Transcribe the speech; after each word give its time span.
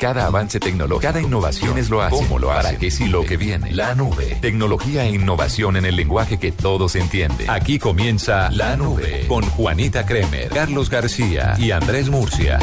Cada 0.00 0.24
avance 0.24 0.58
tecnológico, 0.58 1.12
cada 1.12 1.20
innovación 1.20 1.76
es 1.76 1.90
lo 1.90 2.00
hace. 2.00 2.16
¿Cómo 2.16 2.38
lo 2.38 2.50
hace? 2.50 2.68
¿Para 2.68 2.78
qué 2.78 2.90
si 2.90 3.06
lo 3.06 3.22
que 3.22 3.36
viene? 3.36 3.70
La 3.72 3.94
nube. 3.94 4.38
Tecnología 4.40 5.04
e 5.04 5.10
innovación 5.10 5.76
en 5.76 5.84
el 5.84 5.94
lenguaje 5.94 6.38
que 6.38 6.52
todos 6.52 6.96
entienden. 6.96 7.50
Aquí 7.50 7.78
comienza 7.78 8.50
La 8.50 8.78
Nube 8.78 9.26
con 9.28 9.44
Juanita 9.44 10.06
Kremer, 10.06 10.48
Carlos 10.48 10.88
García 10.88 11.54
y 11.58 11.72
Andrés 11.72 12.08
Murcia. 12.08 12.58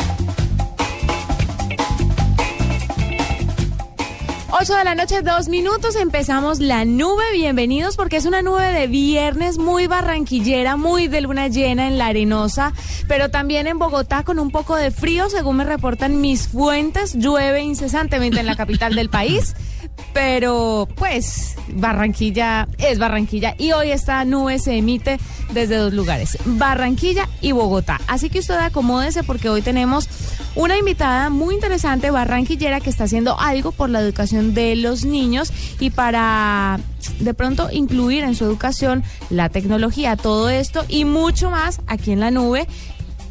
8 4.50 4.77
de 4.77 4.84
la 4.86 4.95
noche, 4.95 5.21
dos 5.21 5.50
minutos, 5.50 5.98
empezamos 5.98 6.59
la 6.59 6.86
nube. 6.86 7.23
Bienvenidos 7.34 7.97
porque 7.97 8.16
es 8.16 8.25
una 8.25 8.41
nube 8.41 8.64
de 8.64 8.88
viernes 8.88 9.57
muy 9.57 9.88
barranquillera, 9.88 10.77
muy 10.77 11.09
de 11.09 11.20
luna 11.20 11.50
llena 11.50 11.88
en 11.88 11.97
la 11.97 12.07
arenosa, 12.07 12.71
pero 13.10 13.29
también 13.29 13.68
en 13.68 13.78
Bogotá 13.78 14.23
con 14.23 14.39
un 14.39 14.50
poco 14.50 14.78
de 14.78 14.91
frío, 14.91 15.29
según 15.29 15.57
me 15.57 15.65
reportan 15.65 16.21
mis 16.21 16.47
fuentes. 16.47 17.15
Llueve 17.15 17.61
incesantemente 17.61 18.39
en 18.39 18.46
la 18.46 18.55
capital 18.55 18.96
del 18.96 19.10
país, 19.10 19.54
pero 20.18 20.89
pues 20.96 21.54
Barranquilla 21.76 22.68
es 22.80 22.98
Barranquilla 22.98 23.54
y 23.60 23.74
hoy 23.74 23.92
esta 23.92 24.26
nube 24.26 24.57
se 24.57 24.76
emite 24.76 25.20
desde 25.54 25.76
dos 25.76 25.93
lugares, 25.93 26.40
Barranquilla 26.43 27.30
y 27.40 27.52
Bogotá. 27.52 28.02
Así 28.07 28.32
que 28.32 28.40
usted 28.40 28.56
acomódese 28.56 29.21
porque 29.21 29.48
hoy 29.48 29.62
tenemos 29.62 30.10
una 30.56 30.76
invitada 30.76 31.30
muy 31.30 31.54
interesante, 31.54 32.09
barranquillera, 32.09 32.80
que 32.80 32.90
está 32.90 33.03
haciendo 33.03 33.40
algo 33.40 33.72
por 33.72 33.92
la 33.92 34.02
educación 34.02 34.56
de 34.56 34.76
los 34.76 35.06
niños 35.06 35.53
y 35.80 35.92
para 35.92 36.80
de 37.20 37.36
pronto 37.36 37.70
incluir 37.72 38.23
en 38.23 38.34
su 38.34 38.44
educación 38.44 39.04
la 39.30 39.50
tecnología, 39.50 40.16
todo 40.16 40.50
esto 40.50 40.84
y 40.88 41.06
mucho 41.06 41.52
más 41.52 41.80
aquí 41.86 42.12
en 42.12 42.22
la 42.22 42.31
nube, 42.31 42.66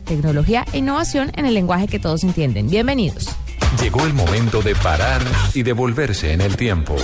tecnología 0.05 0.65
e 0.73 0.79
innovación 0.79 1.33
en 1.34 1.47
el 1.47 1.55
lenguaje 1.55 1.89
que 1.89 1.98
todos 1.98 2.23
entienden. 2.23 2.71
Bienvenidos. 2.71 3.34
Llegó 3.83 4.05
el 4.06 4.15
momento 4.15 4.62
de 4.62 4.74
parar 4.74 5.23
y 5.55 5.62
devolverse 5.62 6.33
en 6.33 6.41
el 6.41 6.56
tiempo. 6.56 6.97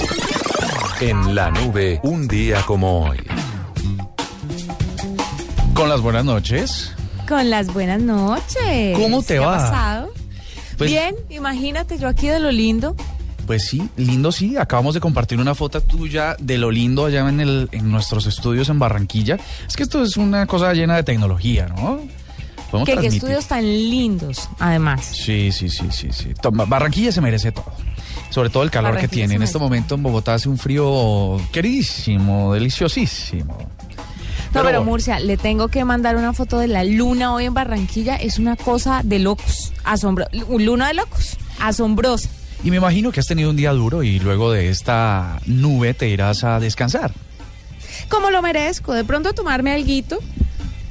En 1.00 1.34
la 1.34 1.50
nube, 1.50 2.00
un 2.02 2.28
día 2.28 2.62
como 2.66 3.08
hoy. 3.08 3.18
Con 5.74 5.88
las 5.88 6.00
buenas 6.00 6.24
noches. 6.24 6.92
Con 7.28 7.50
las 7.50 7.72
buenas 7.72 8.00
noches. 8.00 8.96
¿Cómo 8.98 9.22
te 9.22 9.34
¿Qué 9.34 9.38
va? 9.40 9.56
Ha 9.56 9.70
pasado? 9.70 10.12
Pues- 10.78 10.90
Bien, 10.90 11.14
imagínate 11.30 11.98
yo 11.98 12.08
aquí 12.08 12.28
de 12.28 12.38
lo 12.40 12.50
lindo. 12.50 12.94
Pues 13.46 13.66
sí, 13.66 13.88
lindo 13.96 14.30
sí. 14.30 14.56
Acabamos 14.56 14.94
de 14.94 15.00
compartir 15.00 15.38
una 15.40 15.54
foto 15.54 15.80
tuya 15.80 16.36
de 16.38 16.58
lo 16.58 16.70
lindo 16.70 17.06
allá 17.06 17.28
en, 17.28 17.40
el, 17.40 17.68
en 17.72 17.90
nuestros 17.90 18.26
estudios 18.26 18.68
en 18.68 18.78
Barranquilla. 18.78 19.38
Es 19.66 19.76
que 19.76 19.82
esto 19.82 20.02
es 20.04 20.16
una 20.16 20.46
cosa 20.46 20.72
llena 20.74 20.96
de 20.96 21.02
tecnología, 21.02 21.66
¿no? 21.66 22.00
Que, 22.84 22.96
qué 22.96 23.06
estudios 23.08 23.46
tan 23.46 23.64
lindos, 23.64 24.48
además. 24.58 25.04
Sí, 25.04 25.52
sí, 25.52 25.68
sí, 25.68 25.86
sí, 25.90 26.08
sí. 26.10 26.32
Toma, 26.40 26.64
Barranquilla 26.64 27.12
se 27.12 27.20
merece 27.20 27.52
todo. 27.52 27.66
Sobre 28.30 28.48
todo 28.48 28.62
el 28.62 28.70
calor 28.70 28.96
que 28.96 29.08
tiene. 29.08 29.34
En 29.34 29.42
este 29.42 29.58
momento 29.58 29.94
en 29.94 30.02
Bogotá 30.02 30.34
hace 30.34 30.48
un 30.48 30.56
frío 30.58 31.38
queridísimo, 31.52 32.54
deliciosísimo. 32.54 33.58
No, 34.54 34.62
pero. 34.62 34.84
Murcia, 34.84 35.18
le 35.20 35.36
tengo 35.36 35.68
que 35.68 35.84
mandar 35.84 36.16
una 36.16 36.32
foto 36.32 36.58
de 36.58 36.68
la 36.68 36.84
luna 36.84 37.34
hoy 37.34 37.44
en 37.46 37.54
Barranquilla. 37.54 38.16
Es 38.16 38.38
una 38.38 38.56
cosa 38.56 39.00
de 39.04 39.18
locos. 39.18 39.72
Asombro 39.84 40.26
luna 40.58 40.88
de 40.88 40.94
locos. 40.94 41.36
Asombrosa. 41.60 42.28
Y 42.64 42.70
me 42.70 42.76
imagino 42.76 43.12
que 43.12 43.20
has 43.20 43.26
tenido 43.26 43.50
un 43.50 43.56
día 43.56 43.72
duro 43.72 44.02
y 44.02 44.18
luego 44.20 44.52
de 44.52 44.68
esta 44.70 45.40
nube 45.46 45.94
te 45.94 46.08
irás 46.08 46.44
a 46.44 46.60
descansar. 46.60 47.12
Como 48.08 48.30
lo 48.30 48.40
merezco. 48.42 48.92
De 48.92 49.04
pronto 49.04 49.32
tomarme 49.32 49.72
alguito. 49.72 50.18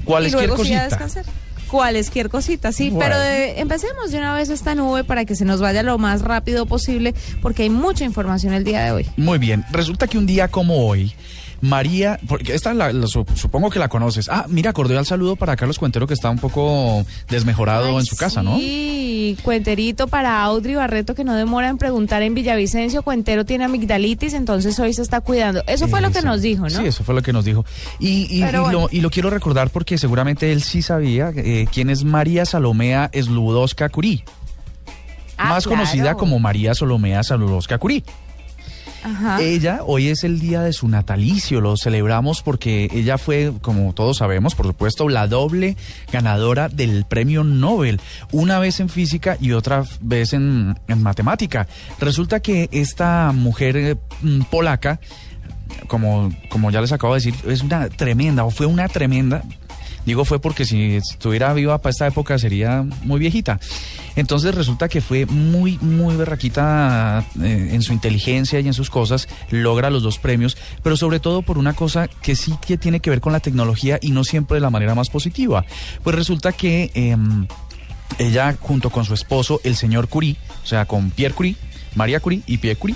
y 0.01 0.03
Cualquier 0.05 0.33
luego 0.47 0.63
sí 0.63 0.73
a 0.73 0.83
cosita. 0.83 0.83
descansar. 0.83 1.25
Cualesquier 1.71 2.29
cosita, 2.29 2.71
sí. 2.73 2.89
Bueno. 2.89 3.09
Pero 3.09 3.19
de- 3.21 3.59
empecemos 3.61 4.11
de 4.11 4.17
una 4.17 4.33
vez 4.35 4.49
esta 4.49 4.75
nube 4.75 5.03
para 5.05 5.23
que 5.23 5.35
se 5.35 5.45
nos 5.45 5.61
vaya 5.61 5.83
lo 5.83 5.97
más 5.97 6.21
rápido 6.21 6.65
posible, 6.65 7.15
porque 7.41 7.63
hay 7.63 7.69
mucha 7.69 8.03
información 8.03 8.53
el 8.53 8.65
día 8.65 8.83
de 8.83 8.91
hoy. 8.91 9.07
Muy 9.15 9.37
bien. 9.37 9.63
Resulta 9.71 10.05
que 10.07 10.17
un 10.17 10.25
día 10.25 10.49
como 10.49 10.85
hoy, 10.85 11.13
María, 11.61 12.19
porque 12.27 12.55
esta 12.55 12.73
la, 12.73 12.91
la 12.91 13.07
su- 13.07 13.25
supongo 13.35 13.69
que 13.69 13.79
la 13.79 13.87
conoces. 13.87 14.27
Ah, 14.29 14.45
mira, 14.49 14.73
cordial 14.73 15.05
saludo 15.05 15.35
para 15.35 15.55
Carlos 15.55 15.77
Cuentero 15.79 16.07
que 16.07 16.13
está 16.15 16.29
un 16.29 16.39
poco 16.39 17.05
desmejorado 17.29 17.89
Ay, 17.89 17.95
en 17.97 18.05
su 18.05 18.15
casa, 18.15 18.41
¿no? 18.41 18.57
Sí, 18.57 19.37
cuenterito 19.43 20.07
para 20.07 20.41
Audrey 20.43 20.75
Barreto 20.75 21.13
que 21.15 21.23
no 21.23 21.35
demora 21.35 21.69
en 21.69 21.77
preguntar 21.77 22.21
en 22.23 22.33
Villavicencio. 22.33 23.03
Cuentero 23.03 23.45
tiene 23.45 23.65
amigdalitis, 23.65 24.33
entonces 24.33 24.77
hoy 24.79 24.93
se 24.93 25.01
está 25.03 25.21
cuidando. 25.21 25.63
Eso 25.67 25.87
fue 25.87 26.01
lo 26.01 26.11
que 26.11 26.21
nos 26.21 26.41
dijo, 26.41 26.63
¿no? 26.63 26.69
Sí, 26.69 26.85
eso 26.87 27.03
fue 27.03 27.13
lo 27.15 27.21
que 27.21 27.31
nos 27.33 27.45
dijo. 27.45 27.63
Y, 27.99 28.27
y- 28.29 28.37
y 28.37 28.41
bueno. 28.41 28.69
lo, 28.71 28.89
y 28.91 29.01
lo 29.01 29.09
quiero 29.11 29.29
recordar 29.29 29.69
porque 29.69 29.97
seguramente 29.97 30.51
él 30.51 30.63
sí 30.63 30.81
sabía 30.81 31.31
eh, 31.35 31.67
quién 31.71 31.89
es 31.89 32.03
María 32.03 32.45
Salomea 32.45 33.09
Sludowska 33.13 33.89
Curí, 33.89 34.23
Ah, 35.37 35.49
más 35.49 35.63
claro. 35.65 35.81
conocida 35.81 36.15
como 36.15 36.39
María 36.39 36.73
Salomea 36.75 37.23
Sludowska 37.23 37.77
Curí. 37.77 38.03
Ella, 39.39 39.81
hoy 39.85 40.09
es 40.09 40.23
el 40.23 40.39
día 40.39 40.61
de 40.61 40.73
su 40.73 40.87
natalicio, 40.87 41.61
lo 41.61 41.75
celebramos 41.77 42.41
porque 42.41 42.89
ella 42.93 43.17
fue, 43.17 43.51
como 43.61 43.93
todos 43.93 44.17
sabemos, 44.17 44.55
por 44.55 44.67
supuesto, 44.67 45.09
la 45.09 45.27
doble 45.27 45.75
ganadora 46.11 46.69
del 46.69 47.05
premio 47.05 47.43
Nobel, 47.43 47.99
una 48.31 48.59
vez 48.59 48.79
en 48.79 48.89
física 48.89 49.37
y 49.39 49.53
otra 49.53 49.83
vez 50.01 50.33
en, 50.33 50.77
en 50.87 51.03
matemática. 51.03 51.67
Resulta 51.99 52.39
que 52.39 52.69
esta 52.71 53.31
mujer 53.33 53.77
eh, 53.77 53.97
mm, 54.21 54.41
polaca, 54.43 54.99
como, 55.87 56.31
como 56.49 56.71
ya 56.71 56.81
les 56.81 56.91
acabo 56.91 57.13
de 57.13 57.21
decir, 57.21 57.35
es 57.47 57.61
una 57.61 57.89
tremenda, 57.89 58.43
o 58.43 58.51
fue 58.51 58.65
una 58.65 58.87
tremenda, 58.87 59.43
Digo 60.05 60.25
fue 60.25 60.39
porque 60.39 60.65
si 60.65 60.95
estuviera 60.95 61.53
viva 61.53 61.77
para 61.77 61.91
esta 61.91 62.07
época 62.07 62.37
sería 62.39 62.83
muy 63.03 63.19
viejita. 63.19 63.59
Entonces 64.15 64.53
resulta 64.55 64.89
que 64.89 65.01
fue 65.01 65.25
muy, 65.25 65.77
muy 65.79 66.15
berraquita 66.15 67.25
eh, 67.41 67.69
en 67.71 67.81
su 67.81 67.93
inteligencia 67.93 68.59
y 68.59 68.67
en 68.67 68.73
sus 68.73 68.89
cosas, 68.89 69.27
logra 69.49 69.89
los 69.89 70.03
dos 70.03 70.17
premios, 70.17 70.57
pero 70.83 70.97
sobre 70.97 71.19
todo 71.19 71.43
por 71.43 71.57
una 71.57 71.73
cosa 71.73 72.07
que 72.07 72.35
sí 72.35 72.55
que 72.65 72.77
tiene 72.77 72.99
que 72.99 73.09
ver 73.09 73.21
con 73.21 73.31
la 73.31 73.39
tecnología 73.39 73.99
y 74.01 74.11
no 74.11 74.23
siempre 74.23 74.55
de 74.55 74.61
la 74.61 74.69
manera 74.69 74.95
más 74.95 75.09
positiva. 75.09 75.65
Pues 76.03 76.15
resulta 76.15 76.51
que 76.51 76.91
em, 76.93 77.47
ella 78.17 78.55
junto 78.59 78.89
con 78.89 79.05
su 79.05 79.13
esposo, 79.13 79.61
el 79.63 79.75
señor 79.75 80.07
Curie, 80.09 80.35
o 80.63 80.67
sea, 80.67 80.85
con 80.85 81.11
Pierre 81.11 81.35
Curie, 81.35 81.55
María 81.95 82.19
Curie 82.19 82.41
y 82.47 82.57
Pierre 82.57 82.79
Curie, 82.79 82.95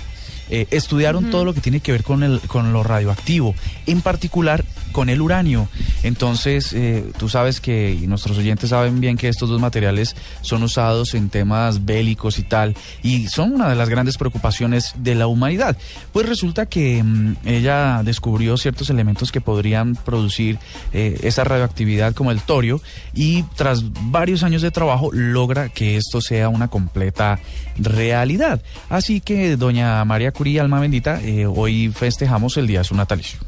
eh, 0.50 0.66
estudiaron 0.70 1.30
todo 1.30 1.44
lo 1.44 1.54
que 1.54 1.60
tiene 1.60 1.80
que 1.80 1.92
ver 1.92 2.02
con, 2.02 2.22
el, 2.22 2.40
con 2.40 2.72
lo 2.72 2.82
radioactivo, 2.82 3.54
en 3.86 4.00
particular 4.00 4.64
con 4.92 5.10
el 5.10 5.20
uranio. 5.20 5.68
Entonces, 6.04 6.72
eh, 6.72 7.04
tú 7.18 7.28
sabes 7.28 7.60
que, 7.60 7.92
y 7.92 8.06
nuestros 8.06 8.38
oyentes 8.38 8.70
saben 8.70 8.98
bien 8.98 9.18
que 9.18 9.28
estos 9.28 9.48
dos 9.50 9.60
materiales 9.60 10.16
son 10.40 10.62
usados 10.62 11.14
en 11.14 11.28
temas 11.28 11.84
bélicos 11.84 12.38
y 12.38 12.44
tal, 12.44 12.74
y 13.02 13.28
son 13.28 13.52
una 13.52 13.68
de 13.68 13.74
las 13.74 13.88
grandes 13.88 14.16
preocupaciones 14.16 14.94
de 14.96 15.14
la 15.14 15.26
humanidad. 15.26 15.76
Pues 16.12 16.26
resulta 16.26 16.64
que 16.64 17.02
mm, 17.02 17.36
ella 17.44 18.00
descubrió 18.04 18.56
ciertos 18.56 18.88
elementos 18.88 19.32
que 19.32 19.42
podrían 19.42 19.96
producir 19.96 20.58
eh, 20.92 21.18
esa 21.22 21.44
radioactividad 21.44 22.14
como 22.14 22.30
el 22.30 22.40
torio, 22.40 22.80
y 23.12 23.42
tras 23.54 23.82
varios 24.10 24.42
años 24.44 24.62
de 24.62 24.70
trabajo 24.70 25.10
logra 25.12 25.68
que 25.68 25.96
esto 25.96 26.20
sea 26.20 26.48
una 26.48 26.68
completa 26.68 27.38
realidad. 27.76 28.62
Así 28.88 29.20
que, 29.20 29.56
doña 29.56 30.02
María 30.06 30.32
Curie, 30.36 30.60
alma 30.60 30.80
bendita, 30.80 31.20
eh, 31.22 31.46
hoy 31.46 31.88
festejamos 31.88 32.56
el 32.58 32.66
día 32.66 32.80
de 32.80 32.84
su 32.84 32.94
natalicio. 32.94 33.38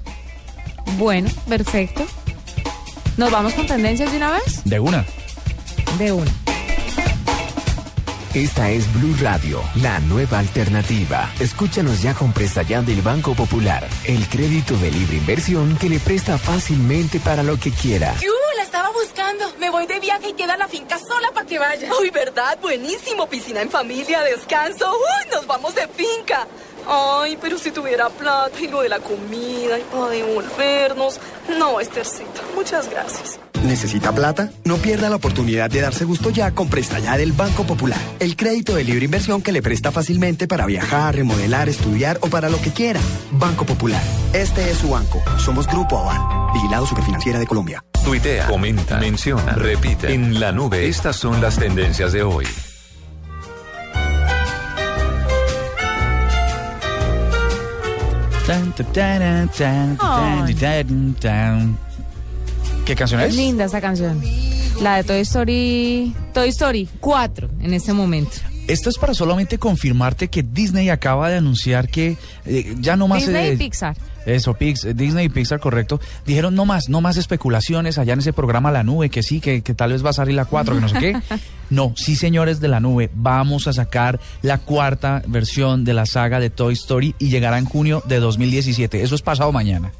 Bueno, 0.97 1.29
perfecto. 1.49 2.07
¿Nos 3.19 3.31
vamos 3.31 3.53
con 3.55 3.67
tendencias 3.67 4.11
de 4.11 4.17
una 4.17 4.31
vez? 4.31 4.65
De 4.65 4.81
una. 4.81 5.05
De 5.99 6.13
una. 6.13 6.31
Esta 8.35 8.71
es 8.71 8.93
Blue 8.95 9.17
Radio, 9.21 9.61
la 9.83 9.99
nueva 10.01 10.39
alternativa. 10.39 11.31
Escúchanos 11.41 12.03
ya 12.03 12.15
con 12.15 12.33
presta 12.33 12.63
ya 12.63 12.83
del 12.83 13.03
Banco 13.03 13.35
Popular, 13.35 13.87
el 14.05 14.29
crédito 14.29 14.77
de 14.77 14.91
libre 14.91 15.17
inversión 15.17 15.77
que 15.77 15.89
le 15.89 15.99
presta 15.99 16.39
fácilmente 16.39 17.21
para 17.21 17.43
lo 17.43 17.59
que 17.59 17.71
quiera. 17.71 18.15
¡Yu! 18.21 18.31
La 18.57 18.63
estaba 18.65 18.91
buscando. 18.91 19.45
Me 19.59 19.71
voy 19.71 19.87
de 19.87 19.99
viaje 19.99 20.29
y 20.29 20.33
queda 20.35 20.57
la 20.57 20.69
finca 20.69 20.99
sola 20.99 21.31
para 21.33 21.47
que 21.47 21.59
vaya. 21.59 21.91
Uy, 22.01 22.11
¿verdad? 22.11 22.59
Buenísimo. 22.61 23.29
Piscina 23.29 23.63
en 23.63 23.71
familia, 23.71 24.21
descanso. 24.23 24.93
Uy, 24.93 25.31
nos 25.33 25.47
vamos 25.47 25.75
de 25.75 25.89
finca. 25.89 26.47
Ay, 26.89 27.37
pero 27.41 27.59
si 27.59 27.71
tuviera 27.71 28.09
plata 28.09 28.59
y 28.61 28.69
lo 28.69 28.81
de 28.81 28.89
la 28.89 28.99
comida 28.99 29.79
y 29.79 29.83
para 29.93 30.09
devolvernos. 30.09 31.21
No, 31.59 31.81
Estercita, 31.81 32.41
muchas 32.55 32.89
gracias. 32.89 33.39
¿Necesita 33.65 34.13
plata? 34.13 34.51
No 34.65 34.77
pierda 34.77 35.11
la 35.11 35.17
oportunidad 35.17 35.69
de 35.69 35.81
darse 35.81 36.05
gusto 36.05 36.31
ya 36.31 36.53
con 36.53 36.69
Presta 36.71 36.99
Ya 37.01 37.17
del 37.19 37.33
Banco 37.33 37.65
Popular. 37.65 37.99
El 38.21 38.37
crédito 38.37 38.75
de 38.75 38.85
libre 38.85 39.05
inversión 39.05 39.43
que 39.43 39.53
le 39.53 39.63
presta 39.63 39.91
fácilmente 39.93 40.47
para 40.47 40.65
viajar, 40.65 41.17
remodelar, 41.17 41.69
estudiar 41.69 42.19
o 42.23 42.29
para 42.29 42.49
lo 42.49 42.61
que 42.61 42.73
quiera. 42.73 43.01
Banco 43.33 43.67
Popular. 43.67 44.03
Este 44.33 44.71
es 44.71 44.79
su 44.79 44.91
banco. 44.91 45.23
Somos 45.39 45.67
Grupo 45.67 45.99
Aval. 45.99 46.53
Vigilado 46.55 46.87
Superfinanciera 46.87 47.39
de 47.39 47.47
Colombia. 47.47 47.85
Tuitea, 48.05 48.47
comenta, 48.47 48.99
menciona, 48.99 49.53
repite. 49.53 50.15
En 50.15 50.41
la 50.41 50.53
nube, 50.53 50.87
estas 50.89 51.17
son 51.17 51.41
las 51.43 51.59
tendencias 51.59 52.13
de 52.13 52.23
hoy. 52.23 52.47
¿Qué 62.87 62.97
canción 62.97 63.21
Es 63.21 63.29
es? 63.29 63.37
linda 63.37 63.67
esta 63.67 63.83
canción. 63.83 64.23
La 64.81 64.97
de 64.97 65.05
Toy 65.05 65.21
Story, 65.21 66.15
Toy 66.33 66.49
Story 66.49 66.89
4 66.99 67.51
en 67.61 67.75
este 67.75 67.93
momento. 67.93 68.39
Esto 68.67 68.89
es 68.89 68.97
para 68.97 69.13
solamente 69.13 69.59
confirmarte 69.59 70.29
que 70.29 70.43
Disney 70.43 70.89
acaba 70.89 71.29
de 71.29 71.37
anunciar 71.37 71.89
que 71.89 72.17
eh, 72.47 72.75
ya 72.81 72.97
no 72.97 73.07
más... 73.07 73.19
Disney 73.19 73.51
eh, 73.51 73.53
y 73.53 73.57
Pixar. 73.59 73.99
Eso, 74.29 74.55
Pix, 74.55 74.87
Disney 74.95 75.27
y 75.27 75.29
Pixar, 75.29 75.59
correcto. 75.59 76.01
Dijeron 76.27 76.55
no 76.55 76.65
más, 76.67 76.89
no 76.89 77.01
más 77.01 77.17
especulaciones 77.17 77.99
allá 77.99 78.13
en 78.13 78.19
ese 78.21 78.33
programa 78.33 78.71
La 78.71 78.83
Nube, 78.83 79.09
que 79.11 79.23
sí, 79.23 79.41
que, 79.41 79.63
que 79.63 79.75
tal 79.75 79.93
vez 79.93 80.05
va 80.05 80.11
a 80.11 80.13
salir 80.13 80.35
la 80.35 80.45
4, 80.45 80.75
que 80.75 80.81
no 80.81 80.89
sé 80.89 80.99
qué. 80.99 81.17
No, 81.71 81.93
sí, 81.97 82.17
señores 82.17 82.61
de 82.61 82.69
La 82.69 82.81
Nube, 82.81 83.11
vamos 83.15 83.67
a 83.69 83.75
sacar 83.75 84.19
la 84.41 84.57
cuarta 84.57 85.23
versión 85.27 85.85
de 85.85 85.93
la 85.93 86.07
saga 86.07 86.41
de 86.41 86.49
Toy 86.49 86.73
Story 86.73 87.15
y 87.19 87.29
llegará 87.29 87.59
en 87.59 87.67
junio 87.67 88.03
de 88.07 88.21
2017. 88.21 89.03
Eso 89.03 89.15
es 89.15 89.21
pasado 89.21 89.53
mañana. 89.53 89.93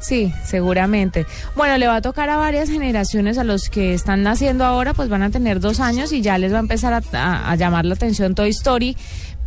Sí, 0.00 0.32
seguramente. 0.44 1.26
Bueno, 1.56 1.76
le 1.78 1.86
va 1.88 1.96
a 1.96 2.02
tocar 2.02 2.28
a 2.30 2.36
varias 2.36 2.68
generaciones, 2.70 3.36
a 3.38 3.44
los 3.44 3.68
que 3.68 3.94
están 3.94 4.22
naciendo 4.22 4.64
ahora, 4.64 4.94
pues 4.94 5.08
van 5.08 5.22
a 5.22 5.30
tener 5.30 5.58
dos 5.58 5.80
años 5.80 6.12
y 6.12 6.20
ya 6.20 6.38
les 6.38 6.52
va 6.52 6.58
a 6.58 6.60
empezar 6.60 6.92
a, 6.92 7.02
a- 7.12 7.50
a 7.50 7.56
llamar 7.56 7.84
la 7.84 7.94
atención 7.94 8.34
Toy 8.34 8.50
Story. 8.50 8.96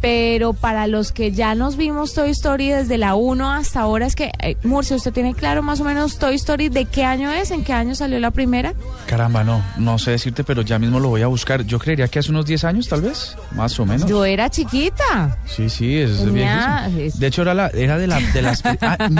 Pero 0.01 0.53
para 0.53 0.87
los 0.87 1.11
que 1.11 1.31
ya 1.31 1.53
nos 1.53 1.77
vimos 1.77 2.15
Toy 2.15 2.31
Story 2.31 2.69
desde 2.69 2.97
la 2.97 3.13
1 3.13 3.51
hasta 3.51 3.81
ahora, 3.81 4.07
es 4.07 4.15
que, 4.15 4.31
eh, 4.39 4.57
Murcia, 4.63 4.95
¿usted 4.95 5.13
tiene 5.13 5.35
claro 5.35 5.61
más 5.61 5.79
o 5.79 5.83
menos 5.83 6.17
Toy 6.17 6.33
Story 6.35 6.69
de 6.69 6.85
qué 6.85 7.03
año 7.05 7.29
es? 7.31 7.51
¿En 7.51 7.63
qué 7.63 7.71
año 7.73 7.93
salió 7.93 8.19
la 8.19 8.31
primera? 8.31 8.73
Caramba, 9.05 9.43
no, 9.43 9.63
no 9.77 9.99
sé 9.99 10.09
decirte, 10.11 10.43
pero 10.43 10.63
ya 10.63 10.79
mismo 10.79 10.99
lo 10.99 11.09
voy 11.09 11.21
a 11.21 11.27
buscar. 11.27 11.63
Yo 11.65 11.77
creería 11.77 12.07
que 12.07 12.17
hace 12.19 12.31
unos 12.31 12.45
10 12.47 12.63
años, 12.63 12.87
tal 12.87 13.01
vez, 13.01 13.35
más 13.55 13.79
o 13.79 13.85
menos. 13.85 14.09
Yo 14.09 14.25
era 14.25 14.49
chiquita. 14.49 15.37
Sí, 15.45 15.69
sí, 15.69 15.99
es 15.99 16.17
Tenía- 16.23 16.87
viejísimo. 16.89 17.19
De 17.21 17.27
hecho, 17.27 17.43
era, 17.43 17.53
la, 17.53 17.67
era 17.67 17.97
de, 17.99 18.07
la, 18.07 18.19
de 18.19 18.41
las... 18.41 18.63
ah, 18.81 19.07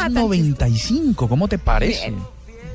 1995, 0.00 1.28
¿cómo 1.28 1.48
te 1.48 1.58
parece? 1.58 2.14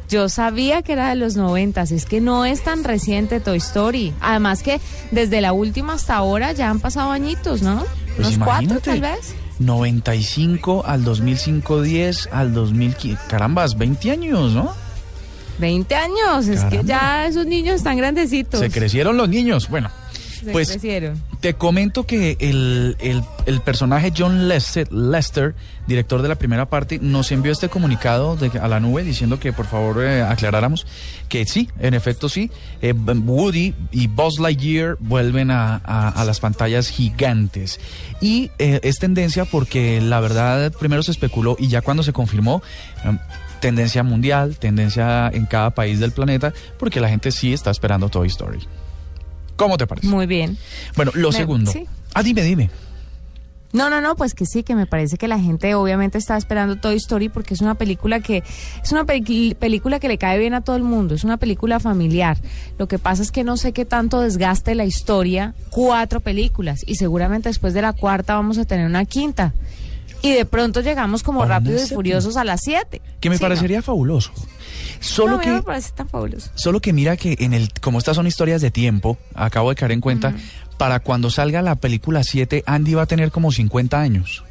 Yo 0.09 0.29
sabía 0.29 0.81
que 0.83 0.93
era 0.93 1.09
de 1.09 1.15
los 1.15 1.35
noventas, 1.35 1.91
es 1.91 2.05
que 2.05 2.21
no 2.21 2.45
es 2.45 2.63
tan 2.63 2.83
reciente 2.83 3.39
Toy 3.39 3.57
Story. 3.57 4.13
Además 4.21 4.63
que 4.63 4.79
desde 5.11 5.41
la 5.41 5.51
última 5.51 5.93
hasta 5.93 6.15
ahora 6.15 6.53
ya 6.53 6.69
han 6.69 6.79
pasado 6.79 7.11
añitos, 7.11 7.61
¿no? 7.61 7.85
Pues 8.15 8.29
Unos 8.29 8.45
cuatro 8.45 8.79
tal 8.79 9.01
vez. 9.01 9.35
95 9.59 10.83
al 10.85 11.03
2005, 11.03 11.81
10 11.81 12.29
al 12.31 12.53
2015. 12.53 13.21
Carambas, 13.27 13.77
20 13.77 14.11
años, 14.11 14.53
¿no? 14.53 14.73
20 15.59 15.95
años, 15.95 16.47
es 16.47 16.63
que 16.65 16.81
ya 16.83 17.25
esos 17.25 17.45
niños 17.45 17.75
están 17.75 17.97
grandecitos. 17.97 18.59
Se 18.59 18.69
crecieron 18.69 19.17
los 19.17 19.27
niños. 19.27 19.69
Bueno, 19.69 19.89
Se 20.47 20.53
pues 20.53 20.69
crecieron. 20.69 21.21
te 21.39 21.53
comento 21.53 22.05
que 22.05 22.37
el, 22.39 22.95
el- 22.99 23.23
el 23.45 23.61
personaje 23.61 24.11
John 24.15 24.47
Lester, 24.47 24.91
Lester, 24.91 25.55
director 25.87 26.21
de 26.21 26.27
la 26.27 26.35
primera 26.35 26.69
parte, 26.69 26.99
nos 27.01 27.31
envió 27.31 27.51
este 27.51 27.69
comunicado 27.69 28.35
de- 28.35 28.57
a 28.59 28.67
la 28.67 28.79
nube 28.79 29.03
diciendo 29.03 29.39
que 29.39 29.53
por 29.53 29.65
favor 29.67 30.03
eh, 30.03 30.21
aclaráramos 30.23 30.85
que 31.29 31.45
sí, 31.45 31.69
en 31.79 31.93
efecto 31.93 32.29
sí, 32.29 32.51
eh, 32.81 32.93
Woody 32.93 33.73
y 33.91 34.07
Buzz 34.07 34.39
Lightyear 34.39 34.97
vuelven 34.99 35.51
a, 35.51 35.75
a- 35.83 36.09
a 36.09 36.25
las 36.25 36.39
pantallas 36.39 36.89
gigantes. 36.89 37.79
Y 38.21 38.51
eh, 38.59 38.79
es 38.83 38.99
tendencia 38.99 39.45
porque 39.45 40.01
la 40.01 40.19
verdad 40.19 40.71
primero 40.79 41.03
se 41.03 41.11
especuló 41.11 41.55
y 41.59 41.67
ya 41.67 41.81
cuando 41.81 42.03
se 42.03 42.13
confirmó... 42.13 42.61
em, 43.03 43.17
Tendencia 43.59 44.03
mundial, 44.03 44.57
tendencia 44.59 45.29
en 45.33 45.47
cada 45.47 45.71
país 45.71 45.99
del 45.99 46.11
planeta, 46.11 46.53
porque 46.77 46.99
la 46.99 47.09
gente 47.09 47.31
sí 47.31 47.53
está 47.53 47.71
esperando 47.71 48.07
Toy 48.07 48.27
Story. 48.27 48.59
¿Cómo 49.57 49.77
te 49.77 49.85
parece? 49.85 50.07
Muy 50.07 50.25
bien. 50.25 50.57
Bueno, 50.95 51.11
lo 51.15 51.31
Me- 51.31 51.37
segundo. 51.37 51.71
sí. 51.71 51.85
Ah, 52.13 52.23
dime, 52.23 52.41
dime. 52.43 52.69
No, 53.73 53.89
no, 53.89 53.99
no, 53.99 54.15
pues 54.15 54.33
que 54.33 54.45
sí, 54.45 54.63
que 54.63 54.75
me 54.75 54.85
parece 54.85 55.17
que 55.17 55.27
la 55.27 55.37
gente 55.39 55.75
obviamente 55.75 56.17
está 56.17 56.37
esperando 56.37 56.77
Toy 56.77 56.95
Story 56.95 57.27
porque 57.27 57.53
es 57.53 57.59
una 57.59 57.75
película 57.75 58.21
que 58.21 58.41
es 58.81 58.91
una 58.93 59.03
película 59.03 59.99
que 59.99 60.07
le 60.07 60.17
cae 60.17 60.39
bien 60.39 60.53
a 60.53 60.61
todo 60.61 60.77
el 60.77 60.83
mundo, 60.83 61.13
es 61.15 61.25
una 61.25 61.35
película 61.35 61.79
familiar. 61.81 62.37
Lo 62.79 62.87
que 62.87 62.97
pasa 62.97 63.21
es 63.21 63.29
que 63.29 63.43
no 63.43 63.57
sé 63.57 63.73
qué 63.73 63.83
tanto 63.83 64.21
desgaste 64.21 64.73
la 64.73 64.85
historia 64.85 65.53
cuatro 65.69 66.21
películas 66.21 66.79
y 66.87 66.95
seguramente 66.95 67.49
después 67.49 67.73
de 67.73 67.81
la 67.81 67.91
cuarta 67.91 68.35
vamos 68.35 68.57
a 68.57 68.63
tener 68.63 68.85
una 68.87 69.03
quinta. 69.03 69.53
Y 70.27 70.33
de 70.33 70.45
pronto 70.45 70.81
llegamos 70.81 71.23
como 71.23 71.45
rápidos 71.45 71.89
y 71.91 71.93
furiosos 71.93 72.35
a 72.37 72.43
las 72.43 72.61
siete. 72.61 73.01
Que 73.19 73.29
me 73.29 73.37
Sí, 73.37 73.43
¿no? 73.43 73.47
parecería 73.49 73.81
fabuloso. 73.81 74.31
Solo 74.99 75.35
No, 75.37 75.41
que, 75.41 75.49
no 75.49 75.55
me 75.55 75.61
parece 75.61 75.91
tan 75.91 76.09
fabuloso. 76.09 76.49
solo 76.55 76.79
que 76.81 76.91
mira 76.91 77.15
que 77.17 77.35
en 77.39 77.53
el, 77.53 77.71
como 77.81 77.99
estas 77.99 78.15
son 78.15 78.27
historias 78.27 78.61
de 78.61 78.71
tiempo, 78.71 79.17
acabo 79.35 79.69
de 79.69 79.75
caer 79.75 79.91
en 79.91 80.01
cuenta, 80.01 80.33
para 80.77 80.99
cuando 80.99 81.29
salga 81.29 81.61
la 81.61 81.75
película 81.75 82.23
7, 82.23 82.63
Andy 82.65 82.93
va 82.95 83.03
a 83.03 83.05
tener 83.05 83.31
como 83.31 83.51
50 83.51 83.99
años. 83.99 84.43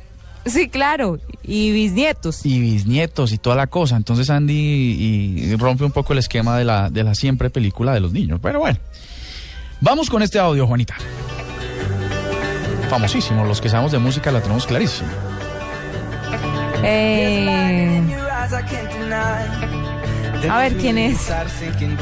Sí, 0.46 0.68
claro, 0.68 1.18
y 1.42 1.72
bisnietos. 1.72 2.46
Y 2.46 2.60
bisnietos 2.60 3.32
y 3.32 3.38
toda 3.38 3.56
la 3.56 3.66
cosa. 3.66 3.96
Entonces 3.96 4.30
Andy 4.30 4.54
y, 4.54 5.42
y 5.44 5.56
rompe 5.56 5.84
un 5.84 5.90
poco 5.90 6.12
el 6.12 6.20
esquema 6.20 6.56
de 6.56 6.64
la, 6.64 6.88
de 6.88 7.02
la 7.02 7.14
siempre 7.16 7.50
película 7.50 7.92
de 7.92 8.00
los 8.00 8.12
niños. 8.12 8.38
Pero 8.40 8.60
bueno. 8.60 8.78
Vamos 9.80 10.08
con 10.08 10.22
este 10.22 10.38
audio, 10.38 10.66
Juanita. 10.66 10.94
Famosísimo, 12.88 13.44
los 13.44 13.60
que 13.60 13.68
sabemos 13.68 13.90
de 13.92 13.98
música 13.98 14.30
la 14.30 14.40
tenemos 14.40 14.64
clarísima. 14.66 15.08
Eh, 16.82 18.02
a 20.48 20.58
ver, 20.58 20.76
¿quién 20.76 20.98
es? 20.98 21.18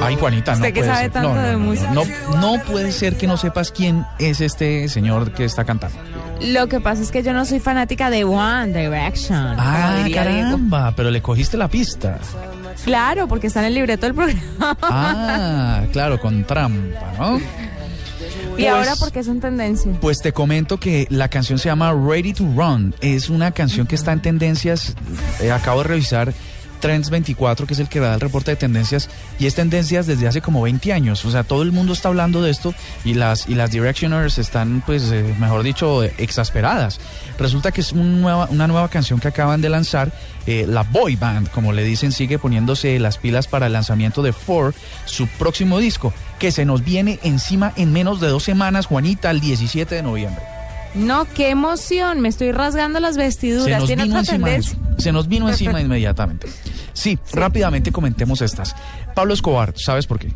Ay, 0.01 0.17
Juanita, 0.17 0.53
no 0.53 0.59
Usted 0.59 0.75
que 0.75 0.81
puede 0.81 0.91
sabe 0.93 1.03
ser. 1.05 1.13
tanto 1.13 1.29
no, 1.31 1.35
no, 1.37 1.43
de 1.43 1.53
no, 1.53 1.59
no, 1.59 1.65
música. 1.65 1.91
No, 1.93 2.05
no 2.57 2.63
puede 2.65 2.93
ser 2.93 3.17
que 3.17 3.27
no 3.27 3.37
sepas 3.37 3.71
quién 3.71 4.05
es 4.19 4.41
este 4.41 4.89
señor 4.89 5.33
que 5.33 5.45
está 5.45 5.65
cantando. 5.65 5.97
Lo 6.41 6.67
que 6.69 6.81
pasa 6.81 7.03
es 7.03 7.11
que 7.11 7.23
yo 7.23 7.33
no 7.33 7.45
soy 7.45 7.61
fanática 7.61 8.11
de 8.11 8.25
One 8.25 8.67
Direction. 8.67 9.55
Ah, 9.59 10.03
Diego. 10.05 10.15
caramba, 10.23 10.93
pero 10.97 11.11
le 11.11 11.23
cogiste 11.23 11.57
la 11.57 11.69
pista. 11.69 12.19
Claro, 12.85 13.29
porque 13.29 13.47
está 13.47 13.61
en 13.61 13.67
el 13.67 13.75
libreto 13.75 14.07
del 14.07 14.15
programa. 14.15 14.77
Ah, 14.83 15.83
claro, 15.93 16.21
con 16.21 16.45
trampa, 16.45 17.13
¿no? 17.19 17.41
y 18.57 18.63
pues- 18.63 18.69
ahora 18.69 18.95
porque 18.99 19.21
es 19.21 19.29
en 19.29 19.41
tendencia. 19.41 19.93
Pues 20.01 20.21
te 20.21 20.33
comento 20.33 20.79
que 20.79 21.07
la 21.11 21.29
canción 21.29 21.59
se 21.59 21.67
llama 21.69 21.93
Ready 21.93 22.33
to 22.35 22.45
Run. 22.57 22.95
Es 23.01 23.29
una 23.29 23.51
canción 23.53 23.87
que 23.87 23.95
está 23.95 24.13
en 24.13 24.23
tendencias. 24.23 24.95
eh, 25.41 25.51
acabo 25.51 25.83
de 25.83 25.89
revisar 25.89 26.33
Trends 26.85 27.09
24, 27.09 27.67
que 27.67 27.73
es 27.73 27.81
el 27.81 27.89
que 27.89 27.99
da 27.99 28.13
el 28.13 28.21
reporte 28.21 28.51
de 28.51 28.59
tendencias, 28.59 29.09
y 29.39 29.47
es 29.47 29.55
tendencias 29.55 30.07
desde 30.07 30.29
hace 30.29 30.43
como 30.43 30.61
20 30.61 30.93
años. 30.93 31.25
O 31.25 31.31
sea, 31.31 31.43
todo 31.43 31.63
el 31.63 31.73
mundo 31.73 31.95
está 31.95 32.11
hablando 32.11 32.43
de 32.43 32.51
esto 32.51 32.75
y 33.07 33.15
las, 33.15 33.49
y 33.49 33.55
las 33.55 33.71
Directioners 33.71 34.37
están, 34.37 34.83
pues, 34.85 35.11
eh, 35.11 35.35
mejor 35.41 35.63
dicho, 35.63 36.03
exasperadas. 36.03 37.01
Resulta 37.39 37.73
que 37.73 37.81
es 37.81 37.95
nueva, 37.95 38.49
una 38.51 38.67
nueva 38.67 38.91
canción 38.91 39.19
que 39.19 39.29
acaban 39.29 39.63
de 39.63 39.71
lanzar. 39.71 40.13
eh, 40.47 40.67
la 40.69 40.83
boy 40.83 41.17
band, 41.17 41.49
como 41.49 41.73
le 41.73 41.85
dicen, 41.85 42.13
sigue 42.13 42.39
poniéndose 42.39 42.99
las 42.99 43.17
pilas 43.17 43.47
para 43.47 43.69
el 43.69 43.73
lanzamiento 43.73 44.21
de 44.21 44.35
Four, 44.35 44.75
su 45.07 45.27
próximo 45.27 45.79
disco, 45.79 46.13
que 46.39 46.53
se 46.53 46.67
nos 46.67 46.85
viene 46.85 47.19
encima 47.23 47.73
en 47.77 47.95
menos 47.95 48.21
de 48.21 48.29
dos 48.29 48.43
semanas, 48.43 48.85
Juanita, 48.85 49.31
el 49.31 49.41
17 49.41 49.95
de 49.95 50.03
noviembre. 50.03 50.45
No, 50.95 51.27
qué 51.35 51.51
emoción. 51.51 52.21
Me 52.21 52.29
estoy 52.29 52.53
rasgando 52.53 53.01
las 53.01 53.15
Se 53.17 53.21
vestiduras. 53.23 53.79
nos 53.81 53.87
Tiene 53.87 54.05
vino 54.05 54.19
otra 54.21 54.35
encima 54.35 54.47
tendencia. 54.47 54.79
eso. 54.93 55.03
Se 55.03 55.13
nos 55.13 55.29
vino 55.29 55.49
encima 55.49 55.81
inmediatamente. 55.81 56.49
Sí, 56.93 57.19
rápidamente 57.33 57.91
comentemos 57.93 58.41
estas. 58.43 58.75
Pablo 59.15 59.35
Escobar, 59.35 59.75
¿sabes 59.77 60.07
por 60.07 60.19
qué? 60.19 60.33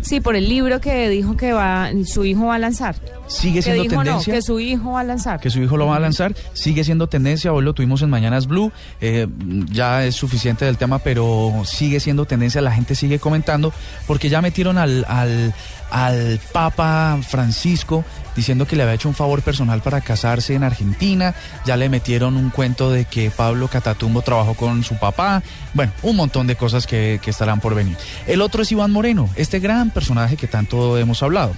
Sí, 0.00 0.20
por 0.20 0.36
el 0.36 0.48
libro 0.48 0.80
que 0.80 1.08
dijo 1.08 1.36
que 1.36 1.52
va, 1.52 1.90
su 2.06 2.24
hijo 2.24 2.46
va 2.46 2.54
a 2.54 2.58
lanzar. 2.58 2.94
Sigue 3.26 3.56
Que 3.58 3.62
siendo 3.62 3.82
no, 3.96 4.02
tendencia. 4.04 4.32
que 4.32 4.42
su 4.42 4.60
hijo 4.60 4.92
va 4.92 5.00
a 5.00 5.04
lanzar. 5.04 5.40
que 5.40 5.50
su 5.50 5.60
hijo 5.60 5.76
lo 5.76 5.86
va 5.86 5.96
a 5.96 6.00
lanzar, 6.00 6.36
sigue 6.52 6.84
siendo 6.84 7.08
tendencia, 7.08 7.52
hoy 7.52 7.64
lo 7.64 7.74
tuvimos 7.74 8.00
en 8.02 8.08
Mañanas 8.10 8.46
Blue, 8.46 8.70
eh, 9.00 9.26
ya 9.70 10.04
es 10.06 10.14
suficiente 10.14 10.64
del 10.64 10.78
tema, 10.78 11.00
pero 11.00 11.52
sigue 11.64 11.98
siendo 11.98 12.26
tendencia, 12.26 12.60
la 12.62 12.70
gente 12.70 12.94
sigue 12.94 13.18
comentando, 13.18 13.72
porque 14.06 14.28
ya 14.28 14.40
metieron 14.40 14.78
al, 14.78 15.04
al, 15.08 15.52
al 15.90 16.40
Papa 16.52 17.18
Francisco 17.26 18.04
diciendo 18.36 18.66
que 18.66 18.76
le 18.76 18.84
había 18.84 18.94
hecho 18.94 19.08
un 19.08 19.16
favor 19.16 19.42
personal 19.42 19.82
para 19.82 20.00
casarse 20.00 20.54
en 20.54 20.62
Argentina, 20.62 21.34
ya 21.66 21.76
le 21.76 21.88
metieron 21.88 22.36
un 22.36 22.50
cuento 22.50 22.90
de 22.90 23.04
que 23.04 23.32
Pablo 23.32 23.66
Catatumbo 23.66 24.22
trabajó 24.22 24.54
con 24.54 24.84
su 24.84 24.94
papá, 24.96 25.42
bueno, 25.74 25.90
un 26.02 26.14
montón 26.14 26.46
de 26.46 26.54
cosas 26.54 26.86
que, 26.86 27.18
que 27.20 27.30
estarán 27.30 27.60
por 27.60 27.74
venir. 27.74 27.96
El 28.28 28.40
otro 28.40 28.62
es 28.62 28.70
Iván 28.70 28.92
Moreno, 28.92 29.28
este 29.34 29.58
gran 29.58 29.90
personaje 29.90 30.36
que 30.36 30.46
tanto 30.46 30.96
hemos 30.98 31.22
hablado. 31.22 31.52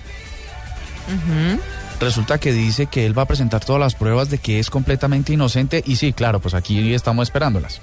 Resulta 2.01 2.39
que 2.39 2.53
dice 2.53 2.87
que 2.87 3.05
él 3.05 3.17
va 3.17 3.23
a 3.23 3.27
presentar 3.27 3.63
todas 3.63 3.81
las 3.81 3.95
pruebas 3.95 4.31
de 4.31 4.39
que 4.39 4.59
es 4.59 4.71
completamente 4.71 5.35
inocente 5.35 5.83
y 5.87 5.97
sí, 5.97 6.15
claro, 6.15 6.41
pues 6.41 6.55
aquí 6.55 6.95
estamos 6.95 7.25
esperándolas. 7.25 7.83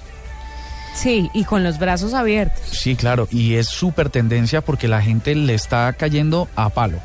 Sí, 0.94 1.30
y 1.32 1.44
con 1.44 1.62
los 1.62 1.78
brazos 1.78 2.14
abiertos. 2.14 2.60
Sí, 2.70 2.96
claro, 2.96 3.28
y 3.30 3.54
es 3.54 3.68
súper 3.68 4.10
tendencia 4.10 4.60
porque 4.60 4.88
la 4.88 5.00
gente 5.00 5.34
le 5.34 5.54
está 5.54 5.92
cayendo 5.92 6.48
a 6.56 6.70
palo. 6.70 6.98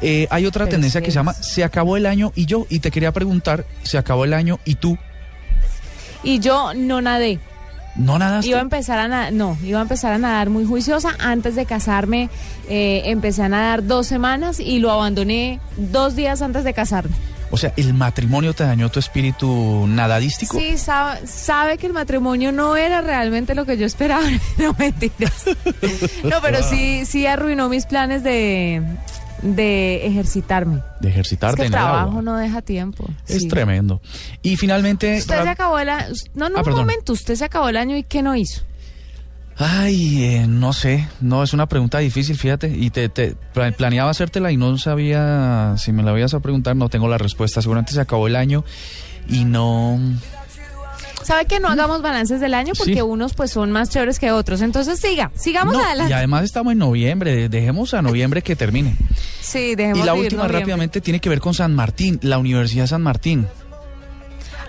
Eh, 0.00 0.26
hay 0.30 0.46
otra 0.46 0.64
Pero 0.64 0.76
tendencia 0.76 1.00
sí 1.00 1.04
que 1.04 1.10
se 1.10 1.16
llama. 1.16 1.34
Se 1.34 1.64
acabó 1.64 1.96
el 1.96 2.06
año 2.06 2.32
y 2.34 2.46
yo, 2.46 2.66
y 2.68 2.80
te 2.80 2.90
quería 2.90 3.12
preguntar, 3.12 3.64
¿se 3.82 3.98
acabó 3.98 4.24
el 4.24 4.34
año 4.34 4.58
y 4.64 4.76
tú? 4.76 4.98
Y 6.22 6.40
yo 6.40 6.72
no 6.74 7.00
nadé. 7.00 7.38
¿No 7.96 8.18
nadaste? 8.18 8.48
Iba 8.48 8.58
a 8.58 8.62
empezar 8.62 8.98
a 9.00 9.08
nadar, 9.08 9.32
no, 9.32 9.56
iba 9.64 9.80
a 9.80 9.82
empezar 9.82 10.12
a 10.12 10.18
nadar 10.18 10.50
muy 10.50 10.64
juiciosa. 10.64 11.16
Antes 11.18 11.56
de 11.56 11.66
casarme, 11.66 12.30
eh, 12.68 13.02
empecé 13.06 13.42
a 13.42 13.48
nadar 13.48 13.84
dos 13.86 14.06
semanas 14.06 14.60
y 14.60 14.78
lo 14.78 14.92
abandoné 14.92 15.58
dos 15.76 16.14
días 16.14 16.42
antes 16.42 16.62
de 16.62 16.74
casarme. 16.74 17.14
O 17.50 17.56
sea, 17.56 17.72
¿el 17.76 17.94
matrimonio 17.94 18.52
te 18.54 18.64
dañó 18.64 18.90
tu 18.90 18.98
espíritu 18.98 19.86
nadadístico? 19.88 20.58
Sí, 20.58 20.76
sabe, 20.76 21.26
sabe 21.26 21.78
que 21.78 21.86
el 21.86 21.92
matrimonio 21.92 22.52
no 22.52 22.76
era 22.76 23.00
realmente 23.00 23.54
lo 23.54 23.64
que 23.64 23.76
yo 23.78 23.86
esperaba. 23.86 24.26
No 24.58 24.74
mentiras. 24.78 25.44
No, 26.24 26.36
pero 26.42 26.62
sí, 26.62 27.04
sí 27.06 27.26
arruinó 27.26 27.68
mis 27.68 27.86
planes 27.86 28.22
de, 28.22 28.82
de 29.42 30.06
ejercitarme. 30.06 30.82
De 31.00 31.08
ejercitarte 31.08 31.54
es 31.54 31.56
que 31.56 31.66
el 31.68 31.72
en 31.74 31.78
el 31.78 31.84
trabajo 31.84 32.10
agua. 32.10 32.22
no 32.22 32.36
deja 32.36 32.60
tiempo. 32.62 33.06
Es 33.26 33.42
Sí. 33.42 33.48
tremendo. 33.48 34.00
Y 34.42 34.56
finalmente... 34.56 35.16
Usted 35.18 35.42
se 35.42 35.48
acabó 35.48 35.78
el 35.78 35.88
año. 35.88 36.12
No, 36.34 36.48
no, 36.48 36.56
Ah, 36.56 36.60
un 36.60 36.64
perdón. 36.64 36.80
momento. 36.82 37.12
Usted 37.12 37.34
se 37.36 37.44
acabó 37.44 37.68
el 37.68 37.76
año 37.76 37.96
y 37.96 38.02
¿qué 38.02 38.20
no 38.22 38.34
hizo? 38.36 38.62
Ay, 39.60 40.22
eh, 40.24 40.46
no 40.48 40.72
sé, 40.72 41.08
no 41.20 41.42
es 41.42 41.52
una 41.52 41.66
pregunta 41.66 41.98
difícil, 41.98 42.36
fíjate, 42.36 42.68
y 42.68 42.90
te, 42.90 43.08
te 43.08 43.34
pla- 43.52 43.72
planeaba 43.72 44.10
hacértela 44.10 44.52
y 44.52 44.56
no 44.56 44.78
sabía 44.78 45.74
si 45.78 45.90
me 45.90 46.04
la 46.04 46.16
ibas 46.16 46.32
a 46.34 46.38
preguntar, 46.40 46.76
no 46.76 46.88
tengo 46.88 47.08
la 47.08 47.18
respuesta, 47.18 47.60
seguramente 47.60 47.92
se 47.92 48.00
acabó 48.00 48.28
el 48.28 48.36
año 48.36 48.64
y 49.28 49.44
no... 49.44 49.98
¿Sabe 51.24 51.44
que 51.46 51.58
no 51.60 51.68
hagamos 51.68 52.00
balances 52.00 52.40
del 52.40 52.54
año? 52.54 52.72
Porque 52.78 52.94
Sí. 52.94 53.00
unos 53.02 53.34
pues 53.34 53.50
son 53.50 53.70
más 53.72 53.90
chéveres 53.90 54.18
que 54.18 54.30
otros. 54.30 54.62
Entonces 54.62 54.98
siga, 54.98 55.30
sigamos 55.34 55.74
No, 55.74 55.84
adelante. 55.84 56.10
y 56.10 56.14
además 56.14 56.44
estamos 56.44 56.72
en 56.72 56.78
noviembre, 56.78 57.50
dejemos 57.50 57.92
a 57.92 58.00
noviembre 58.00 58.40
que 58.40 58.56
termine. 58.56 58.96
Sí, 59.42 59.74
dejemos 59.74 59.98
Y 59.98 60.06
la 60.06 60.14
última 60.14 60.42
noviembre. 60.44 60.60
rápidamente 60.60 61.00
tiene 61.02 61.20
que 61.20 61.28
ver 61.28 61.40
con 61.40 61.52
San 61.52 61.74
Martín, 61.74 62.18
la 62.22 62.38
Universidad 62.38 62.84
de 62.84 62.88
San 62.88 63.02
Martín. 63.02 63.46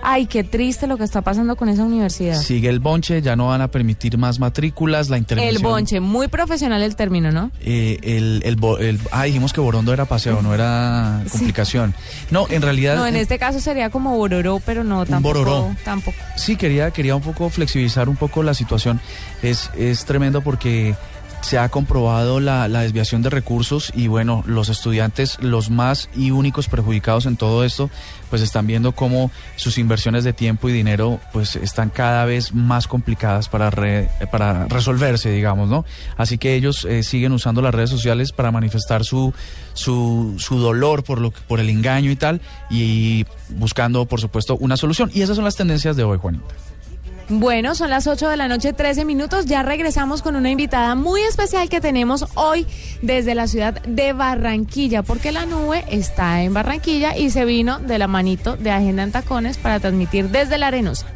Ay, 0.02 0.26
qué 0.26 0.44
triste 0.44 0.86
lo 0.86 0.96
que 0.96 1.04
está 1.04 1.20
pasando 1.22 1.56
con 1.56 1.68
esa 1.68 1.84
universidad. 1.84 2.40
Sigue 2.40 2.68
el 2.68 2.80
bonche, 2.80 3.20
ya 3.22 3.36
no 3.36 3.48
van 3.48 3.60
a 3.60 3.68
permitir 3.68 4.16
más 4.18 4.38
matrículas, 4.38 5.08
la 5.10 5.18
intervención... 5.18 5.56
el 5.56 5.62
bonche, 5.62 6.00
muy 6.00 6.28
profesional 6.28 6.82
el 6.82 6.96
término, 6.96 7.30
¿no? 7.32 7.50
Eh, 7.60 7.98
el, 8.02 8.42
el, 8.44 8.58
el- 8.80 9.00
ah, 9.12 9.24
dijimos 9.24 9.52
que 9.52 9.60
Borondo 9.60 9.92
era 9.92 10.06
paseo, 10.06 10.40
no 10.42 10.54
era 10.54 11.22
complicación. 11.30 11.94
No, 12.30 12.46
en 12.48 12.62
realidad... 12.62 12.96
No, 12.96 13.06
en 13.06 13.16
este 13.16 13.38
caso 13.38 13.60
sería 13.60 13.90
como 13.90 14.16
bororó, 14.16 14.60
pero 14.64 14.84
no, 14.84 15.04
tampoco. 15.04 15.38
bororó. 15.40 15.76
Tampoco. 15.84 16.16
Sí, 16.36 16.56
quería, 16.56 16.90
quería 16.90 17.14
un 17.14 17.22
poco 17.22 17.50
flexibilizar 17.50 18.08
un 18.08 18.16
poco 18.16 18.42
la 18.42 18.54
situación. 18.54 19.00
Es, 19.42 19.70
es 19.76 20.04
tremendo 20.04 20.40
porque 20.40 20.94
se 21.40 21.58
ha 21.58 21.68
comprobado 21.68 22.38
la, 22.40 22.68
la 22.68 22.80
desviación 22.82 23.22
de 23.22 23.30
recursos 23.30 23.92
y 23.94 24.06
bueno, 24.08 24.42
los 24.46 24.68
estudiantes, 24.68 25.38
los 25.40 25.70
más 25.70 26.08
y 26.14 26.30
únicos 26.30 26.68
perjudicados 26.68 27.26
en 27.26 27.36
todo 27.36 27.64
esto, 27.64 27.90
pues 28.28 28.42
están 28.42 28.66
viendo 28.66 28.92
cómo 28.92 29.30
sus 29.56 29.78
inversiones 29.78 30.22
de 30.22 30.32
tiempo 30.32 30.68
y 30.68 30.72
dinero 30.72 31.18
pues 31.32 31.56
están 31.56 31.90
cada 31.90 32.24
vez 32.26 32.54
más 32.54 32.86
complicadas 32.86 33.48
para, 33.48 33.70
re- 33.70 34.08
para 34.30 34.66
resolverse, 34.68 35.30
digamos, 35.30 35.68
¿no? 35.68 35.84
Así 36.16 36.38
que 36.38 36.54
ellos 36.54 36.84
eh, 36.84 37.02
siguen 37.02 37.32
usando 37.32 37.62
las 37.62 37.74
redes 37.74 37.90
sociales 37.90 38.32
para 38.32 38.52
manifestar 38.52 39.04
su, 39.04 39.32
su, 39.72 40.36
su 40.38 40.58
dolor 40.58 41.02
por, 41.02 41.20
lo, 41.20 41.30
por 41.30 41.58
el 41.58 41.70
engaño 41.70 42.10
y 42.10 42.16
tal 42.16 42.40
y 42.70 43.24
buscando, 43.56 44.04
por 44.06 44.20
supuesto, 44.20 44.56
una 44.58 44.76
solución. 44.76 45.10
Y 45.14 45.22
esas 45.22 45.36
son 45.36 45.44
las 45.44 45.56
tendencias 45.56 45.96
de 45.96 46.04
hoy, 46.04 46.18
Juanita. 46.18 46.44
Bueno, 47.32 47.76
son 47.76 47.90
las 47.90 48.08
8 48.08 48.28
de 48.28 48.36
la 48.36 48.48
noche, 48.48 48.72
13 48.72 49.04
minutos. 49.04 49.46
Ya 49.46 49.62
regresamos 49.62 50.20
con 50.20 50.34
una 50.34 50.50
invitada 50.50 50.96
muy 50.96 51.20
especial 51.22 51.68
que 51.68 51.80
tenemos 51.80 52.26
hoy 52.34 52.66
desde 53.02 53.36
la 53.36 53.46
ciudad 53.46 53.80
de 53.82 54.12
Barranquilla, 54.12 55.04
porque 55.04 55.30
la 55.30 55.46
nube 55.46 55.84
está 55.88 56.42
en 56.42 56.54
Barranquilla 56.54 57.16
y 57.16 57.30
se 57.30 57.44
vino 57.44 57.78
de 57.78 57.98
la 57.98 58.08
manito 58.08 58.56
de 58.56 58.72
Agenda 58.72 59.04
en 59.04 59.12
Tacones 59.12 59.58
para 59.58 59.78
transmitir 59.78 60.28
desde 60.30 60.58
la 60.58 60.66
Arenosa. 60.66 61.06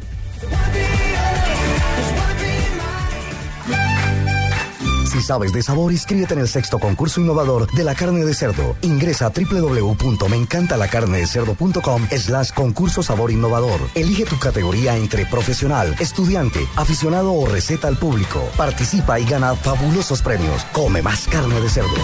Si 5.15 5.21
sabes 5.21 5.53
de 5.53 5.63
sabor, 5.63 5.93
inscríbete 5.93 6.33
en 6.33 6.41
el 6.41 6.49
sexto 6.49 6.77
concurso 6.77 7.21
innovador 7.21 7.71
de 7.71 7.85
la 7.85 7.95
carne 7.95 8.25
de 8.25 8.33
cerdo. 8.33 8.75
Ingresa 8.81 9.27
a 9.27 9.29
www.meencantalacarnedecerdo.com 9.29 12.07
slash 12.09 12.51
concurso 12.51 13.01
sabor 13.01 13.31
innovador. 13.31 13.79
Elige 13.95 14.25
tu 14.25 14.37
categoría 14.37 14.97
entre 14.97 15.25
profesional, 15.25 15.95
estudiante, 15.99 16.67
aficionado 16.75 17.31
o 17.31 17.45
receta 17.45 17.87
al 17.87 17.97
público. 17.97 18.43
Participa 18.57 19.17
y 19.17 19.23
gana 19.23 19.55
fabulosos 19.55 20.21
premios. 20.21 20.65
Come 20.73 21.01
más 21.01 21.29
carne 21.29 21.61
de 21.61 21.69
cerdo. 21.69 21.95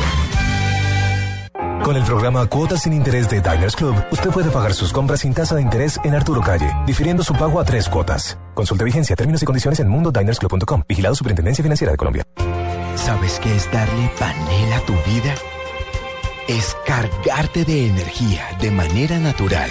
Con 1.84 1.98
el 1.98 2.06
programa 2.06 2.46
Cuotas 2.46 2.84
sin 2.84 2.94
Interés 2.94 3.30
de 3.30 3.42
Diners 3.42 3.76
Club, 3.76 3.94
usted 4.12 4.30
puede 4.30 4.52
pagar 4.52 4.74
sus 4.74 4.94
compras 4.94 5.20
sin 5.20 5.34
tasa 5.34 5.56
de 5.56 5.62
interés 5.62 6.00
en 6.06 6.16
Arturo 6.16 6.40
Calle, 6.40 6.74
difiriendo 6.86 7.24
su 7.24 7.34
pago 7.34 7.60
a 7.60 7.66
tres 7.66 7.90
cuotas. 7.90 8.38
Consulte 8.54 8.86
vigencia, 8.86 9.18
términos 9.18 9.44
y 9.44 9.46
condiciones 9.46 9.82
en 9.82 9.90
mundodinersclub.com. 9.90 10.84
Vigilado 10.88 11.16
Superintendencia 11.16 11.62
Financiera 11.62 11.92
de 11.92 11.98
Colombia. 11.98 12.24
¿Sabes 12.96 13.40
qué 13.40 13.56
es 13.56 13.72
darle 13.72 14.10
panela 14.20 14.78
a 14.78 14.86
tu 14.86 14.94
vida? 15.08 15.36
Es 16.48 16.76
cargarte 16.86 17.66
de 17.66 17.88
energía 17.88 18.58
de 18.60 18.72
manera 18.72 19.18
natural. 19.20 19.70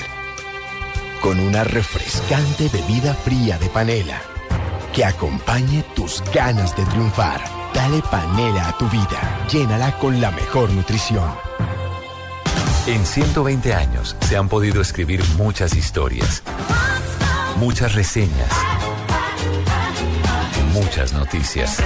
Con 1.21 1.39
una 1.41 1.65
refrescante 1.65 2.69
bebida 2.69 3.15
fría 3.15 3.59
de 3.59 3.69
panela 3.69 4.21
que 4.93 5.05
acompañe 5.05 5.85
tus 5.95 6.23
ganas 6.33 6.77
de 6.77 6.85
triunfar. 6.87 7.41
Dale 7.75 8.03
panela 8.11 8.69
a 8.69 8.79
tu 8.79 8.89
vida. 8.89 9.47
Llénala 9.51 9.97
con 9.99 10.21
la 10.21 10.31
mejor 10.31 10.71
nutrición. 10.71 11.31
En 12.87 13.07
120 13.07 13.75
años 13.75 14.17
se 14.21 14.37
han 14.37 14.49
podido 14.49 14.81
escribir 14.81 15.23
muchas 15.37 15.77
historias, 15.77 16.43
muchas 17.57 17.95
reseñas, 17.95 18.51
muchas 20.73 21.13
noticias 21.13 21.79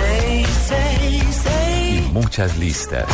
y 1.91 2.01
muchas 2.13 2.59
listas. 2.59 3.07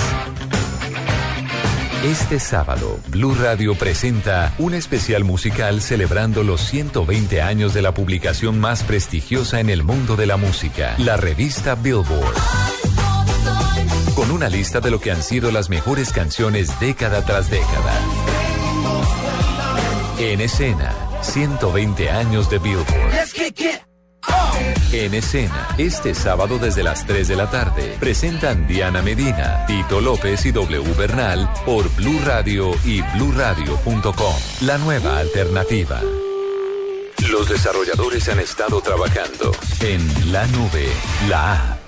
Este 2.04 2.40
sábado, 2.40 2.98
Blue 3.08 3.34
Radio 3.34 3.74
presenta 3.74 4.54
un 4.58 4.74
especial 4.74 5.22
musical 5.22 5.80
celebrando 5.82 6.42
los 6.42 6.62
120 6.62 7.42
años 7.42 7.74
de 7.74 7.82
la 7.82 7.92
publicación 7.92 8.58
más 8.58 8.82
prestigiosa 8.82 9.60
en 9.60 9.70
el 9.70 9.82
mundo 9.82 10.16
de 10.16 10.26
la 10.26 10.36
música, 10.36 10.94
la 10.98 11.16
revista 11.16 11.74
Billboard. 11.74 12.34
Con 14.16 14.30
una 14.30 14.48
lista 14.48 14.80
de 14.80 14.90
lo 14.90 14.98
que 15.00 15.10
han 15.10 15.22
sido 15.22 15.50
las 15.50 15.68
mejores 15.68 16.12
canciones 16.12 16.80
década 16.80 17.24
tras 17.24 17.50
década. 17.50 18.00
En 20.18 20.40
escena, 20.40 20.94
120 21.22 22.10
años 22.10 22.50
de 22.50 22.58
Billboard. 22.58 23.29
En 24.92 25.14
escena, 25.14 25.68
este 25.78 26.16
sábado 26.16 26.58
desde 26.58 26.82
las 26.82 27.06
3 27.06 27.28
de 27.28 27.36
la 27.36 27.48
tarde, 27.48 27.96
presentan 28.00 28.66
Diana 28.66 29.02
Medina, 29.02 29.64
Tito 29.66 30.00
López 30.00 30.44
y 30.46 30.50
W 30.50 30.94
Bernal 30.94 31.48
por 31.64 31.88
Blue 31.94 32.20
Radio 32.24 32.72
y 32.84 33.00
bluradio.com. 33.14 34.34
La 34.62 34.78
nueva 34.78 35.18
alternativa. 35.18 36.00
Los 37.30 37.48
desarrolladores 37.48 38.28
han 38.30 38.40
estado 38.40 38.80
trabajando 38.80 39.52
en 39.80 40.32
la 40.32 40.44
nube, 40.48 40.88
la 41.28 41.52
app. 41.52 41.79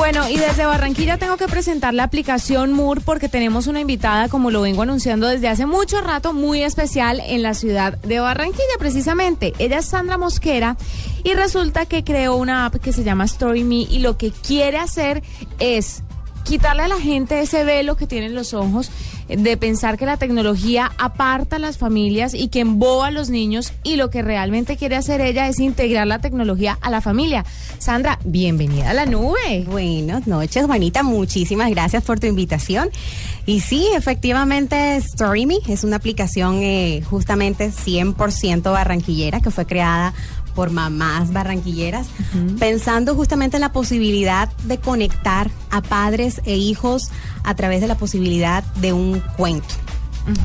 Bueno, 0.00 0.30
y 0.30 0.38
desde 0.38 0.64
Barranquilla 0.64 1.18
tengo 1.18 1.36
que 1.36 1.46
presentar 1.46 1.92
la 1.92 2.04
aplicación 2.04 2.72
MUR 2.72 3.02
porque 3.02 3.28
tenemos 3.28 3.66
una 3.66 3.80
invitada, 3.80 4.30
como 4.30 4.50
lo 4.50 4.62
vengo 4.62 4.80
anunciando 4.80 5.28
desde 5.28 5.46
hace 5.46 5.66
mucho 5.66 6.00
rato, 6.00 6.32
muy 6.32 6.62
especial 6.62 7.20
en 7.22 7.42
la 7.42 7.52
ciudad 7.52 7.98
de 7.98 8.18
Barranquilla, 8.18 8.78
precisamente. 8.78 9.52
Ella 9.58 9.80
es 9.80 9.84
Sandra 9.84 10.16
Mosquera 10.16 10.78
y 11.22 11.34
resulta 11.34 11.84
que 11.84 12.02
creó 12.02 12.36
una 12.36 12.64
app 12.64 12.76
que 12.76 12.94
se 12.94 13.04
llama 13.04 13.26
Story 13.26 13.62
Me 13.62 13.82
y 13.82 13.98
lo 13.98 14.16
que 14.16 14.30
quiere 14.30 14.78
hacer 14.78 15.22
es 15.58 16.02
quitarle 16.44 16.82
a 16.82 16.88
la 16.88 17.00
gente 17.00 17.40
ese 17.40 17.64
velo 17.64 17.96
que 17.96 18.06
tienen 18.06 18.34
los 18.34 18.54
ojos 18.54 18.90
de 19.36 19.56
pensar 19.56 19.96
que 19.96 20.06
la 20.06 20.16
tecnología 20.16 20.90
aparta 20.98 21.56
a 21.56 21.58
las 21.58 21.78
familias 21.78 22.34
y 22.34 22.48
que 22.48 22.60
emboba 22.60 23.08
a 23.08 23.10
los 23.10 23.30
niños 23.30 23.72
y 23.82 23.96
lo 23.96 24.10
que 24.10 24.22
realmente 24.22 24.76
quiere 24.76 24.96
hacer 24.96 25.20
ella 25.20 25.46
es 25.46 25.60
integrar 25.60 26.06
la 26.06 26.18
tecnología 26.18 26.78
a 26.80 26.90
la 26.90 27.00
familia. 27.00 27.44
Sandra, 27.78 28.18
bienvenida 28.24 28.90
a 28.90 28.94
la 28.94 29.06
nube. 29.06 29.64
Buenas 29.68 30.26
noches, 30.26 30.66
Juanita. 30.66 31.02
Muchísimas 31.02 31.70
gracias 31.70 32.02
por 32.02 32.18
tu 32.18 32.26
invitación. 32.26 32.90
Y 33.46 33.60
sí, 33.60 33.86
efectivamente, 33.96 35.00
StoryMe 35.00 35.58
es 35.68 35.84
una 35.84 35.96
aplicación 35.96 36.60
eh, 36.62 37.02
justamente 37.08 37.70
100% 37.70 38.62
barranquillera 38.62 39.40
que 39.40 39.50
fue 39.50 39.66
creada 39.66 40.12
por 40.54 40.70
mamás 40.70 41.32
barranquilleras, 41.32 42.08
pensando 42.58 43.14
justamente 43.14 43.56
en 43.56 43.62
la 43.62 43.72
posibilidad 43.72 44.48
de 44.64 44.78
conectar 44.78 45.50
a 45.70 45.80
padres 45.80 46.40
e 46.44 46.56
hijos 46.56 47.10
a 47.44 47.54
través 47.54 47.80
de 47.80 47.88
la 47.88 47.96
posibilidad 47.96 48.64
de 48.76 48.92
un 48.92 49.20
cuento. 49.36 49.74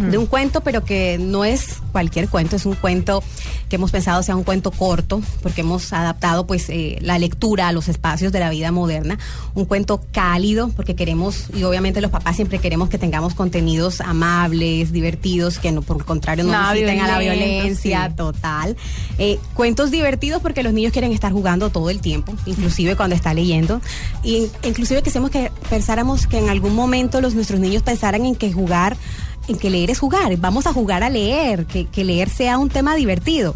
De 0.10 0.18
un 0.18 0.26
cuento, 0.26 0.62
pero 0.62 0.84
que 0.84 1.18
no 1.20 1.46
es 1.46 1.78
cualquier 1.92 2.30
cuento, 2.30 2.56
es 2.56 2.66
un 2.66 2.76
cuento 2.76 3.24
que 3.70 3.78
hemos 3.78 3.92
pensado 3.92 4.22
sea 4.24 4.36
un 4.36 4.44
cuento 4.44 4.72
corto, 4.72 5.22
porque 5.42 5.62
hemos 5.62 5.92
adaptado 5.94 6.46
pues 6.46 6.70
eh, 6.70 6.98
la 7.02 7.18
lectura 7.18 7.68
a 7.68 7.72
los 7.72 7.88
espacios 7.88 8.32
de 8.32 8.40
la 8.40 8.50
vida 8.50 8.72
moderna, 8.72 9.18
un 9.54 9.66
cuento 9.66 10.02
cálido, 10.12 10.70
porque 10.76 10.96
queremos, 10.96 11.46
y 11.54 11.64
obviamente 11.64 12.02
los 12.02 12.12
papás 12.12 12.36
siempre 12.36 12.60
queremos 12.60 12.90
que 12.90 12.98
tengamos 12.98 13.34
contenidos 13.34 14.02
amables, 14.02 14.92
divertidos, 14.92 15.60
que 15.60 15.72
no, 15.72 15.82
por 15.82 15.98
el 15.98 16.06
contrario 16.06 16.44
no 16.44 16.52
Nada 16.52 16.76
inciten 16.76 17.00
a 17.00 17.08
la 17.08 17.20
violencia, 17.20 18.08
sí. 18.10 18.16
total. 18.16 18.76
Eh, 19.18 19.40
cuentos 19.54 19.92
divertidos 19.92 20.42
porque 20.42 20.64
los 20.64 20.74
niños 20.74 20.92
quieren 20.92 21.12
estar 21.12 21.32
jugando 21.32 21.70
todo 21.70 21.90
el 21.90 22.02
tiempo, 22.02 22.34
inclusive 22.46 22.96
cuando 22.96 23.16
está 23.16 23.34
leyendo. 23.34 23.82
Y 24.24 24.48
inclusive 24.64 25.02
quisimos 25.02 25.32
que 25.32 25.52
pensáramos 25.70 26.28
que 26.28 26.38
en 26.38 26.50
algún 26.50 26.76
momento 26.76 27.22
los 27.22 27.36
nuestros 27.36 27.60
niños 27.60 27.84
pensaran 27.84 28.26
en 28.26 28.36
que 28.36 28.52
jugar 28.52 28.98
en 29.48 29.58
que 29.58 29.70
leer 29.70 29.92
es 29.92 30.00
jugar, 30.00 30.36
vamos 30.38 30.68
a 30.68 30.74
jugar 30.74 31.04
a 31.04 31.10
leer, 31.10 31.66
que, 31.66 31.86
que 31.86 32.04
leer 32.04 32.30
sea 32.30 32.58
un 32.58 32.70
tema 32.70 32.96
divertido. 32.96 33.56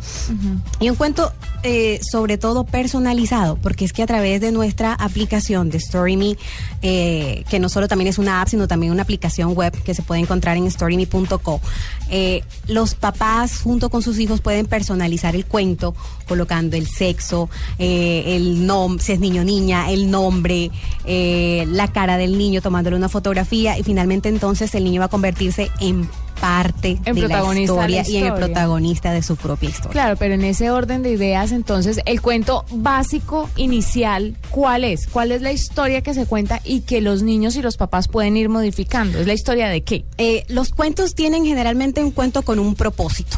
Y 0.80 0.90
un 0.90 0.96
cuento 0.96 1.32
eh, 1.64 2.00
sobre 2.10 2.38
todo 2.38 2.64
personalizado, 2.64 3.58
porque 3.58 3.84
es 3.84 3.92
que 3.92 4.04
a 4.04 4.08
través 4.08 4.40
de 4.40 4.52
nuestra 4.52 4.94
aplicación 4.94 5.70
de 5.70 5.80
StoryMe, 5.80 6.38
eh, 6.82 7.44
que 7.50 7.60
no 7.60 7.68
solo 7.68 7.88
también 7.88 8.08
es 8.08 8.18
una 8.18 8.42
app, 8.42 8.48
sino 8.48 8.68
también 8.68 8.92
una 8.94 9.04
aplicación 9.04 9.54
web 9.54 9.74
que 9.84 9.94
se 9.94 10.02
puede 10.02 10.22
encontrar 10.22 10.56
en 10.58 10.70
storyme.co, 10.70 11.62
eh, 12.10 12.44
los 12.68 12.96
papás 12.96 13.62
junto 13.62 13.90
con 13.90 14.02
sus 14.02 14.20
hijos 14.20 14.42
pueden 14.42 14.68
personalizar 14.68 15.36
el 15.36 15.46
cuento 15.46 15.96
colocando 16.28 16.78
el 16.78 16.88
sexo, 16.88 17.50
eh, 17.78 18.36
el 18.38 18.66
nombre, 18.66 19.04
si 19.04 19.12
es 19.12 19.20
niño 19.20 19.42
o 19.42 19.46
niña, 19.46 19.92
el 19.92 20.10
nombre, 20.10 20.72
eh, 21.06 21.66
la 21.68 21.90
cara 21.90 22.18
del 22.18 22.38
niño 22.38 22.62
tomándole 22.62 22.96
una 22.96 23.10
fotografía 23.10 23.78
y 23.78 23.84
finalmente 23.84 24.30
entonces 24.30 24.74
el 24.76 24.84
niño 24.84 25.00
va 25.02 25.06
a 25.06 25.10
convertirse 25.10 25.72
en 25.80 26.10
parte 26.40 26.98
En 27.04 27.16
de 27.16 27.28
la 27.28 27.42
la 27.42 27.60
historia 27.60 27.98
y 28.08 28.16
en 28.16 28.24
el 28.24 28.28
historia. 28.30 28.36
protagonista 28.36 29.12
de 29.12 29.22
su 29.22 29.36
propia 29.36 29.68
historia. 29.68 29.92
Claro, 29.92 30.16
pero 30.16 30.36
en 30.36 30.46
ese 30.46 30.72
orden 30.72 31.04
de 31.04 31.12
ideas, 31.12 31.52
entonces, 31.52 32.00
el 32.06 32.22
cuento 32.22 32.64
básico, 32.72 33.50
inicial, 33.58 34.38
¿cuál 34.50 34.86
es? 34.86 35.08
¿Cuál 35.08 35.34
es 35.34 35.42
la 35.42 35.52
historia 35.52 36.02
que 36.02 36.14
se 36.14 36.26
cuenta 36.26 36.62
y 36.64 36.80
que 36.82 37.02
los 37.02 37.24
niños 37.24 37.58
y 37.58 37.62
los 37.62 37.76
papás 37.76 38.08
pueden 38.08 38.38
ir 38.38 38.48
modificando? 38.48 39.20
¿Es 39.20 39.28
la 39.28 39.34
historia 39.34 39.68
de 39.68 39.82
qué? 39.82 40.06
Eh, 40.18 40.46
los 40.48 40.70
cuentos 40.70 41.14
tienen 41.14 41.44
generalmente 41.44 42.02
un 42.02 42.12
cuento 42.12 42.42
con 42.42 42.58
un 42.58 42.74
propósito. 42.74 43.38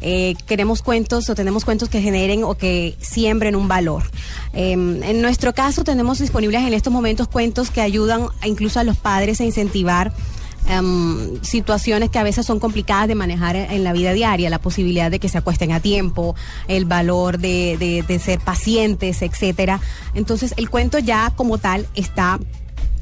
Eh, 0.00 0.36
queremos 0.46 0.82
cuentos 0.82 1.28
o 1.28 1.34
tenemos 1.34 1.64
cuentos 1.64 1.88
que 1.88 2.00
generen 2.00 2.44
o 2.44 2.54
que 2.54 2.94
siembren 3.00 3.56
un 3.56 3.66
valor. 3.66 4.04
Eh, 4.52 4.70
en 4.72 5.20
nuestro 5.20 5.52
caso 5.52 5.82
tenemos 5.82 6.20
disponibles 6.20 6.62
en 6.62 6.74
estos 6.74 6.92
momentos 6.92 7.26
cuentos 7.26 7.70
que 7.72 7.80
ayudan 7.80 8.28
a- 8.40 8.46
incluso 8.46 8.78
a 8.78 8.84
los 8.84 8.96
padres 8.98 9.40
a 9.40 9.44
incentivar 9.44 10.12
em, 10.68 11.42
situaciones 11.42 12.10
que 12.10 12.18
a 12.18 12.22
veces 12.22 12.44
son 12.46 12.58
complicadas 12.60 13.08
de 13.08 13.14
manejar 13.14 13.56
en 13.56 13.84
la 13.84 13.92
vida 13.92 14.12
diaria, 14.12 14.50
la 14.50 14.58
posibilidad 14.60 15.10
de 15.10 15.18
que 15.18 15.28
se 15.28 15.38
acuesten 15.38 15.72
a 15.72 15.80
tiempo, 15.80 16.34
el 16.68 16.84
valor 16.84 17.38
de, 17.38 17.76
de- 17.78 18.02
de 18.06 18.18
ser 18.18 18.40
pacientes, 18.40 19.22
etcétera. 19.22 19.80
Entonces 20.14 20.54
el 20.56 20.68
cuento 20.70 20.98
ya 20.98 21.32
como 21.36 21.58
tal 21.58 21.86
está 21.94 22.38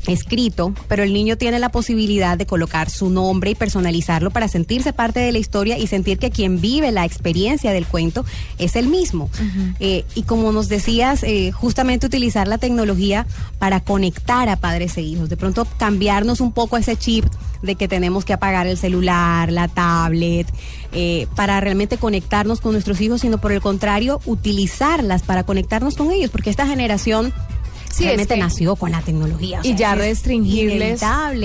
escrito, 0.06 0.72
pero 0.88 1.02
el 1.02 1.12
niño 1.12 1.36
tiene 1.36 1.58
la 1.58 1.70
posibilidad 1.70 2.36
de 2.36 2.46
colocar 2.46 2.90
su 2.90 3.10
nombre 3.10 3.50
y 3.50 3.54
personalizarlo 3.54 4.30
para 4.30 4.48
sentirse 4.48 4.92
parte 4.92 5.20
de 5.20 5.32
la 5.32 5.38
historia 5.38 5.78
y 5.78 5.86
sentir 5.86 6.18
que 6.18 6.30
quien 6.30 6.60
vive 6.60 6.92
la 6.92 7.04
experiencia 7.04 7.72
del 7.72 7.86
cuento 7.86 8.24
es 8.58 8.76
el 8.76 8.88
mismo. 8.88 9.30
Eh, 9.80 10.04
y 10.14 10.22
como 10.22 10.52
nos 10.52 10.68
decías, 10.68 11.22
eh, 11.22 11.52
justamente 11.52 12.06
utilizar 12.06 12.48
la 12.48 12.58
tecnología 12.58 13.26
para 13.58 13.80
conectar 13.80 14.48
a 14.48 14.56
padres 14.56 14.96
e 14.96 15.02
hijos, 15.02 15.28
de 15.28 15.36
pronto 15.36 15.66
cambiarnos 15.78 16.40
un 16.40 16.52
poco 16.52 16.76
ese 16.76 16.96
chip 16.96 17.24
de 17.62 17.76
que 17.76 17.88
tenemos 17.88 18.24
que 18.24 18.34
apagar 18.34 18.66
el 18.66 18.76
celular, 18.76 19.50
la 19.50 19.68
tablet, 19.68 20.46
eh, 20.92 21.26
para 21.34 21.60
realmente 21.60 21.96
conectarnos 21.96 22.60
con 22.60 22.72
nuestros 22.72 23.00
hijos, 23.00 23.22
sino 23.22 23.38
por 23.38 23.52
el 23.52 23.60
contrario, 23.60 24.20
utilizarlas 24.26 25.22
para 25.22 25.44
conectarnos 25.44 25.96
con 25.96 26.10
ellos, 26.10 26.30
porque 26.30 26.50
esta 26.50 26.66
generación 26.66 27.32
Sí, 27.94 28.02
es 28.04 28.08
realmente 28.08 28.34
que- 28.34 28.40
nació 28.40 28.76
con 28.76 28.90
la 28.92 29.00
tecnología. 29.02 29.60
y 29.62 29.68
sea, 29.68 29.76
ya 29.76 29.94
restringirles, 29.94 31.00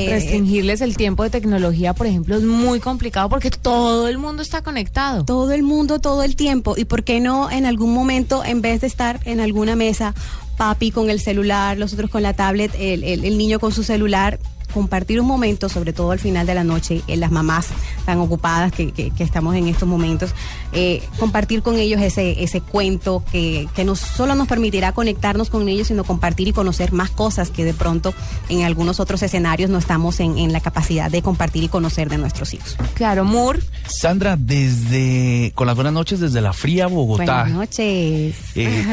restringirles 0.09 0.81
el 0.81 0.97
tiempo 0.97 1.23
de 1.23 1.29
tecnología, 1.29 1.93
por 1.93 2.07
ejemplo, 2.07 2.35
es 2.37 2.43
muy 2.43 2.79
complicado 2.79 3.29
porque 3.29 3.51
todo 3.51 4.07
el 4.07 4.17
mundo 4.17 4.41
está 4.41 4.61
conectado. 4.61 5.25
Todo 5.25 5.51
el 5.51 5.63
mundo, 5.63 5.99
todo 5.99 6.23
el 6.23 6.35
tiempo. 6.35 6.75
¿Y 6.77 6.85
por 6.85 7.03
qué 7.03 7.19
no 7.19 7.49
en 7.51 7.65
algún 7.65 7.93
momento, 7.93 8.43
en 8.43 8.61
vez 8.61 8.81
de 8.81 8.87
estar 8.87 9.19
en 9.25 9.39
alguna 9.39 9.75
mesa, 9.75 10.13
papi 10.57 10.91
con 10.91 11.09
el 11.09 11.19
celular, 11.21 11.77
los 11.77 11.93
otros 11.93 12.09
con 12.09 12.21
la 12.23 12.33
tablet, 12.33 12.71
el, 12.77 13.03
el- 13.03 13.23
el 13.25 13.37
niño 13.37 13.59
con 13.59 13.71
su 13.71 13.83
celular, 13.83 14.39
compartir 14.73 15.19
un 15.21 15.27
momento, 15.27 15.69
sobre 15.69 15.93
todo 15.93 16.11
al 16.11 16.19
final 16.19 16.45
de 16.47 16.55
la 16.55 16.63
noche, 16.63 17.01
en 17.07 17.19
las 17.19 17.31
mamás 17.31 17.67
tan 18.05 18.19
ocupadas 18.19 18.71
que, 18.71 18.91
que- 18.91 19.11
que 19.11 19.23
estamos 19.23 19.55
en 19.55 19.67
estos 19.67 19.87
momentos, 19.87 20.31
eh, 20.73 21.03
compartir 21.19 21.61
con 21.61 21.75
ellos 21.77 22.01
ese, 22.01 22.43
ese 22.43 22.61
cuento 22.61 23.23
que, 23.31 23.67
que 23.75 23.83
no 23.83 23.95
solo 23.95 24.35
nos 24.35 24.47
permitirá 24.47 24.91
conectarnos 24.91 25.49
con 25.49 25.67
ellos, 25.67 25.87
sino 25.87 26.03
compartir 26.03 26.47
y 26.47 26.53
conocer 26.53 26.91
más 26.93 27.09
cosas 27.09 27.49
que 27.49 27.65
de 27.65 27.73
pronto 27.73 28.13
en 28.49 28.63
algunos 28.63 28.99
otros 28.99 29.21
escenarios 29.23 29.69
no 29.69 29.77
estamos 29.77 30.19
en, 30.19 30.37
en 30.37 30.53
la 30.53 30.59
capacidad 30.61 31.09
de 31.11 31.21
compartir 31.21 31.63
y 31.63 31.67
conocer 31.69 32.09
de 32.09 32.17
nuestros 32.17 32.53
hijos. 32.53 32.77
Claro, 32.93 33.25
Moore. 33.25 33.59
Sandra, 33.87 34.35
desde 34.37 35.51
con 35.55 35.67
las 35.67 35.75
buenas 35.75 35.93
noches 35.93 36.19
desde 36.19 36.41
la 36.41 36.53
fría 36.53 36.87
Bogotá. 36.87 37.43
Buenas 37.43 37.51
noches. 37.51 38.35
Eh, 38.55 38.85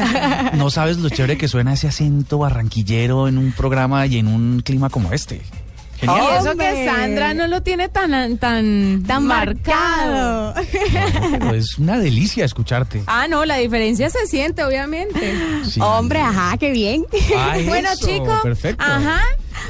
no 0.55 0.69
sabes 0.69 0.97
lo 0.97 1.09
chévere 1.09 1.37
que 1.37 1.47
suena 1.47 1.73
ese 1.73 1.87
acento 1.87 2.37
barranquillero 2.39 3.27
en 3.27 3.37
un 3.37 3.51
programa 3.51 4.05
y 4.07 4.17
en 4.17 4.27
un 4.27 4.61
clima 4.63 4.89
como 4.89 5.11
este. 5.13 5.41
Genial. 5.99 6.23
Y 6.31 6.37
eso 6.37 6.57
que. 6.57 6.85
Sandra 6.85 7.33
no 7.33 7.47
lo 7.47 7.61
tiene 7.63 7.89
tan 7.89 8.37
tan, 8.37 9.03
Tan 9.03 9.25
marcado. 9.25 10.53
Pero 11.31 11.53
es 11.53 11.77
una 11.77 11.97
delicia 11.97 12.45
escucharte. 12.45 13.03
Ah, 13.07 13.27
no, 13.27 13.45
la 13.45 13.57
diferencia 13.57 14.09
se 14.09 14.25
siente, 14.27 14.63
obviamente. 14.63 15.33
Sí. 15.69 15.79
Hombre, 15.81 16.19
ajá, 16.19 16.55
qué 16.57 16.71
bien. 16.71 17.05
Ah, 17.35 17.55
bueno, 17.65 17.89
eso, 17.91 18.07
chico. 18.07 18.39
perfecto. 18.43 18.83
Ajá. 18.83 19.21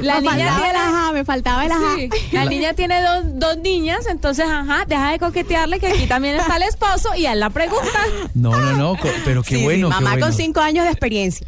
La 0.02 0.16
me 0.16 0.22
niña 0.30 0.32
faltaba 0.50 0.56
tiene 0.58 0.70
el 0.70 0.76
ajá, 0.76 1.12
me 1.14 1.26
faltaba 1.26 1.66
el 1.66 1.72
ajá. 1.72 1.96
Sí, 1.96 2.10
la 2.34 2.46
niña 2.46 2.74
tiene 2.74 3.02
dos, 3.02 3.24
dos 3.36 3.58
niñas, 3.58 4.06
entonces, 4.10 4.46
ajá, 4.46 4.84
deja 4.86 5.12
de 5.12 5.20
coquetearle 5.20 5.80
que 5.80 5.88
aquí 5.88 6.06
también 6.08 6.36
está 6.36 6.58
el 6.58 6.64
esposo 6.64 7.16
y 7.16 7.26
él 7.26 7.40
la 7.40 7.50
pregunta. 7.50 8.00
No, 8.34 8.52
no, 8.52 8.74
no, 8.74 8.96
pero 9.24 9.44
qué 9.44 9.52
Sí, 9.56 9.58
sí, 9.60 9.64
bueno. 9.64 9.88
qué 9.88 9.96
mamá 9.96 10.12
bueno. 10.12 10.26
con 10.26 10.36
cinco 10.36 10.60
años 10.60 10.84
de 10.84 10.92
experiencia. 10.92 11.48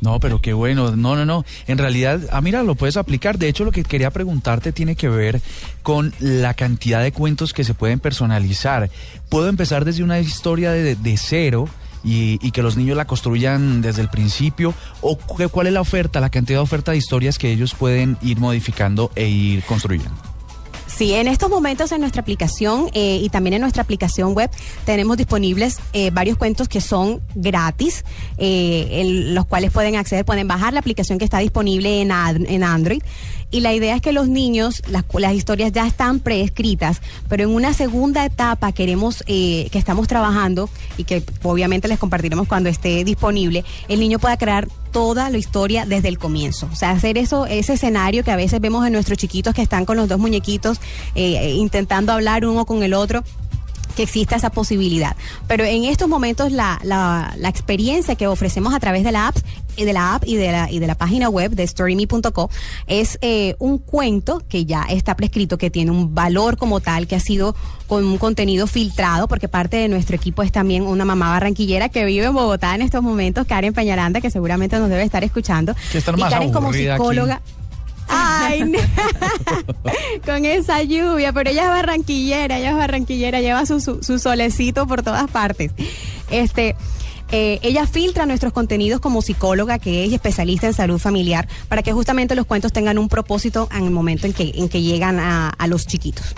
No, 0.00 0.18
pero 0.20 0.40
qué 0.40 0.52
bueno. 0.52 0.96
No, 0.96 1.14
no, 1.16 1.26
no. 1.26 1.44
En 1.66 1.78
realidad, 1.78 2.20
ah, 2.32 2.40
mira, 2.40 2.62
lo 2.62 2.74
puedes 2.74 2.96
aplicar. 2.96 3.38
De 3.38 3.48
hecho, 3.48 3.64
lo 3.64 3.72
que 3.72 3.82
quería 3.84 4.10
preguntarte 4.10 4.72
tiene 4.72 4.96
que 4.96 5.08
ver 5.08 5.40
con 5.82 6.12
la 6.20 6.54
cantidad 6.54 7.02
de 7.02 7.12
cuentos 7.12 7.52
que 7.52 7.64
se 7.64 7.74
pueden 7.74 8.00
personalizar. 8.00 8.90
Puedo 9.28 9.48
empezar 9.48 9.84
desde 9.84 10.02
una 10.02 10.18
historia 10.20 10.70
de, 10.72 10.96
de 10.96 11.16
cero. 11.16 11.68
Y, 12.02 12.38
que 12.52 12.62
los 12.62 12.78
niños 12.78 12.96
la 12.96 13.04
construyan 13.04 13.82
desde 13.82 14.00
el 14.00 14.08
principio 14.08 14.72
o 15.02 15.18
cu- 15.18 15.50
cuál 15.50 15.66
es 15.66 15.74
la 15.74 15.82
oferta, 15.82 16.18
la 16.18 16.30
cantidad 16.30 16.58
de 16.60 16.62
oferta 16.62 16.92
de 16.92 16.96
historias 16.96 17.36
que 17.36 17.52
ellos 17.52 17.74
pueden 17.74 18.16
ir 18.22 18.38
modificando 18.40 19.10
e 19.14 19.28
ir 19.28 19.62
construyendo. 19.64 20.16
Sí, 21.00 21.14
en 21.14 21.28
estos 21.28 21.48
momentos 21.48 21.92
en 21.92 22.02
nuestra 22.02 22.20
aplicación 22.20 22.90
eh, 22.92 23.20
y 23.22 23.30
también 23.30 23.54
en 23.54 23.62
nuestra 23.62 23.82
aplicación 23.82 24.34
web 24.34 24.50
tenemos 24.84 25.16
disponibles 25.16 25.78
eh, 25.94 26.10
varios 26.10 26.36
cuentos 26.36 26.68
que 26.68 26.82
son 26.82 27.22
gratis, 27.34 28.04
eh, 28.36 28.86
en 29.00 29.34
los 29.34 29.46
cuales 29.46 29.70
pueden 29.72 29.96
acceder, 29.96 30.26
pueden 30.26 30.46
bajar 30.46 30.74
la 30.74 30.80
aplicación 30.80 31.18
que 31.18 31.24
está 31.24 31.38
disponible 31.38 32.02
en, 32.02 32.10
en 32.10 32.62
Android. 32.62 33.02
Y 33.50 33.60
la 33.60 33.74
idea 33.74 33.96
es 33.96 34.02
que 34.02 34.12
los 34.12 34.28
niños, 34.28 34.82
las, 34.88 35.04
las 35.12 35.34
historias 35.34 35.72
ya 35.72 35.86
están 35.86 36.20
preescritas, 36.20 37.00
pero 37.28 37.44
en 37.44 37.50
una 37.50 37.74
segunda 37.74 38.24
etapa 38.24 38.72
queremos, 38.72 39.24
eh, 39.26 39.68
que 39.72 39.78
estamos 39.78 40.06
trabajando 40.06 40.70
y 40.96 41.04
que 41.04 41.24
obviamente 41.42 41.88
les 41.88 41.98
compartiremos 41.98 42.46
cuando 42.46 42.68
esté 42.68 43.04
disponible, 43.04 43.64
el 43.88 43.98
niño 43.98 44.18
pueda 44.18 44.36
crear 44.36 44.68
toda 44.92 45.30
la 45.30 45.38
historia 45.38 45.84
desde 45.86 46.08
el 46.08 46.18
comienzo. 46.18 46.68
O 46.72 46.76
sea, 46.76 46.90
hacer 46.90 47.18
eso, 47.18 47.46
ese 47.46 47.74
escenario 47.74 48.24
que 48.24 48.30
a 48.30 48.36
veces 48.36 48.60
vemos 48.60 48.86
en 48.86 48.92
nuestros 48.92 49.18
chiquitos 49.18 49.54
que 49.54 49.62
están 49.62 49.84
con 49.84 49.96
los 49.96 50.08
dos 50.08 50.18
muñequitos 50.18 50.78
eh, 51.14 51.36
eh, 51.36 51.52
intentando 51.54 52.12
hablar 52.12 52.44
uno 52.44 52.66
con 52.66 52.82
el 52.82 52.94
otro 52.94 53.24
que 53.96 54.04
exista 54.04 54.36
esa 54.36 54.50
posibilidad. 54.50 55.16
Pero 55.48 55.64
en 55.64 55.84
estos 55.84 56.08
momentos 56.08 56.52
la, 56.52 56.80
la, 56.84 57.34
la 57.36 57.48
experiencia 57.48 58.14
que 58.14 58.26
ofrecemos 58.26 58.74
a 58.74 58.80
través 58.80 59.04
de 59.04 59.12
la 59.12 59.28
app, 59.28 59.36
de 59.84 59.92
la 59.92 60.14
app 60.14 60.24
y 60.26 60.36
de 60.36 60.52
la, 60.52 60.70
y 60.70 60.78
de 60.78 60.86
la 60.86 60.94
página 60.94 61.28
web 61.28 61.52
de 61.52 61.66
storyme.co 61.66 62.50
es 62.86 63.18
eh, 63.22 63.56
un 63.58 63.78
cuento 63.78 64.42
que 64.48 64.64
ya 64.64 64.82
está 64.88 65.16
prescrito, 65.16 65.58
que 65.58 65.70
tiene 65.70 65.90
un 65.90 66.14
valor 66.14 66.56
como 66.56 66.80
tal, 66.80 67.06
que 67.06 67.16
ha 67.16 67.20
sido 67.20 67.54
con 67.86 68.04
un 68.04 68.18
contenido 68.18 68.66
filtrado, 68.66 69.28
porque 69.28 69.48
parte 69.48 69.76
de 69.76 69.88
nuestro 69.88 70.16
equipo 70.16 70.42
es 70.42 70.52
también 70.52 70.82
una 70.86 71.04
mamá 71.04 71.30
barranquillera 71.30 71.88
que 71.88 72.04
vive 72.04 72.26
en 72.26 72.34
Bogotá 72.34 72.74
en 72.74 72.82
estos 72.82 73.02
momentos, 73.02 73.46
Karen 73.46 73.72
Peñaranda, 73.72 74.20
que 74.20 74.30
seguramente 74.30 74.78
nos 74.78 74.88
debe 74.88 75.02
estar 75.02 75.24
escuchando. 75.24 75.74
Estar 75.92 76.18
y 76.18 76.22
Karen 76.22 76.52
como 76.52 76.68
aquí. 76.68 76.86
psicóloga. 76.86 77.40
Ay, 78.10 78.64
no. 78.64 78.78
con 80.26 80.44
esa 80.44 80.82
lluvia, 80.82 81.32
pero 81.32 81.50
ella 81.50 81.62
es 81.64 81.68
barranquillera, 81.68 82.58
ella 82.58 82.70
es 82.70 82.76
barranquillera, 82.76 83.40
lleva 83.40 83.64
su, 83.66 83.80
su, 83.80 84.02
su 84.02 84.18
solecito 84.18 84.86
por 84.86 85.02
todas 85.02 85.30
partes. 85.30 85.72
Este, 86.30 86.76
eh, 87.32 87.58
ella 87.62 87.86
filtra 87.86 88.26
nuestros 88.26 88.52
contenidos 88.52 89.00
como 89.00 89.22
psicóloga 89.22 89.78
que 89.78 90.04
es 90.04 90.12
especialista 90.12 90.66
en 90.66 90.74
salud 90.74 90.98
familiar 90.98 91.48
para 91.68 91.82
que 91.82 91.92
justamente 91.92 92.34
los 92.34 92.46
cuentos 92.46 92.72
tengan 92.72 92.98
un 92.98 93.08
propósito 93.08 93.68
en 93.74 93.84
el 93.84 93.90
momento 93.90 94.26
en 94.26 94.32
que, 94.32 94.52
en 94.54 94.68
que 94.68 94.82
llegan 94.82 95.20
a, 95.20 95.50
a 95.50 95.66
los 95.66 95.86
chiquitos. 95.86 96.34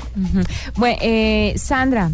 Bueno, 0.76 0.98
eh, 1.00 1.55
Sandra, 1.57 2.11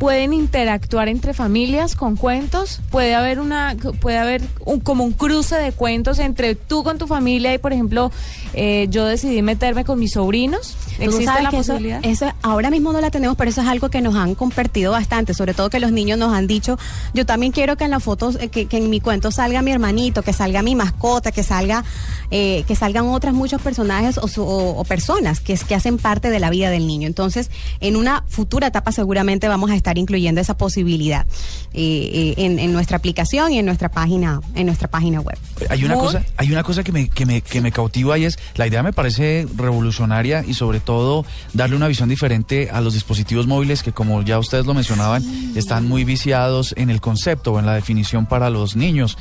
pueden 0.00 0.32
interactuar 0.32 1.08
entre 1.10 1.34
familias 1.34 1.94
con 1.94 2.16
cuentos. 2.16 2.80
Puede 2.90 3.14
haber 3.14 3.38
una, 3.38 3.76
puede 4.00 4.16
haber 4.16 4.40
un, 4.64 4.80
como 4.80 5.04
un 5.04 5.12
cruce 5.12 5.56
de 5.56 5.72
cuentos 5.72 6.18
entre 6.18 6.54
tú 6.54 6.82
con 6.82 6.96
tu 6.96 7.06
familia 7.06 7.52
y, 7.52 7.58
por 7.58 7.74
ejemplo, 7.74 8.10
eh, 8.54 8.86
yo 8.88 9.04
decidí 9.04 9.42
meterme 9.42 9.84
con 9.84 9.98
mis 9.98 10.12
sobrinos. 10.12 10.74
¿Existe 10.98 11.26
sabes 11.26 11.42
la 11.42 11.48
eso- 11.50 11.58
posibilidad? 11.58 12.00
Eso, 12.02 12.32
ahora 12.40 12.70
mismo 12.70 12.92
no 12.94 13.00
la 13.02 13.10
tenemos, 13.10 13.36
pero 13.36 13.50
eso 13.50 13.60
es 13.60 13.68
algo 13.68 13.90
que 13.90 14.00
nos 14.00 14.14
han 14.16 14.34
compartido 14.34 14.90
bastante, 14.92 15.34
sobre 15.34 15.52
todo 15.52 15.68
que 15.68 15.80
los 15.80 15.92
niños 15.92 16.18
nos 16.18 16.32
han 16.32 16.46
dicho, 16.46 16.78
yo 17.12 17.26
también 17.26 17.52
quiero 17.52 17.76
que 17.76 17.84
en 17.84 17.90
las 17.90 18.02
fotos, 18.02 18.38
eh, 18.40 18.48
que, 18.48 18.64
que 18.66 18.78
en 18.78 18.88
mi 18.88 19.00
cuento 19.00 19.30
salga 19.30 19.60
mi 19.60 19.70
hermanito, 19.70 20.22
que 20.22 20.32
salga 20.32 20.62
mi 20.62 20.74
mascota, 20.74 21.30
que 21.30 21.42
salga, 21.42 21.84
eh, 22.30 22.64
que 22.66 22.74
salgan 22.74 23.06
otras 23.08 23.34
muchos 23.34 23.60
personajes 23.60 24.16
o, 24.16 24.28
su- 24.28 24.42
o- 24.44 24.80
o 24.80 24.84
personas 24.84 25.40
que, 25.40 25.52
es- 25.52 25.64
que 25.64 25.74
hacen 25.74 25.98
parte 25.98 26.30
de 26.30 26.40
la 26.40 26.48
vida 26.48 26.70
del 26.70 26.86
niño. 26.86 27.06
Entonces, 27.06 27.50
en 27.80 27.96
una 27.96 28.24
futura 28.28 28.68
etapa 28.68 28.92
seguramente 28.92 29.46
vamos 29.46 29.70
a 29.70 29.74
estar 29.76 29.89
incluyendo 29.98 30.40
esa 30.40 30.56
posibilidad 30.56 31.26
eh, 31.72 32.10
eh, 32.12 32.34
en, 32.36 32.58
en 32.58 32.72
nuestra 32.72 32.96
aplicación 32.96 33.52
y 33.52 33.58
en 33.58 33.66
nuestra 33.66 33.88
página, 33.88 34.40
en 34.54 34.66
nuestra 34.66 34.88
página 34.88 35.20
web. 35.20 35.38
Hay 35.68 35.84
una 35.84 35.94
cosa, 35.94 36.24
hay 36.36 36.52
una 36.52 36.62
cosa 36.62 36.82
que 36.82 36.92
me, 36.92 37.08
que 37.08 37.26
me, 37.26 37.40
que 37.42 37.60
me 37.60 37.72
cautiva 37.72 38.18
y 38.18 38.24
es, 38.24 38.38
la 38.56 38.66
idea 38.66 38.82
me 38.82 38.92
parece 38.92 39.46
revolucionaria 39.56 40.44
y 40.46 40.54
sobre 40.54 40.80
todo 40.80 41.24
darle 41.52 41.76
una 41.76 41.88
visión 41.88 42.08
diferente 42.08 42.70
a 42.72 42.80
los 42.80 42.94
dispositivos 42.94 43.46
móviles 43.46 43.82
que 43.82 43.92
como 43.92 44.22
ya 44.22 44.38
ustedes 44.38 44.66
lo 44.66 44.74
mencionaban, 44.74 45.24
están 45.56 45.88
muy 45.88 46.04
viciados 46.04 46.74
en 46.76 46.90
el 46.90 47.00
concepto 47.00 47.52
o 47.52 47.58
en 47.58 47.66
la 47.66 47.74
definición 47.74 48.26
para 48.26 48.50
los 48.50 48.76
niños. 48.76 49.16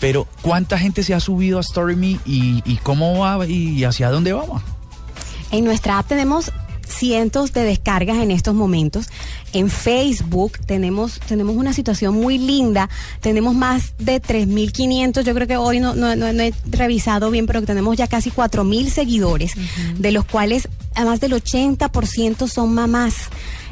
Pero 0.00 0.26
¿cuánta 0.42 0.78
gente 0.78 1.02
se 1.02 1.14
ha 1.14 1.20
subido 1.20 1.58
a 1.58 1.62
StoryMe 1.62 2.18
y, 2.24 2.62
y 2.64 2.76
cómo 2.82 3.18
va 3.18 3.46
y 3.46 3.84
hacia 3.84 4.10
dónde 4.10 4.32
va? 4.32 4.44
En 5.50 5.64
nuestra 5.64 5.98
app 5.98 6.08
tenemos 6.08 6.50
cientos 6.92 7.52
de 7.52 7.64
descargas 7.64 8.18
en 8.18 8.30
estos 8.30 8.54
momentos. 8.54 9.08
En 9.52 9.68
Facebook 9.70 10.58
tenemos, 10.66 11.20
tenemos 11.26 11.56
una 11.56 11.72
situación 11.72 12.14
muy 12.14 12.38
linda. 12.38 12.88
Tenemos 13.20 13.54
más 13.54 13.94
de 13.98 14.20
3.500. 14.22 15.22
Yo 15.22 15.34
creo 15.34 15.46
que 15.46 15.56
hoy 15.56 15.80
no, 15.80 15.94
no, 15.94 16.14
no- 16.16 16.32
no 16.32 16.42
he 16.42 16.52
revisado 16.70 17.30
bien, 17.30 17.46
pero 17.46 17.62
tenemos 17.62 17.96
ya 17.96 18.06
casi 18.06 18.30
4.000 18.30 18.88
seguidores, 18.88 19.52
de 19.98 20.12
los 20.12 20.24
cuales 20.24 20.68
más 20.96 21.20
del 21.20 21.32
80% 21.32 22.48
son 22.48 22.74
mamás. 22.74 23.14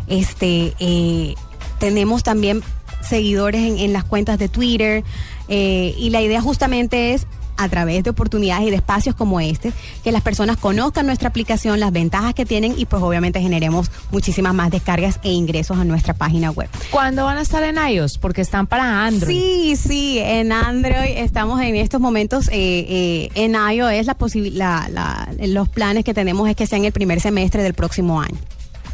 Este, 0.07 0.75
eh, 0.81 1.35
tenemos 1.79 2.23
también 2.23 2.63
seguidores 3.07 3.63
en, 3.63 3.79
en 3.79 3.93
las 3.93 4.05
cuentas 4.05 4.39
de 4.39 4.49
Twitter. 4.49 5.05
eh, 5.49 5.95
y 5.99 6.11
la 6.11 6.21
idea 6.23 6.41
justamente 6.41 7.15
es 7.15 7.27
a 7.57 7.69
través 7.69 8.03
de 8.05 8.11
oportunidades 8.11 8.67
y 8.67 8.71
de 8.71 8.77
espacios 8.77 9.15
como 9.15 9.41
este, 9.41 9.73
que 10.05 10.13
las 10.13 10.23
personas 10.23 10.57
conozcan 10.57 11.07
nuestra 11.07 11.29
aplicación, 11.29 11.81
las 11.81 11.93
ventajas 11.93 12.35
que 12.35 12.47
tienen 12.47 12.75
y 12.77 12.87
pues 12.87 13.03
obviamente 13.03 13.41
generemos 13.41 13.91
muchísimas 14.11 14.55
más 14.55 14.71
descargas 14.71 15.21
e 15.23 15.33
ingresos 15.33 15.79
a 15.79 15.85
nuestra 15.85 16.15
página 16.15 16.51
web. 16.51 16.69
¿Cuándo 16.91 17.25
van 17.25 17.37
a 17.39 17.43
estar 17.43 17.63
en 17.63 17.77
iOS? 17.77 18.19
Porque 18.19 18.41
están 18.41 18.67
para 18.67 19.05
Android. 19.07 19.35
Sí, 19.37 19.77
sí, 19.77 20.19
en 20.19 20.53
Android 20.53 21.17
estamos 21.17 21.61
en 21.63 21.77
estos 21.77 22.01
momentos, 22.01 22.49
eh, 22.49 22.87
eh, 22.89 23.29
en 23.35 23.55
iOS 23.55 24.07
la 24.07 24.17
la- 24.53 24.89
la- 24.91 25.29
los 25.47 25.69
planes 25.69 26.05
que 26.05 26.15
tenemos 26.15 26.49
es 26.49 26.57
que 26.57 26.67
sea 26.67 26.79
en 26.79 26.85
el 26.85 26.93
primer 26.93 27.21
semestre 27.21 27.63
del 27.63 27.75
próximo 27.75 28.21
año. 28.21 28.37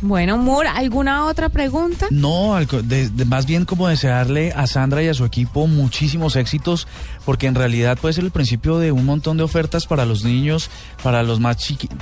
Bueno, 0.02 0.36
Moore, 0.36 0.68
¿alguna 0.68 1.24
otra 1.24 1.48
pregunta? 1.48 2.06
No, 2.10 2.54
de- 2.58 3.08
de- 3.08 3.24
más 3.24 3.46
bien 3.46 3.64
como 3.64 3.88
desearle 3.88 4.52
a 4.52 4.66
Sandra 4.66 5.02
y 5.02 5.08
a 5.08 5.14
su 5.14 5.24
equipo 5.24 5.66
muchísimos 5.66 6.36
éxitos, 6.36 6.86
porque 7.24 7.46
en 7.46 7.54
realidad 7.54 7.96
puede 7.98 8.14
ser 8.14 8.24
el 8.24 8.30
principio 8.30 8.78
de 8.78 8.92
un 8.92 9.04
montón 9.06 9.36
de 9.36 9.42
ofertas 9.44 9.86
para 9.86 10.04
los 10.04 10.22
niños, 10.24 10.70
para 11.02 11.22
los 11.22 11.40
más 11.40 11.56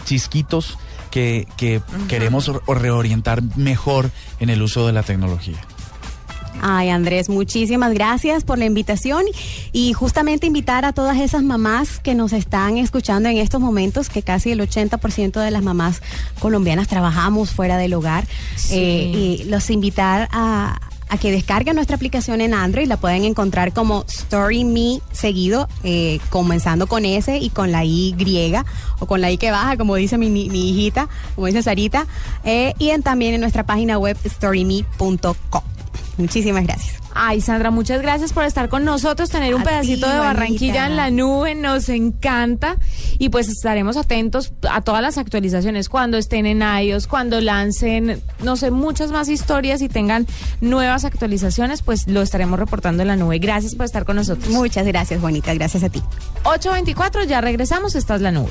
chisquitos 0.05 0.77
que, 1.11 1.47
que 1.57 1.81
queremos 2.09 2.49
re- 2.49 2.61
reorientar 2.75 3.43
mejor 3.57 4.11
en 4.41 4.51
el 4.51 4.61
uso 4.63 4.87
de 4.87 4.93
la 4.93 5.03
tecnología. 5.05 5.59
Ay, 6.63 6.89
Andrés, 6.89 7.29
muchísimas 7.29 7.93
gracias 7.93 8.43
por 8.45 8.59
la 8.59 8.65
invitación 8.65 9.25
y 9.73 9.93
justamente 9.93 10.47
invitar 10.47 10.85
a 10.87 10.93
todas 10.95 11.19
esas 11.21 11.43
mamás 11.43 11.99
que 12.01 12.15
nos 12.15 12.33
están 12.33 12.79
escuchando 12.79 13.29
en 13.29 13.37
estos 13.37 13.61
momentos, 13.61 14.09
que 14.09 14.23
casi 14.23 14.51
el 14.53 14.61
80% 14.61 15.41
de 15.41 15.51
las 15.51 15.63
mamás 15.63 16.01
colombianas 16.39 16.89
trabajamos 16.89 17.51
fuera 17.51 17.77
del 17.77 17.93
hogar, 17.93 18.25
Sí. 18.57 18.75
eh, 18.77 19.13
y 19.15 19.45
los 19.45 19.69
invitar 19.69 20.29
a, 20.33 20.81
a 21.11 21.19
que 21.19 21.31
descarguen 21.33 21.75
nuestra 21.75 21.97
aplicación 21.97 22.41
en 22.41 22.55
Android, 22.55 22.87
la 22.89 22.97
pueden 22.97 23.25
encontrar 23.25 23.75
como 23.75 24.07
Story 24.09 24.65
Me 24.65 25.01
seguido, 25.13 25.69
eh, 25.83 26.19
comenzando 26.31 26.87
con 26.87 27.05
S 27.05 27.37
y 27.37 27.51
con 27.51 27.73
la 27.73 27.85
Y 27.85 28.15
griega, 28.17 28.65
o 29.01 29.07
con 29.07 29.21
la 29.21 29.31
I 29.31 29.37
que 29.37 29.51
baja, 29.51 29.77
como 29.77 29.97
dice 29.97 30.17
mi, 30.17 30.31
ni- 30.31 30.49
mi 30.49 30.71
hijita, 30.71 31.09
como 31.35 31.47
dice 31.49 31.63
Sarita, 31.63 32.07
eh, 32.45 32.73
y 32.79 32.89
en, 32.89 33.03
también 33.03 33.35
en 33.35 33.41
nuestra 33.43 33.67
página 33.67 33.99
web 33.99 34.17
storyme.com. 34.27 35.63
Muchísimas 36.17 36.65
gracias. 36.65 36.95
Ay, 37.17 37.41
Sandra, 37.41 37.71
muchas 37.71 38.03
gracias 38.03 38.33
por 38.33 38.45
estar 38.45 38.69
con 38.69 38.85
nosotros, 38.85 39.31
tener 39.31 39.55
un 39.55 39.63
A 39.63 39.65
pedacito 39.65 40.07
ti, 40.07 40.13
de 40.13 40.19
Barranquilla 40.19 40.85
Juanita. 40.85 40.87
en 40.87 40.97
la 40.97 41.11
nube, 41.11 41.55
nos 41.55 41.89
encanta 41.89 42.77
y 43.19 43.29
pues 43.29 43.49
estaremos 43.49 43.97
atentos 43.97 44.53
a 44.69 44.81
todas 44.81 45.01
las 45.01 45.17
actualizaciones 45.17 45.89
cuando 45.89 46.19
estén 46.19 46.47
en 46.47 46.63
iOS, 46.63 47.07
cuando 47.07 47.41
lancen, 47.41 48.21
no 48.43 48.57
sé, 48.57 48.73
muchas 48.73 49.13
más 49.13 49.29
historias 49.29 49.81
y 49.81 49.89
tengan 49.89 50.27
nuevas 50.61 51.05
actualizaciones, 51.05 51.83
pues 51.83 52.09
lo 52.09 52.21
estaremos 52.21 52.59
reportando 52.59 53.03
en 53.03 53.09
la 53.09 53.17
nube. 53.17 53.39
Gracias 53.39 53.77
por 53.77 53.87
estar 53.87 54.05
con 54.05 54.17
nosotros. 54.17 54.49
Muchas 54.51 54.87
gracias, 54.87 55.21
Juanita. 55.21 55.55
Gracias 55.55 55.85
a 55.85 55.89
ti. 55.89 56.03
824, 56.43 57.25
ya 57.25 57.41
regresamos, 57.41 57.95
esta 57.95 58.17
es 58.17 58.23
la 58.23 58.33
nube. 58.33 58.51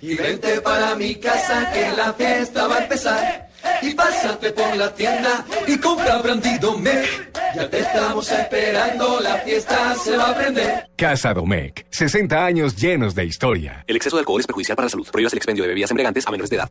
Y 0.00 0.14
vente 0.14 0.60
para 0.60 0.94
mi 0.94 1.16
casa 1.16 1.70
que 1.72 1.90
la 1.96 2.12
fiesta 2.12 2.66
va 2.66 2.76
a 2.76 2.82
empezar. 2.82 3.48
Y 3.82 3.94
pásate 3.94 4.52
por 4.52 4.76
la 4.76 4.94
tienda 4.94 5.44
y 5.66 5.76
compra 5.78 6.18
Brandy 6.18 6.58
Domec. 6.58 7.32
Ya 7.54 7.68
te 7.68 7.80
estamos 7.80 8.30
esperando, 8.30 9.20
la 9.20 9.36
fiesta 9.38 9.94
se 9.96 10.16
va 10.16 10.30
a 10.30 10.36
prender. 10.36 10.88
Casa 10.96 11.34
Domecq, 11.34 11.86
60 11.90 12.44
años 12.44 12.76
llenos 12.76 13.14
de 13.14 13.24
historia. 13.24 13.84
El 13.86 13.96
exceso 13.96 14.16
de 14.16 14.20
alcohol 14.20 14.40
es 14.40 14.46
perjudicial 14.46 14.76
para 14.76 14.86
la 14.86 14.90
salud. 14.90 15.08
Prohíbas 15.10 15.32
el 15.32 15.38
expendio 15.38 15.64
de 15.64 15.68
bebidas 15.68 15.90
embriagantes 15.90 16.26
a 16.26 16.30
menores 16.30 16.50
de 16.50 16.56
edad. 16.56 16.70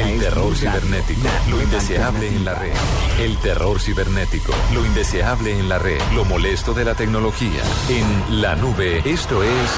El 0.00 0.18
terror 0.18 0.56
cibernético, 0.56 1.28
lo 1.50 1.62
indeseable 1.62 2.26
en 2.28 2.44
la 2.46 2.54
red. 2.54 2.72
El 3.20 3.36
terror 3.36 3.78
cibernético, 3.78 4.54
lo 4.72 4.86
indeseable 4.86 5.52
en 5.52 5.68
la 5.68 5.78
red, 5.78 6.00
lo 6.14 6.24
molesto 6.24 6.72
de 6.72 6.86
la 6.86 6.94
tecnología. 6.94 7.60
En 7.90 8.40
la 8.40 8.56
nube, 8.56 9.02
esto 9.04 9.42
es 9.42 9.70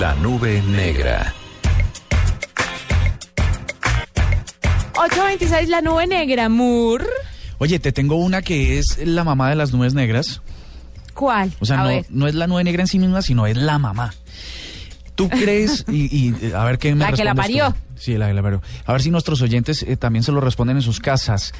la 0.00 0.14
nube 0.14 0.62
negra. 0.62 1.34
826, 4.94 5.68
la 5.68 5.82
nube 5.82 6.06
negra, 6.06 6.48
Moore. 6.48 7.04
Oye, 7.58 7.78
te 7.78 7.92
tengo 7.92 8.16
una 8.16 8.40
que 8.40 8.78
es 8.78 8.98
la 9.04 9.24
mamá 9.24 9.50
de 9.50 9.56
las 9.56 9.74
nubes 9.74 9.92
negras. 9.92 10.40
¿Cuál? 11.12 11.52
O 11.60 11.66
sea, 11.66 11.84
no, 12.08 12.26
es 12.26 12.34
la 12.34 12.46
nube 12.46 12.64
negra 12.64 12.82
en 12.82 12.88
sí 12.88 12.98
misma, 12.98 13.20
sino 13.20 13.46
es 13.46 13.58
la 13.58 13.78
mamá. 13.78 14.14
¿Tú 15.16 15.28
crees? 15.28 15.84
Y, 15.86 16.30
y, 16.30 16.52
a 16.54 16.64
ver 16.64 16.78
qué 16.78 16.94
me 16.94 17.04
La 17.04 17.12
que 17.12 17.24
la 17.24 17.34
tú. 17.34 17.74
Sí, 17.96 18.16
la 18.16 18.28
que 18.28 18.34
la 18.34 18.42
parió. 18.42 18.62
A 18.84 18.92
ver 18.92 19.02
si 19.02 19.10
nuestros 19.10 19.42
oyentes 19.42 19.82
eh, 19.82 19.96
también 19.96 20.22
se 20.22 20.32
lo 20.32 20.40
responden 20.40 20.76
en 20.76 20.82
sus 20.82 21.00
casas. 21.00 21.52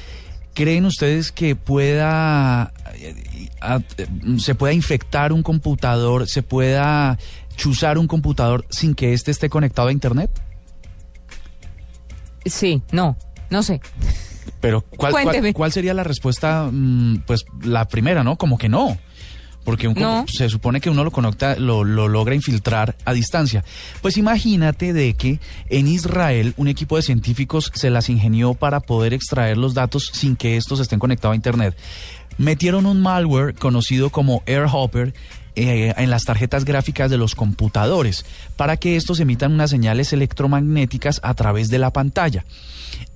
¿Creen 0.53 0.85
ustedes 0.85 1.31
que 1.31 1.55
pueda 1.55 2.73
eh, 2.95 3.49
a- 3.61 3.79
eh, 3.97 4.07
se 4.39 4.55
pueda 4.55 4.73
infectar 4.73 5.31
un 5.33 5.43
computador, 5.43 6.27
se 6.27 6.41
pueda 6.43 7.17
chuzar 7.55 7.97
un 7.97 8.07
computador 8.07 8.65
sin 8.69 8.95
que 8.95 9.13
éste 9.13 9.31
esté 9.31 9.49
conectado 9.49 9.89
a 9.89 9.91
internet? 9.91 10.29
Sí, 12.45 12.81
no, 12.91 13.17
no 13.49 13.61
sé. 13.63 13.81
Pero 14.61 14.81
¿cuál, 14.81 15.13
cuál 15.53 15.71
sería 15.71 15.93
la 15.93 16.03
respuesta? 16.03 16.69
Mm, 16.71 17.17
Pues 17.27 17.45
la 17.61 17.87
primera, 17.87 18.23
¿no? 18.23 18.37
Como 18.37 18.57
que 18.57 18.69
no. 18.69 18.97
Porque 19.67 19.85
un 19.89 19.95
co- 19.95 19.99
No. 19.99 20.25
se 20.33 20.47
supone 20.47 20.79
que 20.79 20.89
uno 20.89 21.03
lo 21.03 21.11
conecta, 21.11 21.57
lo, 21.57 21.83
lo 21.83 22.07
logra 22.07 22.33
infiltrar 22.33 22.95
a 23.03 23.11
distancia. 23.11 23.65
Pues 24.01 24.15
imagínate 24.15 24.93
de 24.93 25.13
que 25.15 25.41
en 25.69 25.89
Israel 25.89 26.53
un 26.55 26.69
equipo 26.69 26.95
de 26.95 27.01
científicos 27.01 27.69
se 27.75 27.89
las 27.89 28.07
ingenió 28.07 28.53
para 28.53 28.79
poder 28.79 29.13
extraer 29.13 29.57
los 29.57 29.73
datos 29.73 30.09
sin 30.13 30.37
que 30.37 30.55
estos 30.55 30.79
estén 30.79 30.99
conectados 30.99 31.33
a 31.33 31.35
internet. 31.35 31.75
Metieron 32.37 32.85
un 32.85 33.01
malware 33.01 33.55
conocido 33.55 34.09
como 34.09 34.41
AirHopper 34.47 35.13
eh, 35.55 35.93
en 35.97 36.09
las 36.11 36.23
tarjetas 36.23 36.63
gráficas 36.63 37.11
de 37.11 37.17
los 37.17 37.35
computadores 37.35 38.25
para 38.55 38.77
que 38.77 38.95
estos 38.95 39.19
emitan 39.19 39.51
unas 39.51 39.69
señales 39.69 40.13
electromagnéticas 40.13 41.19
a 41.23 41.33
través 41.33 41.67
de 41.67 41.79
la 41.79 41.91
pantalla. 41.91 42.45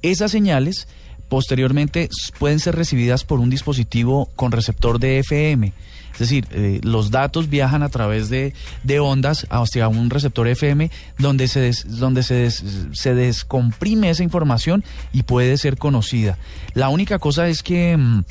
Esas 0.01 0.31
señales 0.31 0.89
posteriormente 1.29 2.09
pueden 2.39 2.59
ser 2.59 2.75
recibidas 2.75 3.23
por 3.23 3.39
un 3.39 3.49
dispositivo 3.49 4.29
con 4.35 4.51
receptor 4.51 4.99
de 4.99 5.19
FM. 5.19 5.71
Es 6.13 6.19
decir, 6.19 6.45
eh, 6.51 6.79
los 6.83 7.09
datos 7.11 7.49
viajan 7.49 7.83
a 7.83 7.89
través 7.89 8.29
de, 8.29 8.53
de 8.83 8.99
ondas 8.99 9.47
hacia 9.49 9.87
un 9.87 10.09
receptor 10.09 10.47
FM 10.47 10.91
donde, 11.17 11.47
se, 11.47 11.59
des- 11.61 11.99
donde 11.99 12.23
se, 12.23 12.33
des- 12.35 12.63
se 12.91 13.13
descomprime 13.15 14.09
esa 14.09 14.23
información 14.23 14.83
y 15.13 15.23
puede 15.23 15.57
ser 15.57 15.77
conocida. 15.77 16.37
La 16.73 16.89
única 16.89 17.19
cosa 17.19 17.47
es 17.47 17.63
que... 17.63 17.95
mm, 17.97 18.23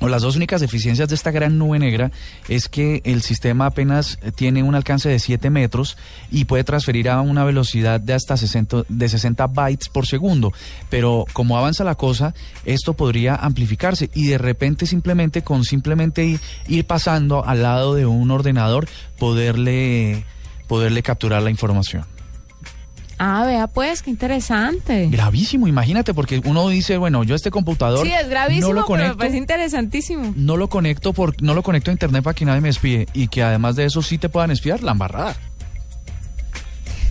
o 0.00 0.08
las 0.08 0.22
dos 0.22 0.36
únicas 0.36 0.60
deficiencias 0.60 1.08
de 1.08 1.14
esta 1.14 1.30
gran 1.30 1.58
nube 1.58 1.78
negra 1.78 2.10
es 2.48 2.68
que 2.68 3.00
el 3.04 3.22
sistema 3.22 3.66
apenas 3.66 4.18
eh, 4.22 4.32
tiene 4.32 4.62
un 4.62 4.74
alcance 4.74 5.08
de 5.08 5.18
7 5.18 5.50
metros 5.50 5.96
y 6.30 6.44
puede 6.44 6.64
transferir 6.64 7.08
a 7.08 7.20
una 7.20 7.44
velocidad 7.44 8.00
de 8.00 8.12
hasta 8.12 8.36
60, 8.36 8.84
de 8.88 9.08
60 9.08 9.46
bytes 9.46 9.88
por 9.88 10.06
segundo. 10.06 10.52
Pero 10.90 11.24
como 11.32 11.56
avanza 11.56 11.84
la 11.84 11.94
cosa, 11.94 12.34
esto 12.64 12.94
podría 12.94 13.36
amplificarse 13.36 14.10
y 14.14 14.26
de 14.26 14.38
repente 14.38 14.86
simplemente 14.86 15.42
con 15.42 15.64
simplemente 15.64 16.24
ir, 16.24 16.40
ir 16.68 16.86
pasando 16.86 17.44
al 17.44 17.62
lado 17.62 17.94
de 17.94 18.06
un 18.06 18.30
ordenador 18.30 18.88
poderle, 19.18 20.24
poderle 20.66 21.02
capturar 21.02 21.42
la 21.42 21.50
información. 21.50 22.15
Ah, 23.18 23.44
vea 23.46 23.66
pues, 23.66 24.02
qué 24.02 24.10
interesante. 24.10 25.08
Gravísimo, 25.10 25.66
imagínate, 25.68 26.12
porque 26.12 26.40
uno 26.44 26.68
dice, 26.68 26.98
bueno, 26.98 27.24
yo 27.24 27.34
este 27.34 27.50
computador 27.50 28.06
Sí, 28.06 28.12
es 28.12 28.28
gravísimo, 28.28 28.68
no 28.68 28.72
lo 28.74 28.86
pero 28.86 28.96
me 28.96 29.02
conecto, 29.02 29.18
parece 29.18 29.36
interesantísimo. 29.38 30.34
no 30.36 30.56
lo 30.56 30.68
conecto 30.68 31.12
por, 31.12 31.40
no 31.42 31.54
lo 31.54 31.62
conecto 31.62 31.90
a 31.90 31.92
internet 31.92 32.22
para 32.22 32.34
que 32.34 32.44
nadie 32.44 32.60
me 32.60 32.68
espíe 32.68 33.06
y 33.14 33.28
que 33.28 33.42
además 33.42 33.76
de 33.76 33.84
eso 33.86 34.02
sí 34.02 34.18
te 34.18 34.28
puedan 34.28 34.50
espiar, 34.50 34.82
la 34.82 34.92
embarrada. 34.92 35.36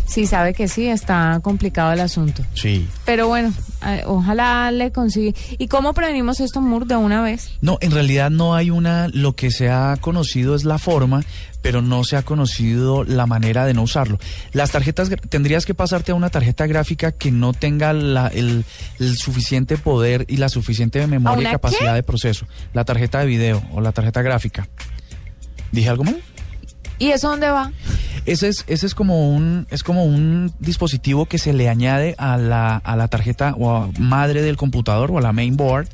Sí, 0.08 0.28
sabe 0.28 0.54
que 0.54 0.68
sí, 0.68 0.88
está 0.88 1.40
complicado 1.44 1.92
el 1.92 2.00
asunto. 2.00 2.44
Sí. 2.54 2.88
Pero 3.06 3.28
bueno, 3.28 3.52
eh, 3.86 4.04
ojalá 4.06 4.72
le 4.72 4.92
consiga. 4.92 5.38
¿Y 5.58 5.68
cómo 5.68 5.94
prevenimos 5.94 6.40
esto, 6.40 6.62
Mur, 6.62 6.86
de 6.86 6.96
una 6.96 7.22
vez? 7.24 7.52
No, 7.62 7.78
en 7.82 7.92
realidad 7.92 8.30
no 8.30 8.54
hay 8.56 8.70
una, 8.70 9.08
lo 9.10 9.36
que 9.36 9.50
se 9.52 9.70
ha 9.70 9.98
conocido 10.00 10.56
es 10.56 10.64
la 10.64 10.78
forma, 10.78 11.24
pero 11.62 11.82
no 11.82 12.04
se 12.04 12.18
ha 12.18 12.22
conocido 12.22 13.04
la 13.04 13.26
manera 13.26 13.66
de 13.66 13.74
no 13.74 13.82
usarlo. 13.82 14.20
Las 14.54 14.72
tarjetas, 14.72 15.10
tendrías 15.30 15.66
que 15.66 15.74
pasarte 15.74 16.12
a 16.12 16.16
una 16.16 16.30
tarjeta 16.30 16.68
gráfica 16.68 17.12
que 17.12 17.32
no 17.32 17.54
tenga 17.54 17.92
la- 17.92 18.28
el, 18.28 18.64
el 19.00 19.18
suficiente 19.18 19.78
poder 19.78 20.26
y 20.30 20.38
la 20.38 20.50
suficiente 20.50 21.06
memoria 21.08 21.50
y 21.50 21.52
capacidad 21.52 21.90
qué? 21.92 21.96
de 21.96 22.04
proceso. 22.04 22.46
La 22.74 22.86
tarjeta 22.86 23.20
de 23.20 23.26
video 23.26 23.64
o 23.74 23.82
la 23.82 23.92
tarjeta 23.92 24.22
gráfica. 24.22 24.68
¿Dije 25.72 25.90
algo 25.90 26.04
mal? 26.04 26.22
¿Y 26.98 27.10
eso 27.10 27.30
dónde 27.30 27.50
va? 27.50 27.72
Ese 28.26 28.48
es, 28.48 28.64
ese 28.68 28.88
es 28.88 28.96
como 28.96 29.30
un, 29.30 29.68
es 29.70 29.84
como 29.84 30.04
un 30.04 30.52
dispositivo 30.60 31.28
que 31.28 31.38
se 31.38 31.54
le 31.54 31.70
añade 31.70 32.16
a 32.18 32.38
la, 32.38 32.78
a 32.78 32.96
la 32.96 33.08
tarjeta 33.08 33.54
o 33.56 33.72
a 33.72 33.90
madre 34.00 34.42
del 34.42 34.58
computador 34.58 35.12
o 35.12 35.20
a 35.20 35.22
la 35.22 35.32
mainboard 35.32 35.88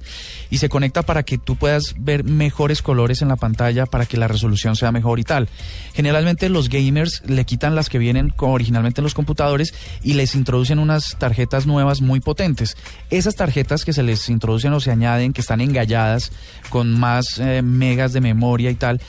y 0.50 0.58
se 0.58 0.70
conecta 0.70 1.02
para 1.02 1.24
que 1.24 1.38
tú 1.38 1.58
puedas 1.58 1.94
ver 1.98 2.24
mejores 2.24 2.82
colores 2.82 3.22
en 3.22 3.28
la 3.28 3.36
pantalla 3.36 3.86
para 3.86 4.06
que 4.06 4.16
la 4.16 4.30
resolución 4.30 4.78
sea 4.78 4.94
mejor 4.94 5.20
y 5.20 5.24
tal. 5.24 5.50
Generalmente 5.94 6.48
los 6.48 6.70
gamers 6.70 7.22
le 7.26 7.44
quitan 7.44 7.76
las 7.76 7.90
que 7.90 7.98
vienen 7.98 8.34
originalmente 8.38 9.02
en 9.02 9.04
los 9.04 9.14
computadores 9.14 9.74
y 10.02 10.14
les 10.14 10.34
introducen 10.34 10.80
unas 10.80 11.18
tarjetas 11.18 11.66
nuevas 11.68 12.00
muy 12.00 12.22
potentes. 12.22 12.78
Esas 13.10 13.36
tarjetas 13.36 13.84
que 13.84 13.92
se 13.92 14.04
les 14.04 14.30
introducen 14.30 14.72
o 14.72 14.80
se 14.80 14.92
añaden, 14.92 15.34
que 15.34 15.42
están 15.42 15.60
engalladas 15.60 16.32
con 16.70 16.98
más 16.98 17.40
eh, 17.40 17.62
megas 17.62 18.14
de 18.14 18.22
memoria 18.22 18.72
y 18.72 18.76
tal, 18.76 19.02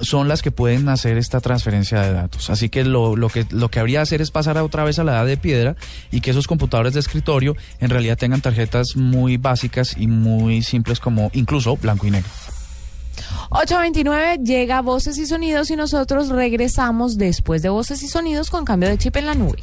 son 0.00 0.28
las 0.28 0.42
que 0.42 0.50
pueden 0.50 0.88
hacer 0.88 1.16
esta 1.16 1.40
transferencia 1.40 2.00
de 2.00 2.12
datos. 2.12 2.50
Así 2.50 2.68
que 2.68 2.84
lo, 2.84 3.16
lo 3.16 3.28
que 3.28 3.46
lo 3.50 3.68
que 3.68 3.80
habría 3.80 3.98
de 3.98 4.02
hacer 4.02 4.20
es 4.20 4.30
pasar 4.30 4.58
otra 4.58 4.84
vez 4.84 4.98
a 4.98 5.04
la 5.04 5.12
edad 5.12 5.26
de 5.26 5.36
piedra 5.36 5.76
y 6.10 6.20
que 6.20 6.30
esos 6.30 6.46
computadores 6.46 6.94
de 6.94 7.00
escritorio 7.00 7.56
en 7.80 7.90
realidad 7.90 8.18
tengan 8.18 8.40
tarjetas 8.40 8.96
muy 8.96 9.36
básicas 9.36 9.96
y 9.96 10.06
muy 10.06 10.62
simples 10.62 11.00
como 11.00 11.30
incluso 11.34 11.76
blanco 11.76 12.06
y 12.06 12.10
negro. 12.10 12.30
829 13.50 14.38
llega 14.44 14.82
Voces 14.82 15.18
y 15.18 15.26
Sonidos 15.26 15.70
y 15.70 15.76
nosotros 15.76 16.28
regresamos 16.28 17.16
después 17.16 17.62
de 17.62 17.68
Voces 17.68 18.02
y 18.02 18.08
Sonidos 18.08 18.50
con 18.50 18.64
cambio 18.64 18.88
de 18.88 18.98
chip 18.98 19.16
en 19.16 19.26
la 19.26 19.34
nube. 19.34 19.62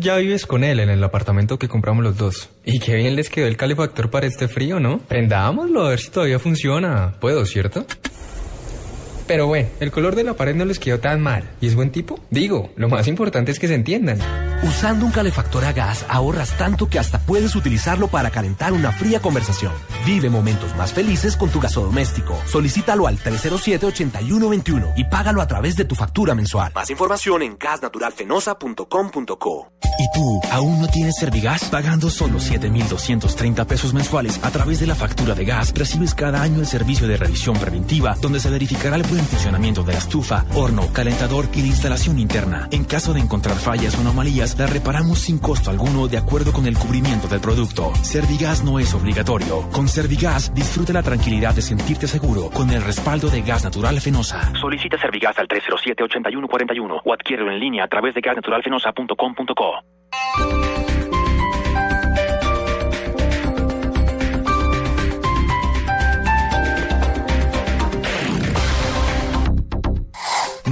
ya 0.00 0.16
vives 0.16 0.46
con 0.46 0.64
él 0.64 0.80
en 0.80 0.90
el 0.90 1.02
apartamento 1.02 1.58
que 1.58 1.68
compramos 1.68 2.04
los 2.04 2.16
dos. 2.16 2.50
Y 2.64 2.78
qué 2.80 2.96
bien 2.96 3.16
les 3.16 3.28
quedó 3.30 3.46
el 3.46 3.56
calefactor 3.56 4.10
para 4.10 4.26
este 4.26 4.48
frío, 4.48 4.80
¿no? 4.80 4.98
Prendámoslo 4.98 5.86
a 5.86 5.90
ver 5.90 6.00
si 6.00 6.10
todavía 6.10 6.38
funciona. 6.38 7.14
Puedo, 7.20 7.44
¿cierto? 7.46 7.86
Pero 9.26 9.46
bueno, 9.46 9.68
el 9.80 9.90
color 9.90 10.14
de 10.14 10.24
la 10.24 10.34
pared 10.34 10.54
no 10.54 10.64
les 10.64 10.78
quedó 10.78 11.00
tan 11.00 11.20
mal. 11.20 11.44
¿Y 11.60 11.66
es 11.66 11.74
buen 11.74 11.90
tipo? 11.90 12.20
Digo, 12.30 12.70
lo 12.76 12.88
más 12.88 13.08
importante 13.08 13.52
es 13.52 13.58
que 13.58 13.68
se 13.68 13.74
entiendan. 13.74 14.18
Usando 14.62 15.04
un 15.06 15.12
calefactor 15.12 15.64
a 15.64 15.72
gas 15.72 16.04
ahorras 16.08 16.56
tanto 16.56 16.88
que 16.88 16.98
hasta 16.98 17.18
puedes 17.18 17.54
utilizarlo 17.54 18.08
para 18.08 18.30
calentar 18.30 18.72
una 18.72 18.92
fría 18.92 19.20
conversación. 19.20 19.72
Vive 20.06 20.30
momentos 20.30 20.74
más 20.76 20.92
felices 20.92 21.36
con 21.36 21.50
tu 21.50 21.60
gasodoméstico. 21.60 22.36
Solicítalo 22.46 23.06
al 23.06 23.18
307-8121 23.18 24.94
y 24.96 25.04
págalo 25.04 25.42
a 25.42 25.46
través 25.46 25.76
de 25.76 25.84
tu 25.84 25.94
factura 25.94 26.34
mensual. 26.34 26.72
Más 26.74 26.90
información 26.90 27.42
en 27.42 27.56
gasnaturalfenosa.com.co. 27.58 29.72
¿Y 29.96 30.10
tú 30.12 30.40
aún 30.50 30.80
no 30.80 30.88
tienes 30.88 31.14
Servigas? 31.16 31.66
Pagando 31.66 32.10
solo 32.10 32.40
7,230 32.40 33.64
pesos 33.66 33.94
mensuales 33.94 34.40
a 34.42 34.50
través 34.50 34.80
de 34.80 34.88
la 34.88 34.94
factura 34.94 35.34
de 35.34 35.44
gas, 35.44 35.72
recibes 35.74 36.14
cada 36.14 36.42
año 36.42 36.60
el 36.60 36.66
servicio 36.66 37.06
de 37.06 37.16
revisión 37.16 37.56
preventiva, 37.58 38.16
donde 38.20 38.40
se 38.40 38.50
verificará 38.50 38.96
el 38.96 39.04
buen 39.14 39.26
funcionamiento 39.26 39.84
de 39.84 39.92
la 39.92 39.98
estufa, 39.98 40.44
horno, 40.54 40.92
calentador 40.92 41.46
y 41.54 41.60
la 41.60 41.68
instalación 41.68 42.18
interna. 42.18 42.66
En 42.72 42.84
caso 42.84 43.14
de 43.14 43.20
encontrar 43.20 43.54
fallas 43.54 43.96
o 43.96 44.00
anomalías, 44.00 44.58
la 44.58 44.66
reparamos 44.66 45.20
sin 45.20 45.38
costo 45.38 45.70
alguno 45.70 46.08
de 46.08 46.18
acuerdo 46.18 46.52
con 46.52 46.66
el 46.66 46.76
cubrimiento 46.76 47.28
del 47.28 47.40
producto. 47.40 47.92
Servigas 48.02 48.64
no 48.64 48.80
es 48.80 48.92
obligatorio. 48.92 49.70
Con 49.70 49.86
Servigas, 49.86 50.52
disfruta 50.52 50.92
la 50.92 51.04
tranquilidad 51.04 51.54
de 51.54 51.62
sentirte 51.62 52.08
seguro 52.08 52.50
con 52.50 52.70
el 52.70 52.82
respaldo 52.82 53.28
de 53.28 53.42
gas 53.42 53.62
natural 53.62 54.00
Fenosa. 54.00 54.52
Solicita 54.60 54.98
Servigas 54.98 55.38
al 55.38 55.46
307-8141 55.46 57.02
o 57.04 57.12
adquiérelo 57.12 57.52
en 57.52 57.60
línea 57.60 57.84
a 57.84 57.88
través 57.88 58.14
de 58.14 58.20
gasnaturalfenosa.com.co. 58.20 60.93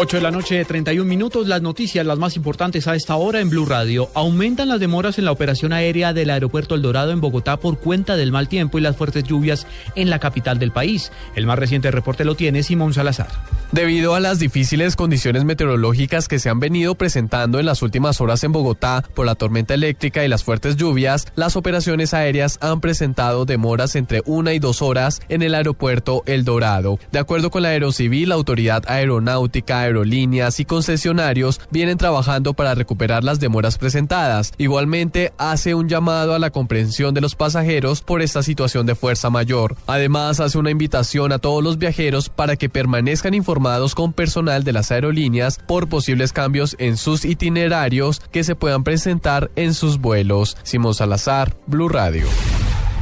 8 0.00 0.18
de 0.18 0.22
la 0.22 0.30
noche, 0.30 0.64
31 0.64 1.08
minutos. 1.08 1.48
Las 1.48 1.60
noticias, 1.60 2.06
las 2.06 2.20
más 2.20 2.36
importantes 2.36 2.86
a 2.86 2.94
esta 2.94 3.16
hora 3.16 3.40
en 3.40 3.50
Blue 3.50 3.66
Radio. 3.66 4.08
Aumentan 4.14 4.68
las 4.68 4.78
demoras 4.78 5.18
en 5.18 5.24
la 5.24 5.32
operación 5.32 5.72
aérea 5.72 6.12
del 6.12 6.30
aeropuerto 6.30 6.76
El 6.76 6.82
Dorado 6.82 7.10
en 7.10 7.20
Bogotá 7.20 7.56
por 7.56 7.80
cuenta 7.80 8.16
del 8.16 8.30
mal 8.30 8.46
tiempo 8.46 8.78
y 8.78 8.80
las 8.80 8.96
fuertes 8.96 9.24
lluvias 9.24 9.66
en 9.96 10.08
la 10.08 10.20
capital 10.20 10.60
del 10.60 10.70
país. 10.70 11.10
El 11.34 11.46
más 11.46 11.58
reciente 11.58 11.90
reporte 11.90 12.24
lo 12.24 12.36
tiene 12.36 12.62
Simón 12.62 12.94
Salazar. 12.94 13.26
Debido 13.72 14.14
a 14.14 14.20
las 14.20 14.38
difíciles 14.38 14.94
condiciones 14.94 15.44
meteorológicas 15.44 16.28
que 16.28 16.38
se 16.38 16.48
han 16.48 16.60
venido 16.60 16.94
presentando 16.94 17.58
en 17.58 17.66
las 17.66 17.82
últimas 17.82 18.20
horas 18.20 18.44
en 18.44 18.52
Bogotá 18.52 19.02
por 19.14 19.26
la 19.26 19.34
tormenta 19.34 19.74
eléctrica 19.74 20.24
y 20.24 20.28
las 20.28 20.44
fuertes 20.44 20.76
lluvias, 20.76 21.26
las 21.34 21.56
operaciones 21.56 22.14
aéreas 22.14 22.58
han 22.60 22.80
presentado 22.80 23.46
demoras 23.46 23.96
entre 23.96 24.22
una 24.26 24.54
y 24.54 24.60
dos 24.60 24.80
horas 24.80 25.20
en 25.28 25.42
el 25.42 25.56
aeropuerto 25.56 26.22
El 26.24 26.44
Dorado. 26.44 27.00
De 27.10 27.18
acuerdo 27.18 27.50
con 27.50 27.62
la 27.62 27.70
Aerocivil, 27.70 28.28
la 28.28 28.36
Autoridad 28.36 28.84
Aeronáutica 28.86 29.87
aerolíneas 29.88 30.60
y 30.60 30.64
concesionarios 30.64 31.60
vienen 31.70 31.98
trabajando 31.98 32.54
para 32.54 32.74
recuperar 32.74 33.24
las 33.24 33.40
demoras 33.40 33.78
presentadas. 33.78 34.52
Igualmente, 34.58 35.32
hace 35.38 35.74
un 35.74 35.88
llamado 35.88 36.34
a 36.34 36.38
la 36.38 36.50
comprensión 36.50 37.14
de 37.14 37.20
los 37.20 37.34
pasajeros 37.34 38.02
por 38.02 38.22
esta 38.22 38.42
situación 38.42 38.86
de 38.86 38.94
fuerza 38.94 39.30
mayor. 39.30 39.76
Además, 39.86 40.40
hace 40.40 40.58
una 40.58 40.70
invitación 40.70 41.32
a 41.32 41.38
todos 41.38 41.62
los 41.62 41.78
viajeros 41.78 42.28
para 42.28 42.56
que 42.56 42.68
permanezcan 42.68 43.34
informados 43.34 43.94
con 43.94 44.12
personal 44.12 44.64
de 44.64 44.72
las 44.72 44.90
aerolíneas 44.90 45.58
por 45.66 45.88
posibles 45.88 46.32
cambios 46.32 46.76
en 46.78 46.96
sus 46.96 47.24
itinerarios 47.24 48.20
que 48.30 48.44
se 48.44 48.54
puedan 48.54 48.84
presentar 48.84 49.50
en 49.56 49.74
sus 49.74 49.98
vuelos. 49.98 50.56
Simón 50.62 50.94
Salazar, 50.94 51.56
Blue 51.66 51.88
Radio. 51.88 52.26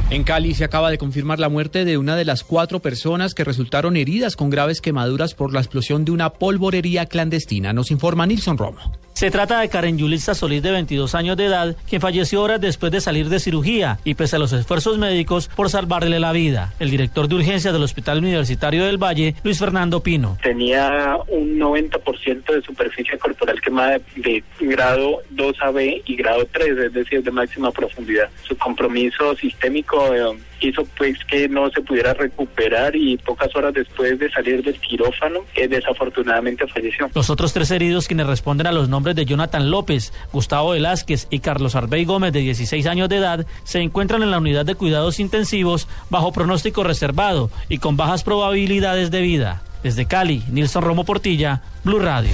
En 0.09 0.23
Cali 0.23 0.53
se 0.53 0.63
acaba 0.63 0.89
de 0.89 0.97
confirmar 0.97 1.37
la 1.37 1.49
muerte 1.49 1.83
de 1.83 1.97
una 1.97 2.15
de 2.15 2.23
las 2.23 2.45
cuatro 2.45 2.79
personas 2.79 3.33
que 3.33 3.43
resultaron 3.43 3.97
heridas 3.97 4.37
con 4.37 4.49
graves 4.49 4.79
quemaduras 4.79 5.33
por 5.33 5.53
la 5.53 5.59
explosión 5.59 6.05
de 6.05 6.11
una 6.11 6.29
polvorería 6.29 7.07
clandestina. 7.07 7.73
Nos 7.73 7.91
informa 7.91 8.25
Nilson 8.25 8.57
Romo. 8.57 8.79
Se 9.17 9.31
trata 9.31 9.61
de 9.61 9.67
Karen 9.67 9.97
Yulisa 9.97 10.35
Solís, 10.35 10.61
de 10.61 10.69
22 10.69 11.15
años 11.15 11.35
de 11.37 11.45
edad, 11.45 11.75
quien 11.89 11.99
falleció 11.99 12.43
horas 12.43 12.61
después 12.61 12.91
de 12.91 13.01
salir 13.01 13.29
de 13.29 13.39
cirugía 13.39 13.97
y 14.03 14.13
pese 14.13 14.35
a 14.35 14.39
los 14.39 14.53
esfuerzos 14.53 14.99
médicos 14.99 15.47
por 15.55 15.71
salvarle 15.71 16.19
la 16.19 16.31
vida. 16.33 16.75
El 16.77 16.91
director 16.91 17.27
de 17.27 17.33
urgencias 17.33 17.73
del 17.73 17.81
Hospital 17.81 18.19
Universitario 18.19 18.85
del 18.85 19.01
Valle, 19.01 19.33
Luis 19.43 19.57
Fernando 19.57 20.03
Pino. 20.03 20.37
Tenía 20.43 21.17
un 21.29 21.57
90% 21.57 22.45
de 22.45 22.61
superficie 22.61 23.17
corporal 23.17 23.59
quemada 23.59 23.99
de 24.17 24.43
grado 24.59 25.23
2AB 25.33 26.03
y 26.05 26.15
grado 26.15 26.47
3, 26.51 26.77
es 26.77 26.93
decir, 26.93 27.23
de 27.23 27.31
máxima 27.31 27.71
profundidad. 27.71 28.29
Su 28.43 28.55
compromiso 28.55 29.35
sistémico 29.35 30.13
eh, 30.13 30.37
hizo 30.61 30.85
pues 30.97 31.17
que 31.25 31.47
no 31.49 31.69
se 31.69 31.81
pudiera 31.81 32.13
recuperar 32.13 32.95
y 32.95 33.17
pocas 33.17 33.55
horas 33.55 33.73
después 33.73 34.17
de 34.19 34.29
salir 34.31 34.63
del 34.63 34.79
quirófano, 34.79 35.41
eh, 35.55 35.67
desafortunadamente 35.67 36.67
falleció. 36.67 37.09
Los 37.13 37.29
otros 37.29 37.53
tres 37.53 37.71
heridos 37.71 38.07
quienes 38.07 38.27
responden 38.27 38.67
a 38.67 38.71
los 38.71 38.89
nombres 38.89 39.15
de 39.15 39.25
Jonathan 39.25 39.69
López, 39.69 40.13
Gustavo 40.31 40.71
Velázquez 40.71 41.27
y 41.29 41.39
Carlos 41.39 41.75
Arbey 41.75 42.05
Gómez 42.05 42.33
de 42.33 42.39
16 42.39 42.85
años 42.87 43.09
de 43.09 43.17
edad 43.17 43.45
se 43.63 43.79
encuentran 43.79 44.23
en 44.23 44.31
la 44.31 44.39
unidad 44.39 44.65
de 44.65 44.75
cuidados 44.75 45.19
intensivos 45.19 45.87
bajo 46.09 46.31
pronóstico 46.31 46.83
reservado 46.83 47.49
y 47.69 47.77
con 47.77 47.97
bajas 47.97 48.23
probabilidades 48.23 49.11
de 49.11 49.21
vida. 49.21 49.61
Desde 49.83 50.07
Cali, 50.07 50.43
Nilson 50.49 50.83
Romo 50.83 51.05
Portilla, 51.05 51.61
Blue 51.83 51.99
Radio. 51.99 52.31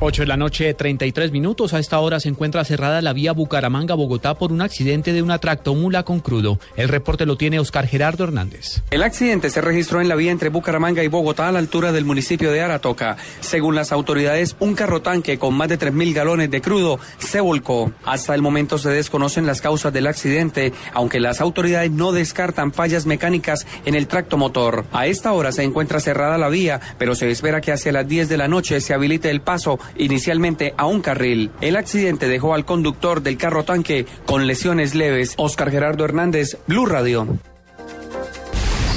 8 0.00 0.22
de 0.22 0.26
la 0.28 0.36
noche, 0.36 0.72
33 0.74 1.32
minutos. 1.32 1.74
A 1.74 1.80
esta 1.80 1.98
hora 1.98 2.20
se 2.20 2.28
encuentra 2.28 2.64
cerrada 2.64 3.02
la 3.02 3.12
vía 3.12 3.32
Bucaramanga-Bogotá 3.32 4.34
por 4.34 4.52
un 4.52 4.62
accidente 4.62 5.12
de 5.12 5.22
una 5.22 5.38
tractomula 5.38 6.04
con 6.04 6.20
crudo. 6.20 6.60
El 6.76 6.88
reporte 6.88 7.26
lo 7.26 7.36
tiene 7.36 7.58
Oscar 7.58 7.88
Gerardo 7.88 8.22
Hernández. 8.22 8.82
El 8.92 9.02
accidente 9.02 9.50
se 9.50 9.60
registró 9.60 10.00
en 10.00 10.08
la 10.08 10.14
vía 10.14 10.30
entre 10.30 10.50
Bucaramanga 10.50 11.02
y 11.02 11.08
Bogotá 11.08 11.48
a 11.48 11.52
la 11.52 11.58
altura 11.58 11.90
del 11.90 12.04
municipio 12.04 12.52
de 12.52 12.60
Aratoca. 12.60 13.16
Según 13.40 13.74
las 13.74 13.90
autoridades, 13.90 14.54
un 14.60 14.76
carro 14.76 15.02
tanque 15.02 15.36
con 15.36 15.54
más 15.54 15.68
de 15.68 15.80
3.000 15.80 16.14
galones 16.14 16.50
de 16.52 16.60
crudo 16.60 17.00
se 17.18 17.40
volcó. 17.40 17.90
Hasta 18.04 18.36
el 18.36 18.42
momento 18.42 18.78
se 18.78 18.90
desconocen 18.90 19.46
las 19.46 19.60
causas 19.60 19.92
del 19.92 20.06
accidente, 20.06 20.72
aunque 20.94 21.18
las 21.18 21.40
autoridades 21.40 21.90
no 21.90 22.12
descartan 22.12 22.72
fallas 22.72 23.04
mecánicas 23.04 23.66
en 23.84 23.96
el 23.96 24.06
tracto 24.06 24.36
motor. 24.36 24.84
A 24.92 25.08
esta 25.08 25.32
hora 25.32 25.50
se 25.50 25.64
encuentra 25.64 25.98
cerrada 25.98 26.38
la 26.38 26.48
vía, 26.48 26.80
pero 26.98 27.16
se 27.16 27.28
espera 27.28 27.60
que 27.60 27.72
hacia 27.72 27.90
las 27.90 28.06
10 28.06 28.28
de 28.28 28.36
la 28.36 28.46
noche 28.46 28.80
se 28.80 28.94
habilite 28.94 29.28
el 29.30 29.40
paso 29.40 29.80
inicialmente 29.96 30.74
a 30.76 30.86
un 30.86 31.00
carril. 31.00 31.50
El 31.60 31.76
accidente 31.76 32.28
dejó 32.28 32.54
al 32.54 32.64
conductor 32.64 33.22
del 33.22 33.36
carro 33.36 33.64
tanque 33.64 34.06
con 34.26 34.46
lesiones 34.46 34.94
leves. 34.94 35.34
Oscar 35.36 35.70
Gerardo 35.70 36.04
Hernández, 36.04 36.58
Blue 36.66 36.86
Radio. 36.86 37.26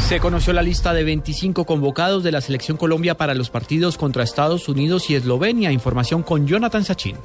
Se 0.07 0.19
conoció 0.19 0.51
la 0.51 0.61
lista 0.61 0.93
de 0.93 1.05
25 1.05 1.65
convocados 1.65 2.23
de 2.23 2.33
la 2.33 2.41
Selección 2.41 2.75
Colombia 2.75 3.15
para 3.15 3.33
los 3.33 3.49
partidos 3.49 3.97
contra 3.97 4.23
Estados 4.23 4.67
Unidos 4.67 5.09
y 5.09 5.15
Eslovenia. 5.15 5.71
Información 5.71 6.21
con 6.21 6.47
Jonathan 6.47 6.83
Sachin. 6.83 7.15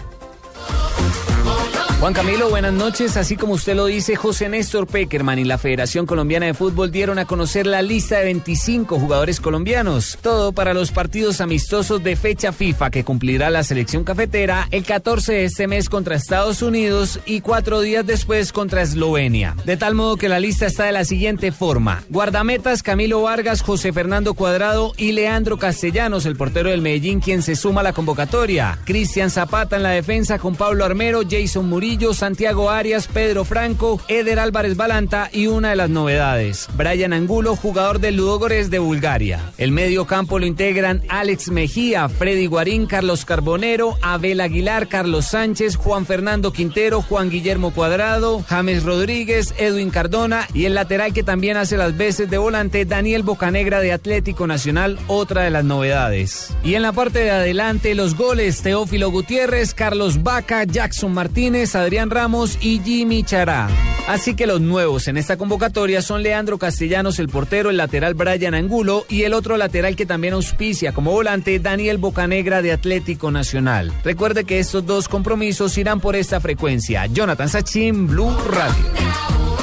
Juan 1.98 2.12
Camilo, 2.12 2.50
buenas 2.50 2.74
noches. 2.74 3.16
Así 3.16 3.36
como 3.36 3.54
usted 3.54 3.74
lo 3.74 3.86
dice, 3.86 4.16
José 4.16 4.50
Néstor 4.50 4.86
Peckerman 4.86 5.38
y 5.38 5.44
la 5.44 5.56
Federación 5.56 6.04
Colombiana 6.04 6.44
de 6.44 6.52
Fútbol 6.52 6.92
dieron 6.92 7.18
a 7.18 7.24
conocer 7.24 7.66
la 7.66 7.80
lista 7.80 8.18
de 8.18 8.24
25 8.24 9.00
jugadores 9.00 9.40
colombianos. 9.40 10.18
Todo 10.20 10.52
para 10.52 10.74
los 10.74 10.92
partidos 10.92 11.40
amistosos 11.40 12.04
de 12.04 12.14
fecha 12.14 12.52
FIFA 12.52 12.90
que 12.90 13.02
cumplirá 13.02 13.48
la 13.48 13.64
selección 13.64 14.04
cafetera 14.04 14.68
el 14.72 14.84
14 14.84 15.32
de 15.32 15.44
este 15.46 15.68
mes 15.68 15.88
contra 15.88 16.16
Estados 16.16 16.60
Unidos 16.60 17.18
y 17.24 17.40
cuatro 17.40 17.80
días 17.80 18.04
después 18.04 18.52
contra 18.52 18.82
Eslovenia. 18.82 19.56
De 19.64 19.78
tal 19.78 19.94
modo 19.94 20.18
que 20.18 20.28
la 20.28 20.38
lista 20.38 20.66
está 20.66 20.84
de 20.84 20.92
la 20.92 21.06
siguiente 21.06 21.50
forma. 21.50 22.04
Guardametas 22.10 22.82
Camilo 22.82 23.22
Vargas, 23.22 23.62
José 23.62 23.94
Fernando 23.94 24.34
Cuadrado 24.34 24.92
y 24.98 25.12
Leandro 25.12 25.56
Castellanos, 25.56 26.26
el 26.26 26.36
portero 26.36 26.68
del 26.68 26.82
Medellín, 26.82 27.20
quien 27.20 27.40
se 27.40 27.56
suma 27.56 27.80
a 27.80 27.84
la 27.84 27.94
convocatoria. 27.94 28.78
Cristian 28.84 29.30
Zapata 29.30 29.76
en 29.76 29.82
la 29.82 29.90
defensa 29.90 30.38
con 30.38 30.56
Pablo 30.56 30.84
Armero, 30.84 31.22
Jason 31.28 31.66
Murillo 31.66 31.85
Santiago 32.14 32.68
Arias, 32.68 33.06
Pedro 33.06 33.44
Franco, 33.44 34.00
Eder 34.08 34.40
Álvarez 34.40 34.76
Balanta 34.76 35.30
y 35.32 35.46
una 35.46 35.70
de 35.70 35.76
las 35.76 35.88
novedades, 35.88 36.68
Brian 36.76 37.12
Angulo, 37.12 37.54
jugador 37.54 38.00
del 38.00 38.16
Ludogorets 38.16 38.70
de 38.70 38.80
Bulgaria. 38.80 39.52
El 39.56 39.70
medio 39.70 40.04
campo 40.04 40.40
lo 40.40 40.46
integran 40.46 41.02
Alex 41.08 41.48
Mejía, 41.50 42.08
Freddy 42.08 42.46
Guarín, 42.46 42.86
Carlos 42.86 43.24
Carbonero, 43.24 43.96
Abel 44.02 44.40
Aguilar, 44.40 44.88
Carlos 44.88 45.26
Sánchez, 45.26 45.76
Juan 45.76 46.06
Fernando 46.06 46.52
Quintero, 46.52 47.02
Juan 47.02 47.30
Guillermo 47.30 47.72
Cuadrado, 47.72 48.42
James 48.48 48.82
Rodríguez, 48.82 49.54
Edwin 49.56 49.90
Cardona 49.90 50.48
y 50.52 50.64
el 50.64 50.74
lateral 50.74 51.12
que 51.12 51.22
también 51.22 51.56
hace 51.56 51.76
las 51.76 51.96
veces 51.96 52.28
de 52.28 52.38
volante, 52.38 52.84
Daniel 52.84 53.22
Bocanegra 53.22 53.78
de 53.80 53.92
Atlético 53.92 54.48
Nacional, 54.48 54.98
otra 55.06 55.42
de 55.42 55.50
las 55.50 55.64
novedades. 55.64 56.52
Y 56.64 56.74
en 56.74 56.82
la 56.82 56.92
parte 56.92 57.20
de 57.20 57.30
adelante, 57.30 57.94
los 57.94 58.16
goles, 58.16 58.60
Teófilo 58.62 59.12
Gutiérrez, 59.12 59.72
Carlos 59.72 60.24
Vaca, 60.24 60.64
Jackson 60.64 61.14
Martínez, 61.14 61.75
Adrián 61.76 62.10
Ramos 62.10 62.58
y 62.60 62.80
Jimmy 62.80 63.22
Chará. 63.22 63.68
Así 64.08 64.34
que 64.34 64.46
los 64.46 64.60
nuevos 64.60 65.08
en 65.08 65.16
esta 65.16 65.36
convocatoria 65.36 66.00
son 66.00 66.22
Leandro 66.22 66.58
Castellanos, 66.58 67.18
el 67.18 67.28
portero, 67.28 67.70
el 67.70 67.76
lateral 67.76 68.14
Brian 68.14 68.54
Angulo 68.54 69.04
y 69.08 69.22
el 69.22 69.34
otro 69.34 69.56
lateral 69.56 69.96
que 69.96 70.06
también 70.06 70.34
auspicia 70.34 70.92
como 70.92 71.10
volante 71.10 71.58
Daniel 71.58 71.98
Bocanegra 71.98 72.62
de 72.62 72.72
Atlético 72.72 73.32
Nacional. 73.32 73.92
Recuerde 74.04 74.44
que 74.44 74.60
estos 74.60 74.86
dos 74.86 75.08
compromisos 75.08 75.76
irán 75.76 76.00
por 76.00 76.14
esta 76.14 76.40
frecuencia. 76.40 77.06
Jonathan 77.06 77.48
Sachin, 77.48 78.06
Blue 78.06 78.36
Radio. 78.48 79.55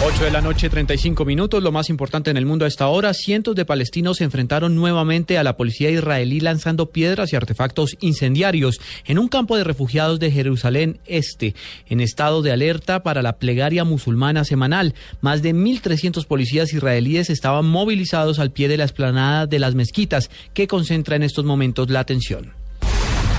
8 0.00 0.22
de 0.22 0.30
la 0.30 0.40
noche, 0.40 0.70
35 0.70 1.24
minutos. 1.24 1.60
Lo 1.60 1.72
más 1.72 1.90
importante 1.90 2.30
en 2.30 2.36
el 2.36 2.46
mundo 2.46 2.64
a 2.64 2.68
esta 2.68 2.86
hora, 2.86 3.12
cientos 3.14 3.56
de 3.56 3.64
palestinos 3.64 4.18
se 4.18 4.24
enfrentaron 4.24 4.76
nuevamente 4.76 5.38
a 5.38 5.42
la 5.42 5.56
policía 5.56 5.90
israelí 5.90 6.38
lanzando 6.38 6.92
piedras 6.92 7.32
y 7.32 7.36
artefactos 7.36 7.96
incendiarios 7.98 8.80
en 9.06 9.18
un 9.18 9.26
campo 9.26 9.56
de 9.56 9.64
refugiados 9.64 10.20
de 10.20 10.30
Jerusalén 10.30 11.00
Este, 11.04 11.56
en 11.88 12.00
estado 12.00 12.42
de 12.42 12.52
alerta 12.52 13.02
para 13.02 13.22
la 13.22 13.38
plegaria 13.38 13.82
musulmana 13.82 14.44
semanal. 14.44 14.94
Más 15.20 15.42
de 15.42 15.52
1.300 15.52 16.26
policías 16.26 16.72
israelíes 16.72 17.28
estaban 17.28 17.66
movilizados 17.66 18.38
al 18.38 18.52
pie 18.52 18.68
de 18.68 18.76
la 18.76 18.84
esplanada 18.84 19.48
de 19.48 19.58
las 19.58 19.74
mezquitas 19.74 20.30
que 20.54 20.68
concentra 20.68 21.16
en 21.16 21.24
estos 21.24 21.44
momentos 21.44 21.90
la 21.90 21.98
atención. 21.98 22.52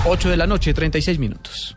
8 0.04 0.28
de 0.28 0.36
la 0.36 0.46
noche, 0.46 0.74
36 0.74 1.18
minutos. 1.18 1.74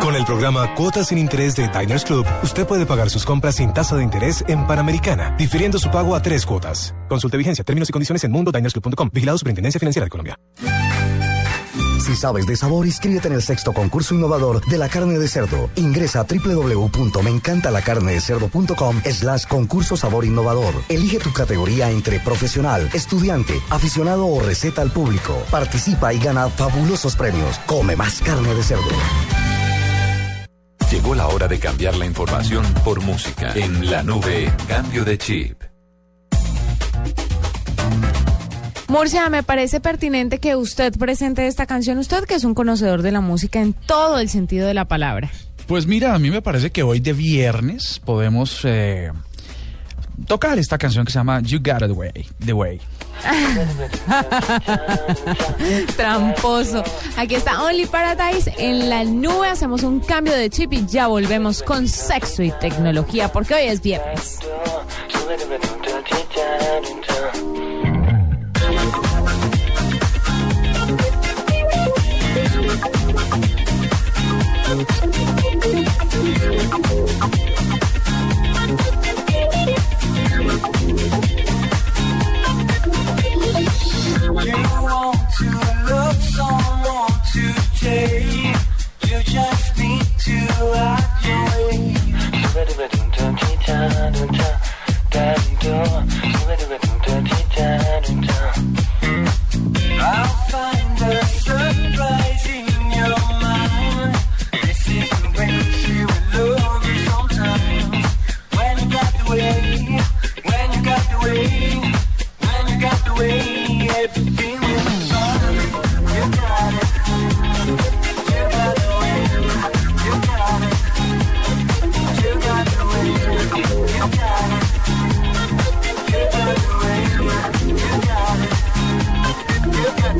Con 0.00 0.16
el 0.16 0.24
programa 0.24 0.74
Cuotas 0.74 1.08
sin 1.08 1.18
Interés 1.18 1.54
de 1.54 1.68
Diners 1.68 2.04
Club, 2.04 2.26
usted 2.42 2.66
puede 2.66 2.86
pagar 2.86 3.10
sus 3.10 3.24
compras 3.24 3.56
sin 3.56 3.72
tasa 3.72 3.96
de 3.96 4.02
interés 4.02 4.44
en 4.48 4.66
Panamericana, 4.66 5.36
difiriendo 5.38 5.78
su 5.78 5.90
pago 5.90 6.16
a 6.16 6.22
tres 6.22 6.44
cuotas. 6.44 6.94
Consulte 7.08 7.36
vigencia, 7.36 7.64
términos 7.64 7.88
y 7.88 7.92
condiciones 7.92 8.24
en 8.24 8.32
mundodinersclub.com. 8.32 9.10
Vigilado 9.12 9.38
Superintendencia 9.38 9.78
Financiera 9.78 10.06
de 10.06 10.10
Colombia. 10.10 10.38
Si 12.02 12.14
sabes 12.16 12.46
de 12.46 12.56
sabor, 12.56 12.84
inscríbete 12.84 13.28
en 13.28 13.34
el 13.34 13.42
sexto 13.42 13.72
concurso 13.72 14.12
innovador 14.12 14.66
de 14.66 14.76
la 14.76 14.88
carne 14.88 15.20
de 15.20 15.28
cerdo. 15.28 15.70
Ingresa 15.76 16.18
a 16.20 16.24
www.meencantalacarnedecerdo.com 16.24 19.02
slash 19.04 19.46
concurso 19.46 19.96
sabor 19.96 20.24
innovador. 20.24 20.74
Elige 20.88 21.20
tu 21.20 21.32
categoría 21.32 21.92
entre 21.92 22.18
profesional, 22.18 22.90
estudiante, 22.92 23.54
aficionado 23.70 24.26
o 24.26 24.40
receta 24.40 24.82
al 24.82 24.90
público. 24.90 25.40
Participa 25.50 26.12
y 26.12 26.18
gana 26.18 26.48
fabulosos 26.48 27.14
premios. 27.14 27.60
Come 27.66 27.94
más 27.94 28.20
carne 28.20 28.52
de 28.52 28.64
cerdo. 28.64 28.90
Llegó 31.02 31.16
la 31.16 31.26
hora 31.26 31.48
de 31.48 31.58
cambiar 31.58 31.96
la 31.96 32.06
información 32.06 32.64
por 32.84 33.00
música. 33.00 33.52
En 33.56 33.90
la 33.90 34.04
nube, 34.04 34.52
cambio 34.68 35.04
de 35.04 35.18
chip. 35.18 35.60
Murcia, 38.86 39.28
me 39.28 39.42
parece 39.42 39.80
pertinente 39.80 40.38
que 40.38 40.54
usted 40.54 40.96
presente 40.96 41.48
esta 41.48 41.66
canción, 41.66 41.98
usted 41.98 42.22
que 42.22 42.36
es 42.36 42.44
un 42.44 42.54
conocedor 42.54 43.02
de 43.02 43.10
la 43.10 43.20
música 43.20 43.60
en 43.60 43.72
todo 43.72 44.20
el 44.20 44.28
sentido 44.28 44.68
de 44.68 44.74
la 44.74 44.84
palabra. 44.84 45.28
Pues 45.66 45.88
mira, 45.88 46.14
a 46.14 46.20
mí 46.20 46.30
me 46.30 46.40
parece 46.40 46.70
que 46.70 46.84
hoy 46.84 47.00
de 47.00 47.14
viernes 47.14 48.00
podemos 48.04 48.60
eh, 48.62 49.10
tocar 50.26 50.58
esta 50.58 50.78
canción 50.78 51.04
que 51.04 51.12
se 51.12 51.18
llama 51.18 51.40
You 51.40 51.58
Got 51.62 51.82
It 51.82 51.96
Way, 51.96 52.28
The 52.44 52.52
Way. 52.52 52.80
Tramposo. 55.96 56.82
Aquí 57.16 57.36
está 57.36 57.62
Only 57.62 57.86
Paradise 57.86 58.52
en 58.58 58.88
la 58.88 59.04
nube. 59.04 59.48
Hacemos 59.48 59.82
un 59.82 60.00
cambio 60.00 60.34
de 60.34 60.50
chip 60.50 60.72
y 60.72 60.86
ya 60.86 61.06
volvemos 61.06 61.62
con 61.62 61.88
sexo 61.88 62.42
y 62.42 62.50
tecnología 62.52 63.30
porque 63.30 63.54
hoy 63.54 63.68
es 63.68 63.80
viernes. 63.80 64.38
Ready, 92.54 92.74
ready, 92.78 92.96
dun, 92.96 93.34
dun, 93.34 93.56
dun, 93.66 93.90
dun, 93.90 94.12
dun, 94.12 94.30
dun, 95.10 95.56
dun, 95.58 96.08
ready, 96.46 96.64
ready, 96.66 96.88
do 96.88 97.10
dun, 97.10 97.24
dun, 97.24 97.42
dun. 97.56 97.81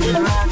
Thank 0.03 0.47
you. 0.47 0.52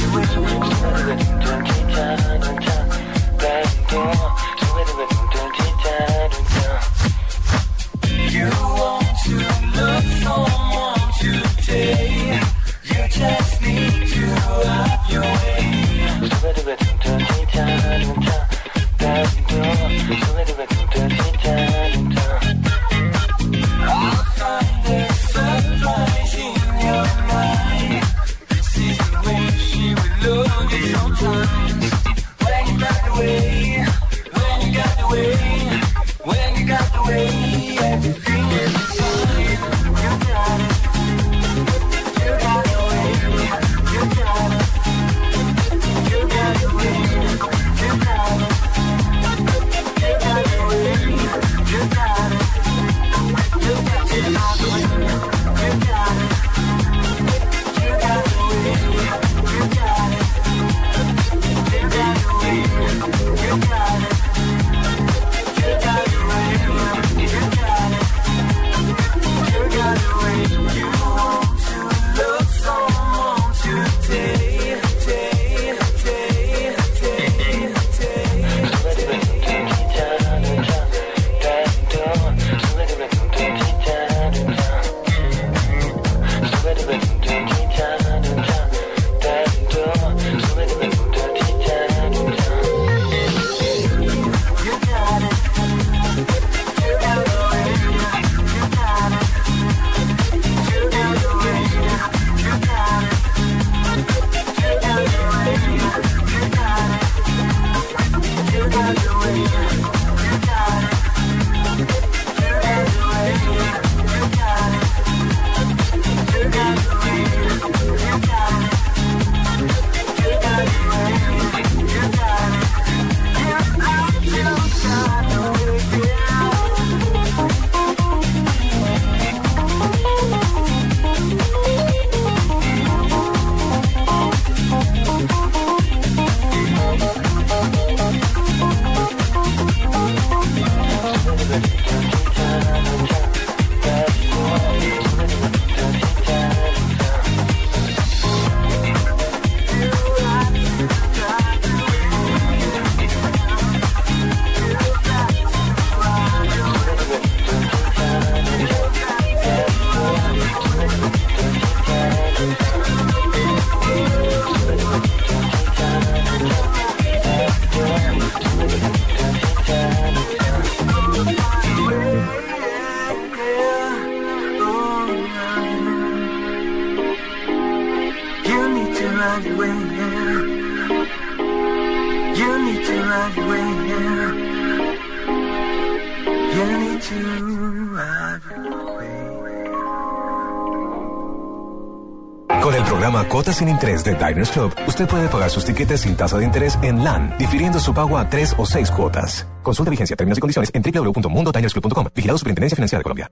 De 194.05 194.15
Diners 194.15 194.51
Club, 194.51 194.73
usted 194.87 195.07
puede 195.07 195.29
pagar 195.29 195.51
sus 195.51 195.65
tiquetes 195.65 196.01
sin 196.01 196.17
tasa 196.17 196.39
de 196.39 196.45
interés 196.45 196.79
en 196.83 197.05
LAN, 197.05 197.35
difiriendo 197.39 197.79
su 197.79 197.93
pago 197.93 198.17
a 198.17 198.29
tres 198.31 198.55
o 198.57 198.65
seis 198.65 198.91
cuotas. 198.91 199.47
Consulta 199.63 199.91
vigencia, 199.91 200.17
términos 200.17 200.39
y 200.39 200.41
condiciones 200.41 200.71
en 200.73 200.83
www.mundotinersclub.com. 200.83 202.07
Vigilado 202.15 202.39
Superintendencia 202.39 202.77
Financiera 202.77 203.01
de 203.01 203.03
Colombia. 203.03 203.31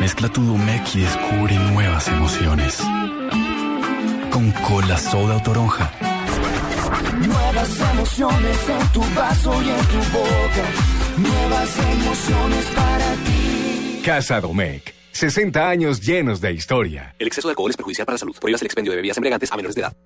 Mezcla 0.00 0.28
tu 0.28 0.42
Domec 0.44 0.82
y 0.94 1.00
descubre 1.00 1.58
nuevas 1.72 2.08
emociones. 2.08 2.78
con 4.30 4.50
cola 4.68 4.96
soda 4.98 5.36
o 5.36 5.42
toronja. 5.42 5.90
Nuevas 7.26 7.80
emociones 7.92 8.58
en 8.68 8.88
tu 8.92 9.00
vaso 9.14 9.62
y 9.62 9.68
en 9.68 9.86
tu 9.86 9.98
boca. 10.12 10.64
Nuevas 11.18 11.78
emociones 11.78 12.64
para 12.74 13.12
ti. 13.24 14.02
Casa 14.04 14.40
Domecq. 14.40 14.93
60 15.14 15.68
años 15.68 16.00
llenos 16.00 16.40
de 16.40 16.52
historia. 16.52 17.14
El 17.20 17.28
exceso 17.28 17.46
de 17.46 17.52
alcohol 17.52 17.70
es 17.70 17.76
perjudicial 17.76 18.04
para 18.04 18.14
la 18.14 18.18
salud. 18.18 18.36
Prohíbas 18.40 18.60
el 18.62 18.66
expendio 18.66 18.90
de 18.90 18.96
bebidas 18.96 19.16
embriagantes 19.16 19.50
a 19.52 19.56
menores 19.56 19.76
de 19.76 19.82
edad. 19.82 19.96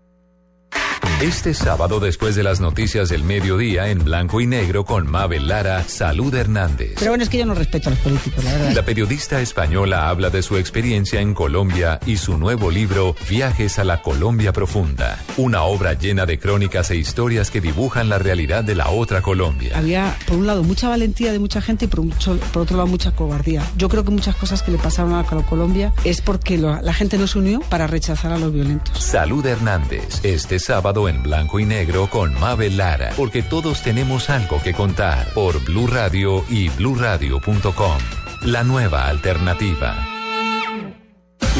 Este 1.20 1.52
sábado, 1.52 1.98
después 1.98 2.36
de 2.36 2.44
las 2.44 2.60
noticias 2.60 3.08
del 3.08 3.24
mediodía, 3.24 3.88
en 3.88 4.04
blanco 4.04 4.40
y 4.40 4.46
negro 4.46 4.84
con 4.84 5.10
Mabel 5.10 5.48
Lara, 5.48 5.82
Salud 5.82 6.32
Hernández. 6.32 6.92
Pero 6.96 7.10
bueno, 7.10 7.24
es 7.24 7.28
que 7.28 7.38
yo 7.38 7.44
no 7.44 7.54
respeto 7.54 7.88
a 7.88 7.90
los 7.90 7.98
políticos, 7.98 8.44
la 8.44 8.52
verdad. 8.52 8.72
La 8.72 8.84
periodista 8.84 9.40
española 9.40 10.08
habla 10.10 10.30
de 10.30 10.42
su 10.42 10.56
experiencia 10.56 11.20
en 11.20 11.34
Colombia 11.34 11.98
y 12.06 12.18
su 12.18 12.38
nuevo 12.38 12.70
libro, 12.70 13.16
Viajes 13.28 13.80
a 13.80 13.84
la 13.84 14.00
Colombia 14.00 14.52
Profunda. 14.52 15.18
Una 15.36 15.62
obra 15.64 15.94
llena 15.94 16.24
de 16.24 16.38
crónicas 16.38 16.92
e 16.92 16.96
historias 16.96 17.50
que 17.50 17.60
dibujan 17.60 18.08
la 18.08 18.18
realidad 18.20 18.62
de 18.62 18.76
la 18.76 18.88
otra 18.90 19.20
Colombia. 19.20 19.76
Había, 19.76 20.16
por 20.28 20.36
un 20.36 20.46
lado, 20.46 20.62
mucha 20.62 20.88
valentía 20.88 21.32
de 21.32 21.40
mucha 21.40 21.60
gente 21.60 21.86
y 21.86 21.88
por, 21.88 22.02
mucho- 22.02 22.38
por 22.52 22.62
otro 22.62 22.76
lado, 22.76 22.86
mucha 22.86 23.10
cobardía. 23.10 23.64
Yo 23.76 23.88
creo 23.88 24.04
que 24.04 24.12
muchas 24.12 24.36
cosas 24.36 24.62
que 24.62 24.70
le 24.70 24.78
pasaron 24.78 25.14
a 25.14 25.24
Colombia 25.24 25.92
es 26.04 26.20
porque 26.20 26.58
lo- 26.58 26.80
la 26.80 26.94
gente 26.94 27.18
no 27.18 27.26
se 27.26 27.40
unió 27.40 27.58
para 27.68 27.88
rechazar 27.88 28.30
a 28.30 28.38
los 28.38 28.52
violentos. 28.52 29.02
Salud 29.02 29.44
Hernández, 29.44 30.20
este 30.22 30.60
sábado 30.60 31.07
en 31.08 31.22
blanco 31.22 31.58
y 31.60 31.64
negro 31.64 32.08
con 32.08 32.38
Mabel 32.38 32.76
Lara, 32.76 33.12
porque 33.16 33.42
todos 33.42 33.82
tenemos 33.82 34.30
algo 34.30 34.62
que 34.62 34.74
contar 34.74 35.32
por 35.34 35.64
Blue 35.64 35.86
Radio 35.86 36.44
y 36.48 36.68
bluradio.com. 36.68 37.98
La 38.42 38.62
nueva 38.64 39.08
alternativa. 39.08 40.06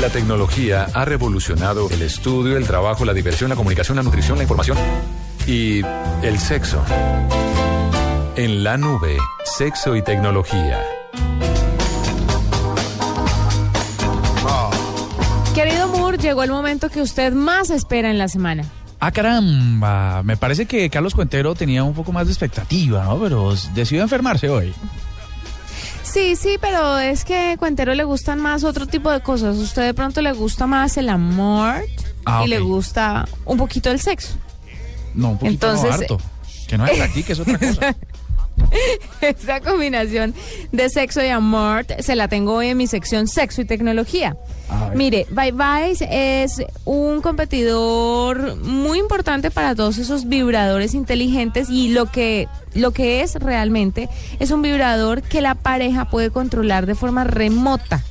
La 0.01 0.11
tecnología 0.11 0.87
ha 0.95 1.05
revolucionado 1.05 1.91
el 1.91 2.03
estudio, 2.03 2.57
el 2.57 2.67
trabajo, 2.67 3.05
la 3.05 3.15
diversión, 3.15 3.51
la 3.51 3.57
comunicación, 3.57 3.97
la 3.97 4.05
nutrición, 4.05 4.39
la 4.39 4.45
información 4.45 4.79
y 5.47 5.83
el 6.23 6.39
sexo. 6.39 6.85
En 8.37 8.63
la 8.63 8.77
nube, 8.77 9.17
sexo 9.45 9.97
y 9.97 10.03
tecnología. 10.03 10.81
Querido 15.55 15.89
Moore, 15.89 16.19
llegó 16.19 16.45
el 16.45 16.51
momento 16.53 16.89
que 16.89 17.03
usted 17.03 17.33
más 17.33 17.71
espera 17.71 18.11
en 18.11 18.19
la 18.19 18.29
semana. 18.29 18.63
Ah, 19.01 19.13
caramba, 19.13 20.23
me 20.25 20.37
parece 20.37 20.67
que 20.67 20.91
Carlos 20.91 21.15
Cuentero 21.15 21.55
tenía 21.55 21.85
un 21.85 21.95
poco 21.95 22.11
más 22.13 22.27
de 22.27 22.33
expectativa, 22.33 23.05
¿no? 23.05 23.19
Pero 23.21 23.55
decidió 23.75 24.03
enfermarse 24.03 24.49
hoy. 24.49 24.75
Sí, 26.03 26.37
sí, 26.37 26.57
pero 26.61 26.99
es 26.99 27.25
que 27.25 27.53
a 27.53 27.57
Cuentero 27.57 27.95
le 27.95 28.03
gustan 28.05 28.41
más 28.41 28.65
otro 28.65 28.87
tipo 28.87 29.11
de 29.11 29.21
cosas. 29.21 29.57
Usted 29.57 29.83
de 29.83 29.95
pronto 29.95 30.21
le 30.23 30.33
gusta 30.33 30.67
más 30.67 30.97
el 30.97 31.11
amor 31.11 31.77
Ah, 32.25 32.43
y 32.45 32.49
le 32.49 32.59
gusta 32.61 33.29
un 33.45 33.57
poquito 33.57 33.91
el 33.91 34.01
sexo. 34.01 34.35
No, 35.15 35.31
un 35.31 35.39
poquito 35.39 35.71
Entonces, 35.71 35.91
no, 35.91 35.95
harto. 35.95 36.21
Que 36.67 36.79
no 36.79 36.87
es 36.87 37.01
aquí, 37.01 37.23
que 37.23 37.33
es 37.35 37.41
otra 37.41 37.59
cosa. 37.59 37.97
Esa 39.21 39.61
combinación 39.61 40.35
de 40.73 40.89
sexo 40.89 41.23
y 41.23 41.29
amor 41.29 41.87
se 42.01 42.17
la 42.17 42.29
tengo 42.29 42.55
hoy 42.55 42.69
en 42.69 42.77
mi 42.77 42.87
sección 42.87 43.27
Sexo 43.27 43.63
y 43.63 43.65
Tecnología. 43.65 44.37
Mire, 44.95 45.27
Bye 45.31 45.53
Bye 45.53 45.97
es 46.11 46.63
un 46.85 47.21
competidor 47.23 48.57
muy 48.57 48.99
importante 48.99 49.51
para 49.51 49.75
todos 49.75 49.99
esos 49.99 50.29
vibradores 50.29 50.95
inteligentes 50.95 51.71
y 51.71 51.89
lo 51.89 52.07
que 52.07 52.49
lo 52.75 52.93
que 52.93 53.23
es 53.23 53.35
realmente 53.37 54.09
es 54.39 54.51
un 54.51 54.63
vibrador 54.63 55.23
que 55.23 55.41
la 55.41 55.55
pareja 55.55 56.11
puede 56.11 56.31
controlar 56.31 56.87
de 56.87 56.95
forma 56.95 57.25
remota. 57.25 58.05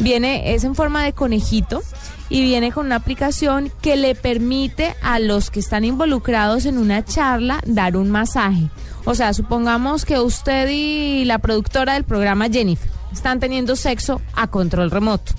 Viene 0.00 0.54
es 0.54 0.64
en 0.64 0.74
forma 0.74 1.04
de 1.04 1.12
conejito 1.12 1.82
y 2.28 2.40
viene 2.42 2.72
con 2.72 2.86
una 2.86 2.96
aplicación 2.96 3.70
que 3.80 3.96
le 3.96 4.14
permite 4.14 4.94
a 5.02 5.18
los 5.18 5.50
que 5.50 5.60
están 5.60 5.84
involucrados 5.84 6.64
en 6.66 6.78
una 6.78 7.04
charla 7.04 7.60
dar 7.66 7.96
un 7.96 8.10
masaje. 8.10 8.68
O 9.04 9.14
sea, 9.14 9.32
supongamos 9.34 10.04
que 10.04 10.18
usted 10.18 10.68
y 10.70 11.24
la 11.26 11.38
productora 11.38 11.94
del 11.94 12.04
programa 12.04 12.48
Jennifer 12.48 12.88
están 13.12 13.38
teniendo 13.38 13.76
sexo 13.76 14.20
a 14.34 14.48
control 14.48 14.90
remoto. 14.90 15.32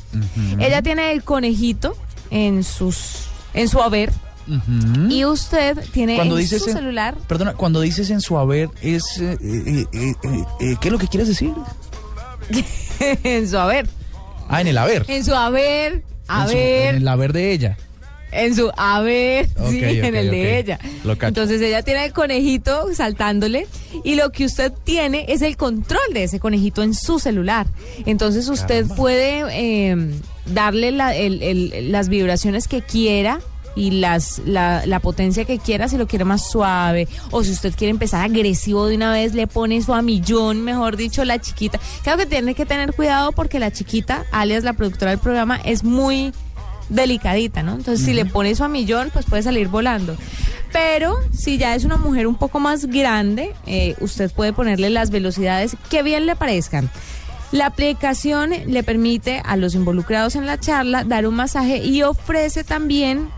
Ella 0.59 0.81
tiene 0.81 1.11
el 1.11 1.23
conejito 1.23 1.95
en 2.29 2.63
sus 2.63 3.25
en 3.53 3.67
su 3.67 3.81
haber 3.81 4.11
y 5.09 5.25
usted 5.25 5.77
tiene 5.91 6.15
Cuando 6.17 6.35
en 6.37 6.41
dices 6.43 6.61
su 6.63 6.69
en- 6.69 6.75
celular 6.75 7.17
Perdona, 7.27 7.53
cuando 7.55 7.81
dices 7.81 8.09
en 8.11 8.21
su 8.21 8.37
haber, 8.37 8.69
es, 8.81 9.17
eh, 9.19 9.35
eh, 9.41 9.85
eh, 10.61 10.75
¿qué 10.79 10.87
es 10.87 10.91
lo 10.91 10.99
que 10.99 11.07
quieres 11.07 11.27
decir? 11.27 11.51
en 12.99 13.49
su 13.49 13.57
haber, 13.57 13.87
Ah, 14.47 14.61
en 14.61 14.67
el 14.67 14.77
haber. 14.77 15.05
en 15.07 15.23
su 15.25 15.33
haber, 15.33 16.03
a 16.27 16.45
En 16.51 16.95
el 16.97 17.07
haber 17.07 17.33
de 17.33 17.51
ella. 17.51 17.77
En 18.31 18.53
su, 18.53 18.69
a 18.75 18.99
ver, 19.01 19.47
sí, 19.69 19.79
en 19.81 20.13
el 20.13 20.29
de 20.29 20.59
ella. 20.59 20.79
Entonces 21.21 21.61
ella 21.61 21.83
tiene 21.83 22.03
el 22.05 22.11
conejito 22.11 22.87
saltándole 22.93 23.65
y 24.03 24.15
lo 24.15 24.31
que 24.31 24.43
usted 24.43 24.73
tiene 24.83 25.25
es 25.29 25.41
el 25.41 25.55
control 25.55 26.01
de 26.13 26.23
ese 26.25 26.39
conejito 26.41 26.83
en 26.83 26.93
su 26.93 27.19
celular. 27.19 27.65
Entonces 28.05 28.49
usted 28.49 28.87
puede 28.97 29.43
eh, 29.51 29.95
darle 30.47 30.91
la- 30.91 31.15
el- 31.15 31.41
el- 31.41 31.91
las 31.93 32.09
vibraciones 32.09 32.67
que 32.67 32.81
quiera 32.81 33.39
y 33.75 33.91
las 33.91 34.41
la, 34.45 34.85
la 34.85 34.99
potencia 34.99 35.45
que 35.45 35.59
quiera 35.59 35.87
si 35.87 35.97
lo 35.97 36.07
quiere 36.07 36.25
más 36.25 36.49
suave 36.49 37.07
o 37.31 37.43
si 37.43 37.51
usted 37.51 37.73
quiere 37.75 37.91
empezar 37.91 38.23
agresivo 38.23 38.87
de 38.87 38.95
una 38.95 39.11
vez 39.11 39.33
le 39.33 39.47
pone 39.47 39.81
su 39.81 39.93
a 39.93 40.01
millón 40.01 40.61
mejor 40.61 40.97
dicho 40.97 41.25
la 41.25 41.39
chiquita 41.39 41.79
claro 42.03 42.19
que 42.19 42.25
tiene 42.25 42.55
que 42.55 42.65
tener 42.65 42.93
cuidado 42.93 43.31
porque 43.31 43.59
la 43.59 43.71
chiquita 43.71 44.25
alias 44.31 44.63
la 44.63 44.73
productora 44.73 45.11
del 45.11 45.19
programa 45.19 45.57
es 45.57 45.83
muy 45.83 46.33
delicadita, 46.89 47.63
¿no? 47.63 47.73
Entonces, 47.73 48.05
si 48.05 48.13
le 48.13 48.25
pone 48.25 48.51
eso 48.51 48.63
a 48.63 48.67
millón, 48.67 49.09
pues 49.11 49.25
puede 49.25 49.43
salir 49.43 49.67
volando. 49.67 50.15
Pero 50.71 51.17
si 51.33 51.57
ya 51.57 51.75
es 51.75 51.85
una 51.85 51.97
mujer 51.97 52.27
un 52.27 52.35
poco 52.35 52.59
más 52.59 52.85
grande, 52.85 53.53
eh, 53.65 53.95
usted 54.01 54.31
puede 54.31 54.53
ponerle 54.53 54.89
las 54.89 55.09
velocidades 55.09 55.75
que 55.89 56.03
bien 56.03 56.25
le 56.25 56.35
parezcan. 56.35 56.89
La 57.51 57.67
aplicación 57.67 58.51
le 58.65 58.83
permite 58.83 59.41
a 59.45 59.55
los 59.55 59.75
involucrados 59.75 60.35
en 60.35 60.45
la 60.45 60.59
charla 60.59 61.03
dar 61.03 61.27
un 61.27 61.35
masaje 61.35 61.77
y 61.77 62.01
ofrece 62.01 62.63
también 62.63 63.29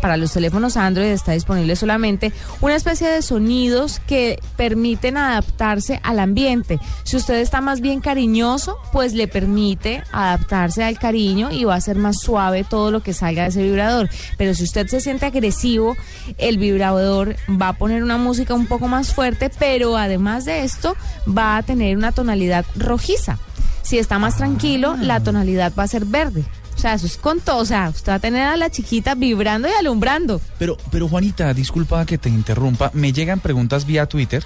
para 0.00 0.16
los 0.16 0.32
teléfonos 0.32 0.76
Android 0.76 1.08
está 1.08 1.32
disponible 1.32 1.76
solamente 1.76 2.32
una 2.60 2.76
especie 2.76 3.08
de 3.08 3.22
sonidos 3.22 4.00
que 4.06 4.38
permiten 4.56 5.16
adaptarse 5.16 6.00
al 6.02 6.18
ambiente. 6.18 6.78
Si 7.04 7.16
usted 7.16 7.36
está 7.36 7.60
más 7.60 7.80
bien 7.80 8.00
cariñoso, 8.00 8.78
pues 8.92 9.14
le 9.14 9.28
permite 9.28 10.02
adaptarse 10.12 10.84
al 10.84 10.98
cariño 10.98 11.50
y 11.50 11.64
va 11.64 11.74
a 11.74 11.80
ser 11.80 11.96
más 11.96 12.20
suave 12.20 12.64
todo 12.64 12.90
lo 12.90 13.00
que 13.00 13.12
salga 13.12 13.42
de 13.42 13.48
ese 13.48 13.62
vibrador. 13.62 14.08
Pero 14.38 14.54
si 14.54 14.64
usted 14.64 14.86
se 14.88 15.00
siente 15.00 15.26
agresivo, 15.26 15.96
el 16.38 16.58
vibrador 16.58 17.36
va 17.50 17.68
a 17.68 17.72
poner 17.74 18.02
una 18.02 18.18
música 18.18 18.54
un 18.54 18.66
poco 18.66 18.88
más 18.88 19.12
fuerte, 19.12 19.50
pero 19.58 19.96
además 19.96 20.44
de 20.44 20.64
esto 20.64 20.96
va 21.26 21.56
a 21.56 21.62
tener 21.62 21.96
una 21.96 22.12
tonalidad 22.12 22.64
rojiza. 22.76 23.38
Si 23.82 23.98
está 23.98 24.18
más 24.18 24.36
tranquilo, 24.36 24.96
la 24.96 25.20
tonalidad 25.20 25.72
va 25.78 25.84
a 25.84 25.88
ser 25.88 26.04
verde. 26.04 26.44
Sea, 26.86 26.94
eso 26.94 27.06
es 27.06 27.16
con 27.16 27.40
todo. 27.40 27.58
O 27.58 27.64
sea, 27.64 27.88
usted 27.88 28.12
va 28.12 28.14
a 28.14 28.20
tener 28.20 28.42
a 28.42 28.56
la 28.56 28.70
chiquita 28.70 29.16
vibrando 29.16 29.66
y 29.66 29.72
alumbrando. 29.72 30.40
Pero, 30.56 30.76
pero 30.92 31.08
Juanita, 31.08 31.52
disculpa 31.52 32.06
que 32.06 32.16
te 32.16 32.28
interrumpa. 32.28 32.92
Me 32.94 33.12
llegan 33.12 33.40
preguntas 33.40 33.86
vía 33.86 34.06
Twitter. 34.06 34.44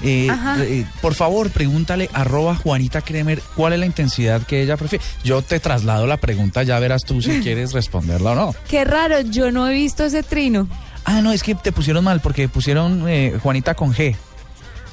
Eh, 0.00 0.28
eh, 0.60 0.86
por 1.02 1.14
favor, 1.14 1.50
pregúntale 1.50 2.08
arroba 2.12 2.54
Juanita 2.54 3.00
Kremer 3.02 3.42
cuál 3.56 3.72
es 3.72 3.80
la 3.80 3.86
intensidad 3.86 4.42
que 4.42 4.62
ella 4.62 4.76
prefiere. 4.76 5.04
Yo 5.24 5.42
te 5.42 5.58
traslado 5.58 6.06
la 6.06 6.18
pregunta, 6.18 6.62
ya 6.62 6.78
verás 6.78 7.02
tú 7.02 7.20
si 7.20 7.40
quieres 7.42 7.72
responderla 7.72 8.30
o 8.30 8.34
no. 8.36 8.54
Qué 8.68 8.84
raro, 8.84 9.22
yo 9.22 9.50
no 9.50 9.66
he 9.66 9.74
visto 9.74 10.04
ese 10.04 10.22
trino. 10.22 10.68
Ah, 11.04 11.20
no, 11.20 11.32
es 11.32 11.42
que 11.42 11.56
te 11.56 11.72
pusieron 11.72 12.04
mal 12.04 12.20
porque 12.20 12.48
pusieron 12.48 13.08
eh, 13.08 13.40
Juanita 13.42 13.74
con 13.74 13.92
G. 13.92 14.14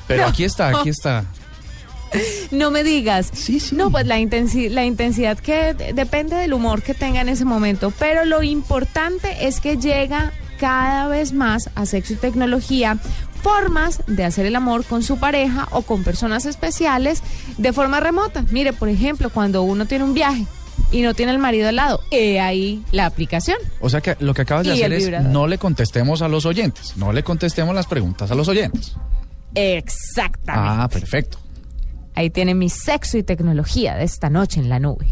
Pero 0.08 0.26
aquí 0.26 0.44
está, 0.44 0.70
aquí 0.70 0.90
está. 0.90 1.26
No 2.52 2.72
me 2.72 2.84
digas. 2.84 3.32
No, 3.72 3.90
pues 3.92 4.06
la, 4.06 4.20
intensi- 4.20 4.70
la 4.70 4.86
intensidad 4.86 5.38
que 5.40 5.74
de- 5.74 5.94
depende 5.94 6.36
del 6.36 6.54
humor 6.54 6.82
que 6.84 6.94
tenga 6.94 7.22
en 7.22 7.30
ese 7.30 7.46
momento. 7.46 7.92
Pero 7.98 8.26
lo 8.26 8.44
importante 8.44 9.48
es 9.48 9.60
que 9.60 9.78
llega 9.78 10.32
cada 10.60 11.08
vez 11.08 11.34
más 11.34 11.70
a 11.76 11.86
sexo 11.86 12.14
y 12.14 12.16
tecnología 12.18 12.98
formas 13.42 14.02
de 14.08 14.24
hacer 14.24 14.46
el 14.46 14.56
amor 14.56 14.86
con 14.86 15.04
su 15.04 15.18
pareja 15.18 15.68
o 15.72 15.82
con 15.82 16.04
personas 16.04 16.46
especiales 16.46 17.22
de 17.58 17.74
forma 17.74 18.00
remota. 18.00 18.46
Mire, 18.52 18.72
por 18.72 18.88
ejemplo, 18.88 19.30
cuando 19.30 19.64
uno 19.64 19.86
tiene 19.86 20.06
un 20.06 20.14
viaje 20.14 20.46
y 20.92 21.02
no 21.02 21.14
tiene 21.14 21.34
el 21.34 21.40
marido 21.40 21.68
al 21.68 21.76
lado, 21.76 22.00
he 22.12 22.40
ahí 22.40 22.82
la 22.92 23.06
aplicación. 23.06 23.58
O 23.82 23.90
sea 23.90 24.00
que 24.00 24.16
lo 24.20 24.34
que 24.34 24.44
acabas 24.44 24.66
de 24.66 24.76
Y 24.76 24.80
hacer 24.84 24.94
es 24.94 25.04
vibrador. 25.06 25.30
no 25.30 25.48
le 25.48 25.58
contestemos 25.58 26.22
a 26.22 26.30
los 26.30 26.46
oyentes, 26.46 26.96
no 26.96 27.12
le 27.12 27.24
contestemos 27.24 27.76
las 27.76 27.88
preguntas 27.88 28.32
a 28.32 28.36
los 28.36 28.48
oyentes. 28.48 28.94
Exactamente. 29.56 30.70
Ah, 30.84 30.88
perfecto. 30.88 31.40
Ahí 32.16 32.30
tiene 32.30 32.56
mi 32.56 32.70
sexo 32.70 33.18
y 33.18 33.24
tecnología 33.24 33.96
de 33.96 34.04
esta 34.04 34.30
noche 34.30 34.60
en 34.60 34.70
la 34.70 34.80
nube. 34.80 35.08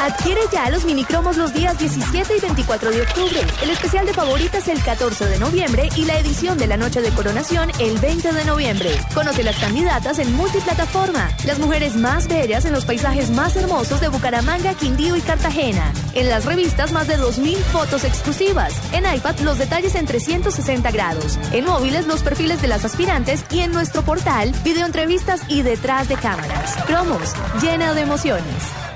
Adquiere 0.00 0.40
ya 0.50 0.70
los 0.70 0.84
minicromos 0.86 1.36
los 1.36 1.52
días 1.52 1.78
17 1.78 2.36
y 2.36 2.40
24 2.40 2.90
de 2.90 3.02
octubre. 3.02 3.40
El 3.62 3.70
especial 3.70 4.06
de 4.06 4.14
favoritas 4.14 4.66
el 4.68 4.82
14 4.82 5.26
de 5.26 5.38
noviembre 5.38 5.90
y 5.94 6.06
la 6.06 6.18
edición 6.18 6.56
de 6.56 6.66
la 6.66 6.78
noche 6.78 7.02
de 7.02 7.10
coronación 7.10 7.70
el 7.78 7.98
20 7.98 8.32
de 8.32 8.44
noviembre. 8.46 8.90
Conoce 9.14 9.42
las 9.42 9.58
candidatas 9.58 10.18
en 10.18 10.34
multiplataforma. 10.34 11.30
Las 11.44 11.58
mujeres 11.58 11.96
más 11.96 12.28
bellas 12.28 12.64
en 12.64 12.72
los 12.72 12.86
paisajes 12.86 13.30
más 13.30 13.56
hermosos 13.56 14.00
de 14.00 14.08
Bucaramanga, 14.08 14.72
Quindío 14.74 15.16
y 15.16 15.20
Cartagena. 15.20 15.92
En 16.14 16.30
las 16.30 16.46
revistas 16.46 16.92
más 16.92 17.06
de 17.06 17.18
2.000 17.18 17.56
fotos 17.56 18.04
exclusivas. 18.04 18.72
En 18.92 19.04
iPad 19.04 19.38
los 19.40 19.58
detalles 19.58 19.94
en 19.94 20.06
360 20.06 20.90
grados. 20.92 21.38
En 21.52 21.66
móviles 21.66 22.06
los 22.06 22.22
perfiles 22.22 22.62
de 22.62 22.68
las 22.68 22.86
aspirantes 22.86 23.44
y 23.50 23.60
en 23.60 23.72
nuestro 23.72 24.02
portal 24.02 24.52
videoentrevistas 24.64 25.42
y 25.48 25.60
detrás 25.60 26.08
de 26.08 26.16
cámaras. 26.16 26.76
Cromos, 26.86 27.34
llena 27.60 27.92
de 27.92 28.00
emociones. 28.00 28.89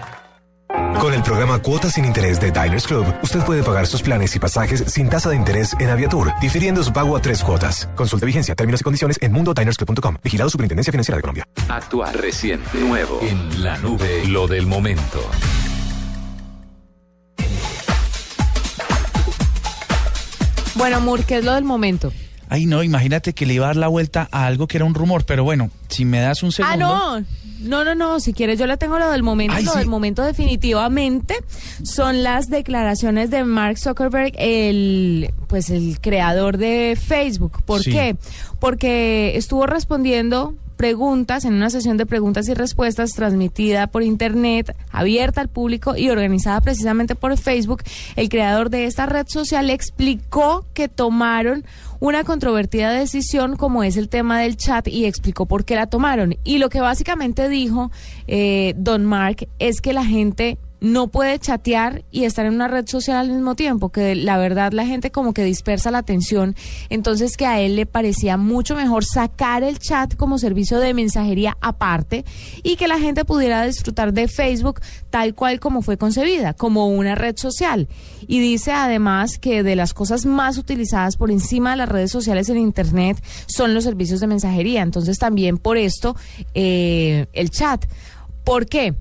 Con 1.00 1.12
el 1.12 1.22
programa 1.22 1.58
Cuotas 1.58 1.92
sin 1.92 2.04
Interés 2.04 2.40
de 2.40 2.50
Diners 2.50 2.86
Club, 2.86 3.06
usted 3.22 3.40
puede 3.44 3.62
pagar 3.62 3.86
sus 3.86 4.02
planes 4.02 4.34
y 4.36 4.38
pasajes 4.38 4.84
sin 4.86 5.10
tasa 5.10 5.30
de 5.30 5.36
interés 5.36 5.76
en 5.78 5.90
Aviatur, 5.90 6.32
difiriendo 6.40 6.82
su 6.82 6.92
pago 6.92 7.16
a 7.16 7.20
tres 7.20 7.44
cuotas. 7.44 7.88
Consulte 7.94 8.24
vigencia, 8.24 8.54
términos 8.54 8.80
y 8.80 8.84
condiciones 8.84 9.18
en 9.20 9.32
mundodinersclub.com. 9.32 10.16
Vigilado 10.22 10.48
Superintendencia 10.48 10.90
Financiera 10.90 11.16
de 11.16 11.22
Colombia. 11.22 11.46
Actual, 11.68 12.14
reciente, 12.14 12.78
nuevo. 12.78 13.20
En 13.22 13.62
la 13.62 13.76
nube, 13.78 14.24
lo 14.26 14.46
del 14.46 14.66
momento. 14.66 15.20
Bueno, 20.74 21.00
Mur, 21.00 21.24
¿qué 21.24 21.38
es 21.38 21.44
lo 21.44 21.52
del 21.52 21.64
momento? 21.64 22.12
Ay, 22.48 22.66
no, 22.66 22.82
imagínate 22.82 23.32
que 23.32 23.46
le 23.46 23.54
iba 23.54 23.66
a 23.66 23.68
dar 23.68 23.76
la 23.76 23.88
vuelta 23.88 24.28
a 24.30 24.46
algo 24.46 24.66
que 24.66 24.76
era 24.78 24.84
un 24.84 24.94
rumor, 24.94 25.24
pero 25.24 25.44
bueno, 25.44 25.70
si 25.88 26.04
me 26.04 26.20
das 26.20 26.42
un 26.42 26.52
segundo. 26.52 26.86
Ah, 26.86 27.20
no. 27.20 27.26
No, 27.60 27.82
no, 27.82 27.94
no. 27.94 28.20
Si 28.20 28.34
quieres, 28.34 28.58
yo 28.58 28.66
le 28.66 28.76
tengo 28.76 28.98
lo 28.98 29.10
del 29.10 29.22
momento. 29.22 29.54
Ay, 29.56 29.64
lo 29.64 29.72
sí. 29.72 29.78
del 29.78 29.88
momento, 29.88 30.22
definitivamente, 30.22 31.36
son 31.82 32.22
las 32.22 32.48
declaraciones 32.48 33.30
de 33.30 33.44
Mark 33.44 33.78
Zuckerberg, 33.78 34.32
el, 34.36 35.32
pues, 35.46 35.70
el 35.70 35.98
creador 36.00 36.58
de 36.58 36.98
Facebook. 37.00 37.62
¿Por 37.64 37.82
Sí. 37.82 37.92
qué? 37.92 38.16
Porque 38.60 39.36
estuvo 39.36 39.66
respondiendo 39.66 40.54
preguntas 40.76 41.44
en 41.44 41.54
una 41.54 41.70
sesión 41.70 41.96
de 41.96 42.04
preguntas 42.04 42.48
y 42.48 42.54
respuestas 42.54 43.12
transmitida 43.12 43.86
por 43.86 44.02
internet, 44.02 44.76
abierta 44.90 45.40
al 45.40 45.48
público 45.48 45.96
y 45.96 46.10
organizada 46.10 46.60
precisamente 46.60 47.14
por 47.14 47.34
Facebook. 47.38 47.82
El 48.16 48.28
creador 48.28 48.70
de 48.70 48.84
esta 48.86 49.06
red 49.06 49.26
social 49.28 49.70
explicó 49.70 50.66
que 50.74 50.88
tomaron 50.88 51.64
una 52.04 52.22
controvertida 52.22 52.92
decisión 52.92 53.56
como 53.56 53.82
es 53.82 53.96
el 53.96 54.10
tema 54.10 54.38
del 54.38 54.58
chat 54.58 54.86
y 54.88 55.06
explicó 55.06 55.46
por 55.46 55.64
qué 55.64 55.74
la 55.74 55.86
tomaron. 55.86 56.36
Y 56.44 56.58
lo 56.58 56.68
que 56.68 56.82
básicamente 56.82 57.48
dijo 57.48 57.90
eh, 58.26 58.74
Don 58.76 59.06
Mark 59.06 59.48
es 59.58 59.80
que 59.80 59.94
la 59.94 60.04
gente 60.04 60.58
no 60.84 61.08
puede 61.08 61.38
chatear 61.38 62.04
y 62.10 62.24
estar 62.24 62.44
en 62.44 62.54
una 62.54 62.68
red 62.68 62.86
social 62.86 63.16
al 63.16 63.30
mismo 63.30 63.56
tiempo, 63.56 63.88
que 63.88 64.14
la 64.14 64.36
verdad 64.36 64.72
la 64.72 64.84
gente 64.84 65.10
como 65.10 65.32
que 65.32 65.42
dispersa 65.42 65.90
la 65.90 65.98
atención, 65.98 66.54
entonces 66.90 67.38
que 67.38 67.46
a 67.46 67.58
él 67.60 67.74
le 67.74 67.86
parecía 67.86 68.36
mucho 68.36 68.76
mejor 68.76 69.04
sacar 69.04 69.62
el 69.62 69.78
chat 69.78 70.14
como 70.14 70.38
servicio 70.38 70.78
de 70.78 70.92
mensajería 70.92 71.56
aparte 71.62 72.26
y 72.62 72.76
que 72.76 72.86
la 72.86 72.98
gente 72.98 73.24
pudiera 73.24 73.64
disfrutar 73.64 74.12
de 74.12 74.28
Facebook 74.28 74.80
tal 75.08 75.34
cual 75.34 75.58
como 75.58 75.80
fue 75.80 75.96
concebida, 75.96 76.52
como 76.52 76.88
una 76.88 77.14
red 77.14 77.36
social. 77.38 77.88
Y 78.26 78.40
dice 78.40 78.72
además 78.72 79.38
que 79.38 79.62
de 79.62 79.76
las 79.76 79.94
cosas 79.94 80.26
más 80.26 80.58
utilizadas 80.58 81.16
por 81.16 81.30
encima 81.30 81.70
de 81.70 81.76
las 81.78 81.88
redes 81.88 82.10
sociales 82.10 82.50
en 82.50 82.58
Internet 82.58 83.24
son 83.46 83.72
los 83.72 83.84
servicios 83.84 84.20
de 84.20 84.26
mensajería, 84.26 84.82
entonces 84.82 85.18
también 85.18 85.56
por 85.56 85.78
esto 85.78 86.14
eh, 86.52 87.26
el 87.32 87.50
chat. 87.50 87.86
¿Por 88.44 88.66
qué? 88.66 88.94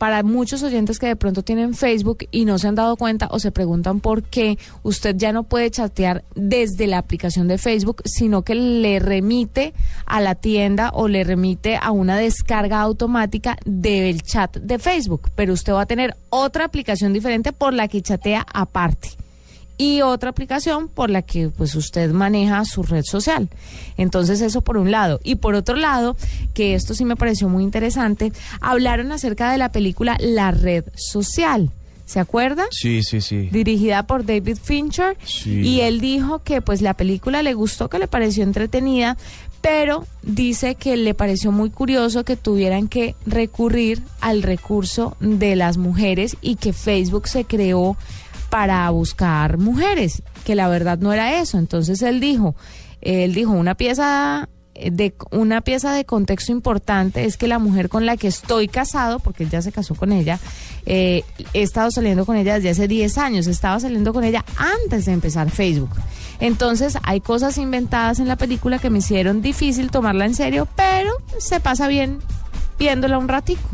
Para 0.00 0.22
muchos 0.22 0.62
oyentes 0.62 0.98
que 0.98 1.08
de 1.08 1.14
pronto 1.14 1.42
tienen 1.42 1.74
Facebook 1.74 2.26
y 2.30 2.46
no 2.46 2.58
se 2.58 2.68
han 2.68 2.74
dado 2.74 2.96
cuenta 2.96 3.28
o 3.30 3.38
se 3.38 3.52
preguntan 3.52 4.00
por 4.00 4.22
qué 4.22 4.56
usted 4.82 5.14
ya 5.14 5.30
no 5.30 5.42
puede 5.42 5.70
chatear 5.70 6.24
desde 6.34 6.86
la 6.86 6.96
aplicación 6.96 7.48
de 7.48 7.58
Facebook, 7.58 8.00
sino 8.06 8.40
que 8.40 8.54
le 8.54 8.98
remite 8.98 9.74
a 10.06 10.22
la 10.22 10.36
tienda 10.36 10.88
o 10.94 11.06
le 11.06 11.22
remite 11.22 11.76
a 11.76 11.90
una 11.90 12.16
descarga 12.16 12.80
automática 12.80 13.58
del 13.66 14.22
chat 14.22 14.56
de 14.56 14.78
Facebook, 14.78 15.28
pero 15.34 15.52
usted 15.52 15.74
va 15.74 15.82
a 15.82 15.86
tener 15.86 16.16
otra 16.30 16.64
aplicación 16.64 17.12
diferente 17.12 17.52
por 17.52 17.74
la 17.74 17.86
que 17.86 18.00
chatea 18.00 18.46
aparte 18.54 19.10
y 19.80 20.02
otra 20.02 20.28
aplicación 20.28 20.88
por 20.88 21.08
la 21.08 21.22
que 21.22 21.48
pues 21.48 21.74
usted 21.74 22.10
maneja 22.10 22.66
su 22.66 22.82
red 22.82 23.02
social. 23.02 23.48
Entonces 23.96 24.42
eso 24.42 24.60
por 24.60 24.76
un 24.76 24.90
lado. 24.90 25.20
Y 25.24 25.36
por 25.36 25.54
otro 25.54 25.74
lado, 25.74 26.18
que 26.52 26.74
esto 26.74 26.92
sí 26.92 27.06
me 27.06 27.16
pareció 27.16 27.48
muy 27.48 27.62
interesante, 27.64 28.30
hablaron 28.60 29.10
acerca 29.10 29.50
de 29.50 29.56
la 29.56 29.72
película 29.72 30.18
La 30.20 30.50
Red 30.50 30.84
Social. 30.96 31.70
¿Se 32.04 32.20
acuerda? 32.20 32.64
Sí, 32.72 33.02
sí, 33.02 33.22
sí. 33.22 33.48
dirigida 33.52 34.02
por 34.02 34.26
David 34.26 34.58
Fincher 34.62 35.16
Sí. 35.24 35.60
y 35.60 35.80
él 35.80 36.00
dijo 36.00 36.40
que 36.40 36.60
pues 36.60 36.82
la 36.82 36.92
película 36.92 37.42
le 37.42 37.54
gustó, 37.54 37.88
que 37.88 37.98
le 38.00 38.06
pareció 38.08 38.42
entretenida, 38.42 39.16
pero 39.62 40.06
dice 40.22 40.74
que 40.74 40.96
le 40.98 41.14
pareció 41.14 41.52
muy 41.52 41.70
curioso 41.70 42.24
que 42.24 42.36
tuvieran 42.36 42.88
que 42.88 43.14
recurrir 43.26 44.02
al 44.20 44.42
recurso 44.42 45.16
de 45.20 45.54
las 45.56 45.78
mujeres 45.78 46.36
y 46.42 46.56
que 46.56 46.72
Facebook 46.74 47.28
se 47.28 47.44
creó 47.44 47.96
para 48.50 48.88
buscar 48.90 49.58
mujeres, 49.58 50.22
que 50.44 50.54
la 50.54 50.68
verdad 50.68 50.98
no 50.98 51.12
era 51.12 51.40
eso. 51.40 51.58
Entonces 51.58 52.02
él 52.02 52.20
dijo, 52.20 52.54
él 53.00 53.32
dijo 53.34 53.52
una 53.52 53.74
pieza 53.74 54.48
de 54.74 55.12
una 55.30 55.60
pieza 55.60 55.92
de 55.92 56.04
contexto 56.04 56.52
importante 56.52 57.24
es 57.24 57.36
que 57.36 57.48
la 57.48 57.58
mujer 57.58 57.88
con 57.88 58.06
la 58.06 58.16
que 58.16 58.28
estoy 58.28 58.68
casado, 58.68 59.18
porque 59.18 59.44
él 59.44 59.50
ya 59.50 59.60
se 59.60 59.72
casó 59.72 59.94
con 59.94 60.12
ella, 60.12 60.38
eh, 60.86 61.22
he 61.52 61.62
estado 61.62 61.90
saliendo 61.90 62.24
con 62.24 62.36
ella 62.36 62.54
desde 62.54 62.70
hace 62.70 62.88
10 62.88 63.18
años, 63.18 63.46
estaba 63.46 63.78
saliendo 63.80 64.12
con 64.12 64.24
ella 64.24 64.44
antes 64.56 65.04
de 65.04 65.12
empezar 65.12 65.50
Facebook. 65.50 65.90
Entonces 66.38 66.96
hay 67.02 67.20
cosas 67.20 67.58
inventadas 67.58 68.20
en 68.20 68.28
la 68.28 68.36
película 68.36 68.78
que 68.78 68.90
me 68.90 68.98
hicieron 68.98 69.42
difícil 69.42 69.90
tomarla 69.90 70.24
en 70.24 70.34
serio, 70.34 70.66
pero 70.76 71.12
se 71.38 71.60
pasa 71.60 71.86
bien 71.86 72.18
viéndola 72.78 73.18
un 73.18 73.28
ratico. 73.28 73.68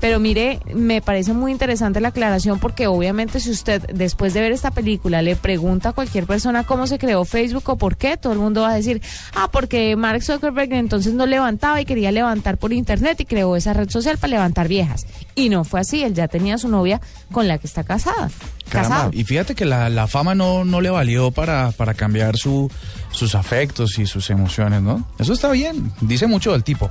Pero 0.00 0.18
mire, 0.18 0.60
me 0.74 1.02
parece 1.02 1.32
muy 1.32 1.52
interesante 1.52 2.00
la 2.00 2.08
aclaración 2.08 2.58
porque 2.58 2.86
obviamente 2.86 3.38
si 3.38 3.50
usted 3.50 3.82
después 3.92 4.32
de 4.34 4.40
ver 4.40 4.52
esta 4.52 4.70
película 4.70 5.20
le 5.22 5.36
pregunta 5.36 5.90
a 5.90 5.92
cualquier 5.92 6.26
persona 6.26 6.64
cómo 6.64 6.86
se 6.86 6.98
creó 6.98 7.24
Facebook 7.24 7.68
o 7.68 7.76
por 7.76 7.96
qué, 7.96 8.16
todo 8.16 8.32
el 8.32 8.38
mundo 8.38 8.62
va 8.62 8.70
a 8.70 8.74
decir, 8.74 9.02
ah, 9.34 9.50
porque 9.52 9.96
Mark 9.96 10.22
Zuckerberg 10.22 10.72
entonces 10.72 11.12
no 11.12 11.26
levantaba 11.26 11.80
y 11.80 11.84
quería 11.84 12.12
levantar 12.12 12.56
por 12.56 12.72
internet 12.72 13.20
y 13.20 13.24
creó 13.26 13.56
esa 13.56 13.72
red 13.74 13.90
social 13.90 14.18
para 14.18 14.30
levantar 14.32 14.68
viejas. 14.68 15.06
Y 15.34 15.48
no 15.50 15.64
fue 15.64 15.80
así, 15.80 16.02
él 16.02 16.14
ya 16.14 16.28
tenía 16.28 16.58
su 16.58 16.68
novia 16.68 17.00
con 17.30 17.46
la 17.46 17.58
que 17.58 17.66
está 17.66 17.84
casada. 17.84 18.30
Caramba, 18.68 18.96
Casado. 18.96 19.10
y 19.12 19.24
fíjate 19.24 19.54
que 19.54 19.64
la, 19.64 19.88
la 19.88 20.06
fama 20.06 20.34
no, 20.34 20.64
no 20.64 20.80
le 20.80 20.90
valió 20.90 21.30
para, 21.32 21.72
para 21.72 21.94
cambiar 21.94 22.36
su, 22.36 22.70
sus 23.10 23.34
afectos 23.34 23.98
y 23.98 24.06
sus 24.06 24.30
emociones, 24.30 24.80
¿no? 24.80 25.06
Eso 25.18 25.32
está 25.32 25.50
bien, 25.50 25.92
dice 26.00 26.26
mucho 26.26 26.52
del 26.52 26.62
tipo. 26.64 26.88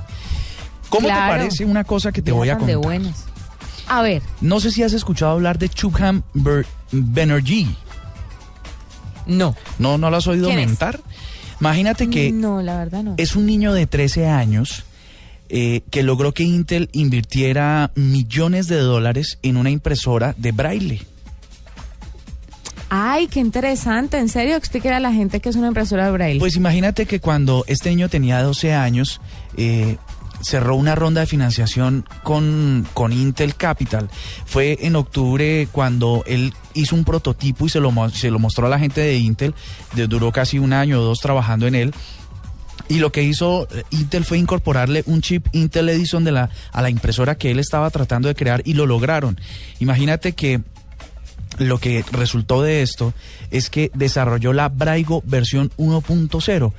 ¿Cómo 0.90 1.06
Claro. 1.08 1.32
te 1.34 1.38
parece 1.38 1.64
una 1.64 1.84
cosa 1.84 2.12
que 2.12 2.20
te 2.20 2.32
voy 2.32 2.50
a 2.50 2.58
tan 2.58 2.66
de 2.66 2.74
contar? 2.74 2.88
buenas. 3.00 3.24
A 3.88 4.02
ver, 4.02 4.22
No 4.40 4.60
sé 4.60 4.70
si 4.70 4.82
has 4.82 4.92
escuchado 4.92 5.32
hablar 5.32 5.58
de 5.58 5.68
Chubham 5.68 6.22
Ber- 6.34 6.66
Banerjee. 6.92 7.66
No. 9.26 9.54
¿No, 9.78 9.96
no 9.98 10.10
lo 10.10 10.16
has 10.16 10.26
oído 10.26 10.48
mentar? 10.52 11.00
Imagínate 11.60 12.08
que 12.10 12.32
no, 12.32 12.62
la 12.62 12.78
verdad 12.78 13.02
no. 13.02 13.14
es 13.16 13.36
un 13.36 13.46
niño 13.46 13.72
de 13.72 13.86
13 13.86 14.26
años 14.28 14.84
eh, 15.48 15.82
que 15.90 16.02
logró 16.02 16.32
que 16.32 16.42
Intel 16.44 16.88
invirtiera 16.92 17.90
millones 17.96 18.66
de 18.68 18.76
dólares 18.78 19.38
en 19.42 19.56
una 19.56 19.70
impresora 19.70 20.34
de 20.38 20.52
braille. 20.52 21.02
Ay, 22.88 23.28
qué 23.28 23.38
interesante. 23.40 24.18
En 24.18 24.28
serio, 24.28 24.56
explíquele 24.56 24.94
a 24.96 25.00
la 25.00 25.12
gente 25.12 25.40
que 25.40 25.48
es 25.48 25.56
una 25.56 25.68
impresora 25.68 26.06
de 26.06 26.10
braille. 26.12 26.40
Pues 26.40 26.56
imagínate 26.56 27.06
que 27.06 27.20
cuando 27.20 27.64
este 27.68 27.90
niño 27.90 28.08
tenía 28.08 28.42
12 28.42 28.72
años, 28.74 29.20
eh, 29.56 29.96
cerró 30.40 30.76
una 30.76 30.94
ronda 30.94 31.20
de 31.20 31.26
financiación 31.26 32.04
con, 32.22 32.86
con 32.94 33.12
Intel 33.12 33.54
Capital. 33.54 34.08
Fue 34.46 34.78
en 34.80 34.96
octubre 34.96 35.68
cuando 35.72 36.22
él 36.26 36.54
hizo 36.74 36.96
un 36.96 37.04
prototipo 37.04 37.66
y 37.66 37.68
se 37.68 37.80
lo, 37.80 37.92
se 38.10 38.30
lo 38.30 38.38
mostró 38.38 38.66
a 38.66 38.70
la 38.70 38.78
gente 38.78 39.00
de 39.00 39.16
Intel. 39.16 39.54
Duró 39.94 40.32
casi 40.32 40.58
un 40.58 40.72
año 40.72 41.00
o 41.00 41.04
dos 41.04 41.20
trabajando 41.20 41.66
en 41.66 41.74
él. 41.74 41.94
Y 42.88 42.98
lo 42.98 43.12
que 43.12 43.22
hizo 43.22 43.68
eh, 43.70 43.84
Intel 43.90 44.24
fue 44.24 44.38
incorporarle 44.38 45.04
un 45.06 45.20
chip 45.20 45.46
Intel 45.52 45.88
Edison 45.88 46.24
de 46.24 46.32
la, 46.32 46.50
a 46.72 46.82
la 46.82 46.90
impresora 46.90 47.36
que 47.36 47.52
él 47.52 47.60
estaba 47.60 47.88
tratando 47.90 48.26
de 48.26 48.34
crear 48.34 48.62
y 48.64 48.74
lo 48.74 48.84
lograron. 48.84 49.40
Imagínate 49.78 50.32
que 50.32 50.60
lo 51.58 51.78
que 51.78 52.04
resultó 52.10 52.62
de 52.62 52.82
esto 52.82 53.12
es 53.50 53.70
que 53.70 53.90
desarrolló 53.94 54.52
la 54.52 54.68
Braigo 54.68 55.22
versión 55.26 55.70
1.0, 55.76 56.72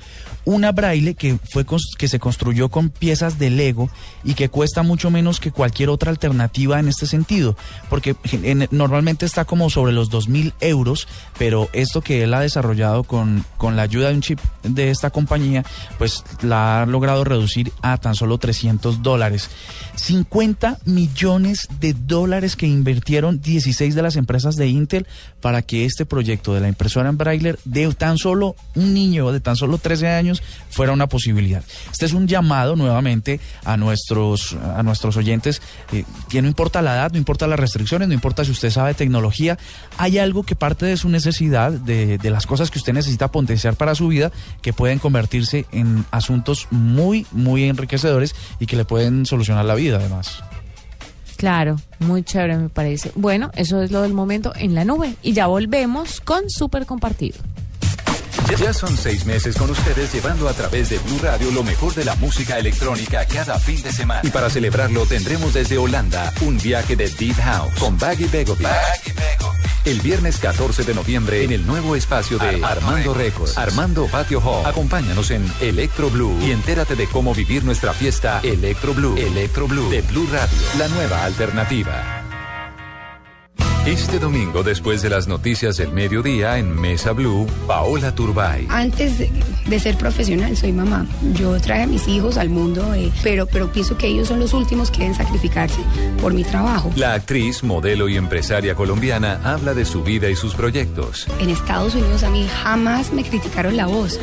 Una 0.44 0.72
braille 0.72 1.14
que, 1.14 1.38
fue 1.52 1.66
que 1.98 2.08
se 2.08 2.20
construyó 2.20 2.70
con 2.70 2.90
piezas 2.90 3.38
de 3.38 3.50
Lego 3.52 3.90
y 4.24 4.34
que 4.34 4.50
cuesta 4.50 4.82
mucho 4.82 5.12
menos 5.12 5.40
que 5.40 5.52
cualquier 5.52 5.90
otra 5.90 6.10
alternativa 6.10 6.80
en 6.80 6.88
este 6.88 7.06
sentido, 7.06 7.56
porque 7.90 8.16
en- 8.32 8.68
normalmente 8.72 9.26
está 9.26 9.46
como 9.46 9.70
sobre 9.70 9.94
los 9.94 10.10
2.000 10.10 10.54
euros, 10.60 11.08
pero 11.38 11.70
esto 11.74 12.02
que 12.02 12.24
él 12.24 12.34
ha 12.34 12.40
desarrollado 12.40 13.04
con, 13.04 13.46
con 13.58 13.76
la 13.76 13.84
ayuda 13.84 14.10
de 14.10 14.16
un 14.16 14.22
chip 14.22 14.40
de 14.64 14.90
esta 14.90 15.12
compañía, 15.12 15.64
pues 15.98 16.24
la 16.42 16.82
ha 16.82 16.86
logrado 16.86 17.24
reducir 17.24 17.72
a 17.84 17.98
tan 17.98 18.16
solo 18.16 18.38
300 18.40 19.04
dólares. 19.04 19.50
50 19.96 20.80
millones 20.86 21.68
de 21.80 21.94
dólares 21.94 22.56
que 22.56 22.66
invirtieron 22.66 23.42
16 23.42 23.94
de 23.94 24.02
las 24.02 24.16
empresas 24.16 24.56
de 24.56 24.68
Intel 24.68 25.06
para 25.42 25.62
que 25.62 25.86
este 25.86 26.06
proyecto 26.06 26.54
de 26.54 26.62
la 26.62 26.68
impresora 26.68 27.10
en 27.10 27.18
braille 27.18 27.56
de 27.66 27.94
tan 27.94 28.18
solo 28.18 28.56
un 28.76 28.94
niño 28.94 29.32
de 29.32 29.40
tan 29.40 29.56
solo 29.56 29.78
13 29.78 30.08
años 30.08 30.31
fuera 30.70 30.94
una 30.94 31.08
posibilidad. 31.08 31.64
Este 31.92 32.06
es 32.06 32.14
un 32.14 32.28
llamado 32.28 32.76
nuevamente 32.76 33.40
a 33.66 33.78
nuestros, 33.78 34.54
a 34.54 34.84
nuestros 34.84 35.18
oyentes, 35.18 35.62
eh, 35.92 36.06
que 36.30 36.42
no 36.42 36.48
importa 36.48 36.82
la 36.82 36.96
edad, 36.96 37.12
no 37.12 37.18
importa 37.18 37.48
las 37.48 37.60
restricciones, 37.60 38.08
no 38.08 38.14
importa 38.14 38.46
si 38.46 38.52
usted 38.52 38.70
sabe 38.70 38.94
tecnología, 38.94 39.58
hay 39.98 40.18
algo 40.18 40.44
que 40.44 40.56
parte 40.56 40.86
de 40.86 40.98
su 40.98 41.10
necesidad, 41.10 41.72
de, 41.72 42.18
de 42.18 42.30
las 42.30 42.46
cosas 42.46 42.72
que 42.72 42.80
usted 42.80 42.94
necesita 42.94 43.32
potenciar 43.32 43.76
para 43.76 43.96
su 43.96 44.08
vida, 44.08 44.32
que 44.62 44.74
pueden 44.74 45.00
convertirse 45.00 45.66
en 45.72 46.06
asuntos 46.12 46.68
muy, 46.72 47.26
muy 47.32 47.66
enriquecedores 47.66 48.36
y 48.60 48.66
que 48.66 48.76
le 48.76 48.86
pueden 48.86 49.26
solucionar 49.26 49.66
la 49.66 49.76
vida 49.76 49.98
además. 49.98 50.42
Claro, 51.42 51.78
muy 51.98 52.22
chévere 52.22 52.56
me 52.56 52.70
parece. 52.70 53.12
Bueno, 53.16 53.50
eso 53.56 53.82
es 53.82 53.90
lo 53.90 54.04
del 54.04 54.14
momento 54.14 54.54
en 54.56 54.76
la 54.76 54.86
nube. 54.86 55.16
Y 55.24 55.34
ya 55.34 55.48
volvemos 55.48 56.22
con 56.22 56.48
Super 56.52 56.86
Compartido. 56.86 57.40
Ya 58.58 58.74
son 58.74 58.98
seis 58.98 59.26
meses 59.26 59.56
con 59.56 59.70
ustedes 59.70 60.14
llevando 60.14 60.50
a 60.50 60.54
través 60.54 60.90
de 60.90 61.00
Blue 61.00 61.20
Radio 61.22 61.52
lo 61.52 61.64
mejor 61.64 61.94
de 61.94 62.04
la 62.04 62.16
música 62.16 62.58
electrónica 62.60 63.26
cada 63.26 63.58
fin 63.58 63.82
de 63.82 63.92
semana. 63.92 64.22
Y 64.24 64.30
para 64.30 64.50
celebrarlo 64.50 65.06
tendremos 65.06 65.54
desde 65.54 65.78
Holanda 65.78 66.34
un 66.42 66.58
viaje 66.58 66.96
de 66.96 67.10
Deep 67.10 67.38
House 67.38 67.74
con 67.80 67.98
Baggy 67.98 68.26
Begovic. 68.26 68.68
El 69.86 70.00
viernes 70.02 70.38
14 70.38 70.84
de 70.84 70.94
noviembre 70.94 71.44
en 71.44 71.52
el 71.52 71.66
nuevo 71.66 71.96
espacio 71.96 72.38
de 72.38 72.64
Armando, 72.64 73.14
Records, 73.14 73.58
Armando 73.58 74.06
Patio 74.08 74.40
Hall. 74.40 74.66
Acompáñanos 74.66 75.32
en 75.32 75.44
Electro 75.60 76.10
Blue 76.10 76.38
y 76.42 76.52
entérate 76.52 76.96
de 76.96 77.08
cómo 77.08 77.34
vivir 77.34 77.64
nuestra 77.64 77.94
fiesta 77.94 78.42
Electro 78.44 78.94
Blue. 78.94 79.18
Electro 79.18 79.68
Blue 79.68 79.90
de 79.90 80.02
Blue 80.02 80.28
Radio, 80.32 80.58
la 80.78 80.88
nueva 80.90 81.24
alternativa. 81.24 82.21
Este 83.86 84.20
domingo, 84.20 84.62
después 84.62 85.02
de 85.02 85.10
las 85.10 85.28
noticias 85.28 85.78
del 85.78 85.92
mediodía 85.92 86.60
en 86.60 86.80
Mesa 86.80 87.14
Blue, 87.14 87.48
Paola 87.66 88.14
Turbay. 88.14 88.68
Antes 88.70 89.18
de, 89.18 89.80
ser 89.80 89.98
profesional, 89.98 90.56
soy 90.56 90.72
mamá. 90.72 91.08
Yo 91.34 91.60
traje 91.60 91.82
a 91.82 91.88
mis 91.88 92.08
hijos 92.08 92.38
al 92.38 92.50
mundo, 92.50 92.94
eh, 92.94 93.12
pero, 93.24 93.48
pero 93.48 93.72
pienso 93.72 93.98
que 93.98 94.06
ellos 94.06 94.28
son 94.28 94.40
los 94.40 94.54
últimos 94.54 94.92
que 94.92 95.00
deben 95.00 95.16
sacrificarse 95.16 95.82
por 96.22 96.32
mi 96.32 96.44
trabajo. 96.44 96.92
La 96.96 97.16
actriz, 97.16 97.64
modelo 97.64 98.08
y 98.08 98.18
empresaria 98.18 98.76
colombiana 98.76 99.40
habla 99.44 99.74
de 99.74 99.84
su 99.84 100.04
vida 100.04 100.30
y 100.30 100.36
sus 100.36 100.54
proyectos. 100.54 101.28
En 101.40 101.50
Estados 101.50 101.96
Unidos 101.96 102.22
a 102.22 102.30
mí 102.30 102.48
jamás 102.62 103.12
me 103.12 103.24
criticaron 103.24 103.76
la 103.78 103.88
voz, 103.88 104.20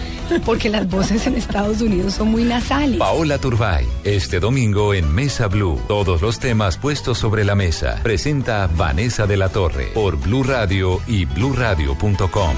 porque 0.47 0.69
las 0.69 0.89
voces 0.89 1.27
en 1.27 1.35
Estados 1.35 1.81
Unidos 1.81 2.15
son 2.15 2.29
muy 2.29 2.45
nasales. 2.45 2.99
Paola 2.99 3.39
Turbay, 3.39 3.85
este 4.05 4.39
domingo 4.39 4.95
en 4.95 5.13
Mesa 5.13 5.49
Blue. 5.49 5.81
Todos 5.89 6.23
los 6.23 6.39
temas 6.39 6.77
puestos 6.77 7.19
sobre 7.19 7.45
la 7.45 7.57
mesa. 7.57 7.99
Presenta 8.05 8.69
Vanessa 8.77 9.27
de 9.27 9.37
la 9.37 9.48
Torre 9.49 9.91
por 9.95 10.17
Blue 10.17 10.43
Radio 10.43 11.01
y 11.07 11.25
bluradio.com. 11.25 12.55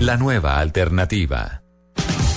La 0.00 0.16
nueva 0.16 0.58
alternativa. 0.58 1.62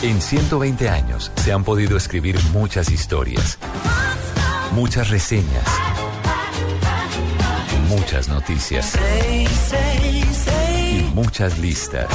En 0.01 0.21
120 0.21 0.89
años 0.89 1.31
se 1.35 1.51
han 1.51 1.63
podido 1.63 1.97
escribir 1.97 2.37
muchas 2.51 2.91
historias, 2.91 3.57
muchas 4.73 5.09
reseñas, 5.09 5.65
muchas 7.89 8.29
noticias 8.29 8.93
y 10.91 11.01
muchas 11.13 11.57
listas. 11.57 12.07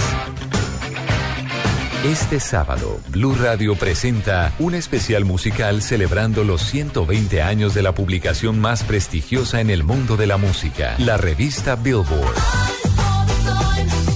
Este 2.04 2.40
sábado, 2.40 2.98
Blue 3.10 3.36
Radio 3.36 3.76
presenta 3.76 4.52
un 4.58 4.74
especial 4.74 5.24
musical 5.24 5.82
celebrando 5.82 6.42
los 6.42 6.60
120 6.62 7.40
años 7.42 7.74
de 7.74 7.82
la 7.82 7.94
publicación 7.94 8.58
más 8.58 8.82
prestigiosa 8.82 9.60
en 9.60 9.70
el 9.70 9.84
mundo 9.84 10.16
de 10.16 10.26
la 10.26 10.36
música, 10.36 10.96
la 10.98 11.16
revista 11.16 11.76
Billboard. 11.76 12.34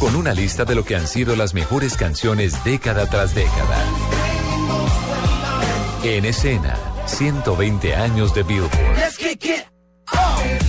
Con 0.01 0.16
una 0.16 0.34
lista 0.34 0.64
de 0.64 0.74
lo 0.74 0.84
que 0.84 0.97
han 0.97 1.07
sido 1.07 1.37
las 1.37 1.55
mejores 1.55 1.97
canciones 1.97 2.64
década 2.64 3.09
tras 3.09 3.37
década. 3.37 3.78
En 6.03 6.24
escena, 6.24 6.76
120 7.07 7.95
años 7.95 8.34
de 8.34 8.43
Billboard. 8.43 9.66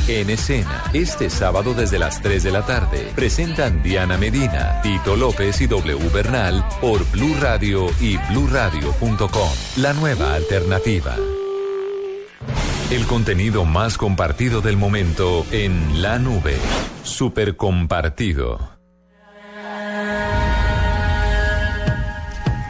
En 0.08 0.30
escena, 0.30 0.84
este 0.94 1.30
sábado 1.30 1.74
desde 1.74 2.00
las 2.00 2.22
3 2.22 2.44
de 2.44 2.52
la 2.52 2.66
tarde, 2.66 3.12
presentan 3.16 3.84
Diana 3.84 4.18
Medina, 4.18 4.82
Tito 4.82 5.16
López 5.16 5.60
y 5.62 5.68
W 5.68 6.10
Bernal 6.14 6.64
por 6.80 7.10
Blue 7.12 7.36
Radio 7.42 7.88
y 8.00 8.18
bluradio.com. 8.30 9.50
La 9.78 9.94
nueva 9.94 10.34
alternativa. 10.34 11.16
El 12.90 13.06
contenido 13.06 13.66
más 13.66 13.98
compartido 13.98 14.62
del 14.62 14.78
momento 14.78 15.46
en 15.52 16.02
la 16.02 16.20
nube. 16.20 16.56
Super 17.04 17.58
compartido. 17.58 18.78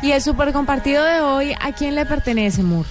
Y 0.01 0.11
el 0.11 0.21
Super 0.21 0.53
Compartido 0.53 1.03
de 1.03 1.21
hoy, 1.21 1.53
¿a 1.59 1.73
quién 1.73 1.93
le 1.93 2.05
pertenece, 2.05 2.63
Mur? 2.63 2.85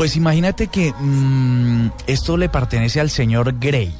Pues 0.00 0.16
imagínate 0.16 0.68
que 0.68 0.94
mm, 0.98 1.90
esto 2.06 2.38
le 2.38 2.48
pertenece 2.48 3.00
al 3.00 3.10
señor 3.10 3.58
Gray. 3.60 3.94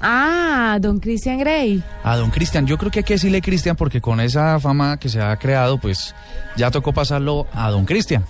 Ah, 0.00 0.78
don 0.80 1.00
Christian 1.00 1.40
Grey. 1.40 1.82
A 2.04 2.16
don 2.16 2.30
Cristian, 2.30 2.64
yo 2.64 2.78
creo 2.78 2.92
que 2.92 3.00
hay 3.00 3.04
que 3.04 3.14
decirle 3.14 3.42
Cristian 3.42 3.74
porque 3.74 4.00
con 4.00 4.20
esa 4.20 4.60
fama 4.60 4.96
que 5.00 5.08
se 5.08 5.20
ha 5.20 5.36
creado, 5.38 5.80
pues 5.80 6.14
ya 6.56 6.70
tocó 6.70 6.92
pasarlo 6.92 7.48
a 7.52 7.68
don 7.70 7.84
Cristian. 7.84 8.24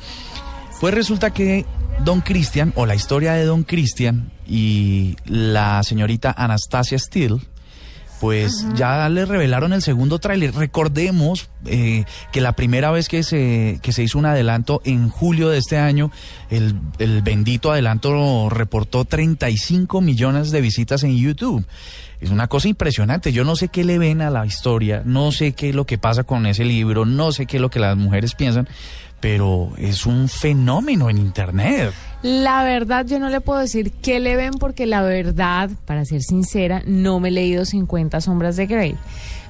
Pues 0.81 0.95
resulta 0.95 1.31
que 1.35 1.67
don 2.07 2.23
Cristian, 2.23 2.73
o 2.75 2.87
la 2.87 2.95
historia 2.95 3.35
de 3.35 3.45
don 3.45 3.65
Cristian 3.65 4.33
y 4.47 5.15
la 5.27 5.83
señorita 5.83 6.35
Anastasia 6.35 6.99
Steele, 6.99 7.37
pues 8.21 8.67
ya 8.75 9.09
le 9.09 9.25
revelaron 9.25 9.73
el 9.73 9.83
segundo 9.83 10.19
tráiler. 10.19 10.55
Recordemos 10.55 11.51
eh, 11.67 12.05
que 12.33 12.41
la 12.41 12.53
primera 12.53 12.91
vez 12.91 13.09
que 13.09 13.23
se, 13.23 13.79
que 13.83 13.93
se 13.93 14.03
hizo 14.03 14.19
un 14.19 14.27
adelanto 14.27 14.81
en 14.85 15.09
julio 15.09 15.49
de 15.49 15.59
este 15.59 15.79
año, 15.79 16.11
el, 16.51 16.81
el 16.99 17.23
bendito 17.23 17.71
adelanto 17.71 18.49
reportó 18.51 19.05
35 19.05 20.01
millones 20.01 20.51
de 20.51 20.61
visitas 20.61 21.03
en 21.05 21.17
YouTube. 21.17 21.67
Es 22.21 22.31
una 22.31 22.49
cosa 22.49 22.69
impresionante. 22.69 23.33
Yo 23.33 23.45
no 23.45 23.55
sé 23.55 23.69
qué 23.69 23.85
le 23.85 23.99
ven 23.99 24.23
a 24.23 24.31
la 24.31 24.45
historia, 24.45 25.03
no 25.05 25.31
sé 25.31 25.53
qué 25.53 25.71
es 25.71 25.75
lo 25.75 25.87
que 25.87 25.99
pasa 25.99 26.25
con 26.25 26.47
ese 26.47 26.65
libro, 26.65 27.05
no 27.05 27.33
sé 27.33 27.47
qué 27.47 27.59
es 27.59 27.61
lo 27.61 27.71
que 27.71 27.79
las 27.79 27.97
mujeres 27.97 28.35
piensan, 28.35 28.69
pero 29.21 29.73
es 29.79 30.07
un 30.07 30.29
fenómeno 30.29 31.11
en 31.11 31.19
Internet. 31.19 31.93
La 32.23 32.65
verdad, 32.65 33.07
yo 33.07 33.21
no 33.21 33.29
le 33.29 33.41
puedo 33.41 33.61
decir 33.61 33.93
qué 33.93 34.19
le 34.19 34.35
ven 34.37 34.55
porque 34.55 34.87
la 34.87 35.03
verdad, 35.03 35.71
para 35.85 36.05
ser 36.05 36.23
sincera, 36.23 36.83
no 36.85 37.21
me 37.21 37.29
he 37.29 37.33
leído 37.33 37.65
50 37.65 38.21
sombras 38.21 38.57
de 38.57 38.67
Grey. 38.67 38.97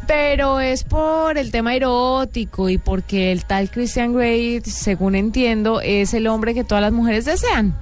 Pero 0.07 0.61
es 0.61 0.85
por 0.85 1.39
el 1.39 1.51
tema 1.51 1.75
erótico 1.75 2.69
y 2.69 2.79
porque 2.79 3.33
el 3.33 3.45
tal 3.45 3.71
Christian 3.71 4.15
Grey, 4.15 4.61
según 4.63 5.15
entiendo, 5.15 5.81
es 5.81 6.13
el 6.15 6.27
hombre 6.27 6.55
que 6.55 6.65
todas 6.65 6.83
las 6.83 6.93
mujeres 6.93 7.25
desean. 7.25 7.75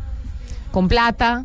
Con 0.70 0.88
plata, 0.88 1.44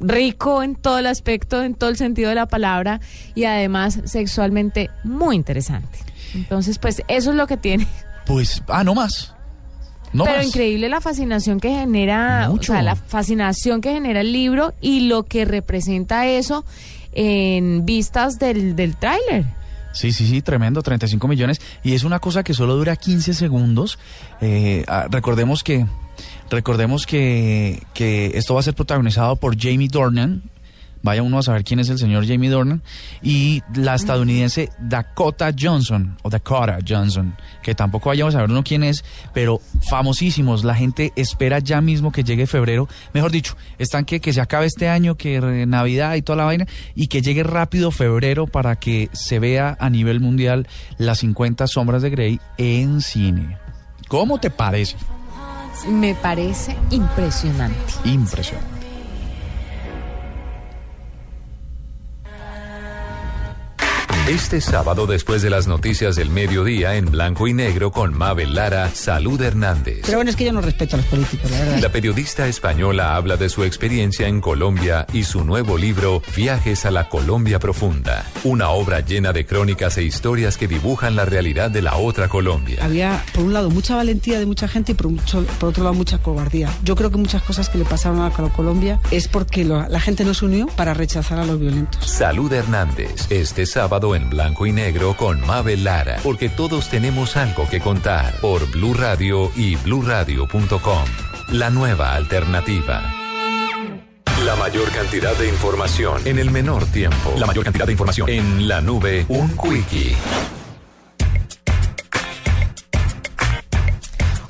rico 0.00 0.62
en 0.62 0.74
todo 0.74 0.98
el 0.98 1.06
aspecto, 1.06 1.62
en 1.62 1.74
todo 1.74 1.90
el 1.90 1.96
sentido 1.96 2.28
de 2.28 2.34
la 2.34 2.46
palabra 2.46 3.00
y 3.34 3.44
además 3.44 4.00
sexualmente 4.04 4.90
muy 5.04 5.36
interesante. 5.36 5.98
Entonces, 6.34 6.78
pues 6.78 7.02
eso 7.08 7.30
es 7.30 7.36
lo 7.36 7.46
que 7.46 7.56
tiene. 7.56 7.86
Pues, 8.26 8.62
ah, 8.68 8.84
no 8.84 8.94
más. 8.94 9.33
No 10.14 10.24
Pero 10.24 10.38
más. 10.38 10.46
increíble 10.46 10.88
la 10.88 11.00
fascinación 11.02 11.60
que 11.60 11.68
genera, 11.70 12.48
Mucho. 12.48 12.72
o 12.72 12.74
sea, 12.74 12.82
la 12.82 12.96
fascinación 12.96 13.80
que 13.82 13.92
genera 13.92 14.20
el 14.22 14.32
libro 14.32 14.72
y 14.80 15.00
lo 15.08 15.24
que 15.24 15.44
representa 15.44 16.26
eso 16.26 16.64
en 17.12 17.84
vistas 17.84 18.38
del, 18.38 18.74
del 18.76 18.96
tráiler. 18.96 19.44
Sí, 19.92 20.12
sí, 20.12 20.26
sí, 20.26 20.40
tremendo, 20.42 20.82
35 20.82 21.28
millones. 21.28 21.60
Y 21.82 21.94
es 21.94 22.02
una 22.04 22.18
cosa 22.18 22.42
que 22.42 22.54
solo 22.54 22.74
dura 22.76 22.96
15 22.96 23.34
segundos. 23.34 23.98
Eh, 24.40 24.84
ah, 24.88 25.06
recordemos 25.10 25.62
que, 25.62 25.86
recordemos 26.50 27.06
que, 27.06 27.82
que 27.92 28.32
esto 28.34 28.54
va 28.54 28.60
a 28.60 28.62
ser 28.64 28.74
protagonizado 28.74 29.36
por 29.36 29.56
Jamie 29.60 29.88
Dornan, 29.88 30.42
vaya 31.04 31.22
uno 31.22 31.38
a 31.38 31.42
saber 31.42 31.64
quién 31.64 31.78
es 31.80 31.90
el 31.90 31.98
señor 31.98 32.26
Jamie 32.26 32.50
Dornan, 32.50 32.82
y 33.22 33.62
la 33.74 33.94
estadounidense 33.94 34.70
Dakota 34.78 35.52
Johnson, 35.56 36.16
o 36.22 36.30
Dakota 36.30 36.78
Johnson, 36.86 37.36
que 37.62 37.74
tampoco 37.74 38.08
vayamos 38.08 38.34
a 38.34 38.38
saber 38.38 38.50
uno 38.50 38.64
quién 38.64 38.82
es, 38.82 39.04
pero 39.34 39.60
famosísimos, 39.88 40.64
la 40.64 40.74
gente 40.74 41.12
espera 41.14 41.58
ya 41.58 41.82
mismo 41.82 42.10
que 42.10 42.24
llegue 42.24 42.46
febrero, 42.46 42.88
mejor 43.12 43.30
dicho, 43.30 43.54
están 43.78 44.06
que, 44.06 44.18
que 44.18 44.32
se 44.32 44.40
acabe 44.40 44.64
este 44.64 44.88
año, 44.88 45.16
que 45.16 45.36
eh, 45.36 45.66
Navidad 45.66 46.14
y 46.14 46.22
toda 46.22 46.38
la 46.38 46.44
vaina, 46.44 46.66
y 46.94 47.08
que 47.08 47.20
llegue 47.20 47.42
rápido 47.42 47.90
febrero 47.90 48.46
para 48.46 48.76
que 48.76 49.10
se 49.12 49.38
vea 49.38 49.76
a 49.78 49.90
nivel 49.90 50.20
mundial 50.20 50.66
las 50.96 51.18
50 51.18 51.66
sombras 51.66 52.00
de 52.00 52.10
Grey 52.10 52.40
en 52.56 53.02
cine. 53.02 53.58
¿Cómo 54.08 54.38
te 54.38 54.50
parece? 54.50 54.96
Me 55.86 56.14
parece 56.14 56.74
impresionante. 56.90 57.92
Impresionante. 58.04 58.73
Este 64.28 64.62
sábado, 64.62 65.06
después 65.06 65.42
de 65.42 65.50
las 65.50 65.66
noticias 65.66 66.16
del 66.16 66.30
mediodía, 66.30 66.94
en 66.94 67.10
blanco 67.10 67.46
y 67.46 67.52
negro 67.52 67.92
con 67.92 68.16
Mabel 68.16 68.54
Lara, 68.54 68.88
Salud 68.94 69.38
Hernández. 69.42 69.98
Pero 70.06 70.16
bueno, 70.16 70.30
es 70.30 70.36
que 70.36 70.46
yo 70.46 70.52
no 70.54 70.62
respeto 70.62 70.96
a 70.96 71.00
los 71.00 71.06
políticos, 71.06 71.50
la 71.50 71.58
verdad. 71.58 71.78
La 71.80 71.92
periodista 71.92 72.46
española 72.46 73.16
habla 73.16 73.36
de 73.36 73.50
su 73.50 73.64
experiencia 73.64 74.26
en 74.26 74.40
Colombia 74.40 75.06
y 75.12 75.24
su 75.24 75.44
nuevo 75.44 75.76
libro, 75.76 76.22
Viajes 76.34 76.86
a 76.86 76.90
la 76.90 77.10
Colombia 77.10 77.58
Profunda, 77.58 78.24
una 78.44 78.70
obra 78.70 79.00
llena 79.00 79.34
de 79.34 79.44
crónicas 79.44 79.98
e 79.98 80.04
historias 80.04 80.56
que 80.56 80.68
dibujan 80.68 81.16
la 81.16 81.26
realidad 81.26 81.70
de 81.70 81.82
la 81.82 81.96
otra 81.96 82.28
Colombia. 82.28 82.78
Había, 82.82 83.22
por 83.34 83.44
un 83.44 83.52
lado, 83.52 83.68
mucha 83.68 83.94
valentía 83.94 84.38
de 84.38 84.46
mucha 84.46 84.68
gente 84.68 84.92
y 84.92 84.94
por, 84.94 85.08
mucho- 85.10 85.44
por 85.60 85.68
otro 85.68 85.84
lado, 85.84 85.92
mucha 85.94 86.16
cobardía. 86.16 86.70
Yo 86.82 86.96
creo 86.96 87.10
que 87.10 87.18
muchas 87.18 87.42
cosas 87.42 87.68
que 87.68 87.76
le 87.76 87.84
pasaron 87.84 88.22
a 88.22 88.30
Colombia 88.30 89.00
es 89.10 89.28
porque 89.28 89.66
lo- 89.66 89.86
la 89.86 90.00
gente 90.00 90.24
no 90.24 90.32
se 90.32 90.46
unió 90.46 90.66
para 90.68 90.94
rechazar 90.94 91.38
a 91.38 91.44
los 91.44 91.60
violentos. 91.60 92.08
Salud 92.08 92.50
Hernández, 92.50 93.26
este 93.30 93.66
sábado 93.66 94.13
en 94.14 94.30
blanco 94.30 94.66
y 94.66 94.72
negro 94.72 95.16
con 95.16 95.40
Mabel 95.46 95.84
Lara, 95.84 96.18
porque 96.22 96.48
todos 96.48 96.88
tenemos 96.88 97.36
algo 97.36 97.68
que 97.68 97.80
contar 97.80 98.34
por 98.40 98.70
Blue 98.70 98.94
Radio 98.94 99.50
y 99.56 99.76
bluradio.com. 99.76 101.04
La 101.50 101.70
nueva 101.70 102.14
alternativa. 102.14 103.02
La 104.44 104.56
mayor 104.56 104.90
cantidad 104.90 105.34
de 105.36 105.48
información 105.48 106.20
en 106.24 106.38
el 106.38 106.50
menor 106.50 106.84
tiempo. 106.86 107.34
La 107.38 107.46
mayor 107.46 107.64
cantidad 107.64 107.86
de 107.86 107.92
información 107.92 108.28
en 108.28 108.68
la 108.68 108.80
nube. 108.80 109.24
Un 109.28 109.56
quickie. 109.56 110.16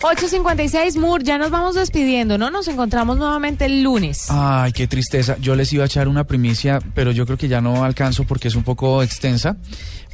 8.56, 0.05 0.99
Moore, 0.99 1.25
ya 1.25 1.39
nos 1.39 1.51
vamos 1.51 1.77
despidiendo, 1.77 2.37
¿no? 2.37 2.51
Nos 2.51 2.69
encontramos 2.69 3.17
nuevamente 3.17 3.65
el 3.65 3.83
lunes. 3.83 4.27
Ay, 4.29 4.71
qué 4.73 4.87
tristeza. 4.87 5.39
Yo 5.41 5.55
les 5.55 5.73
iba 5.73 5.83
a 5.83 5.87
echar 5.87 6.09
una 6.09 6.25
primicia, 6.25 6.79
pero 6.95 7.11
yo 7.11 7.25
creo 7.25 7.39
que 7.39 7.49
ya 7.49 7.63
no 7.63 7.85
alcanzo 7.85 8.25
porque 8.25 8.49
es 8.49 8.55
un 8.55 8.65
poco 8.65 9.03
extensa. 9.03 9.57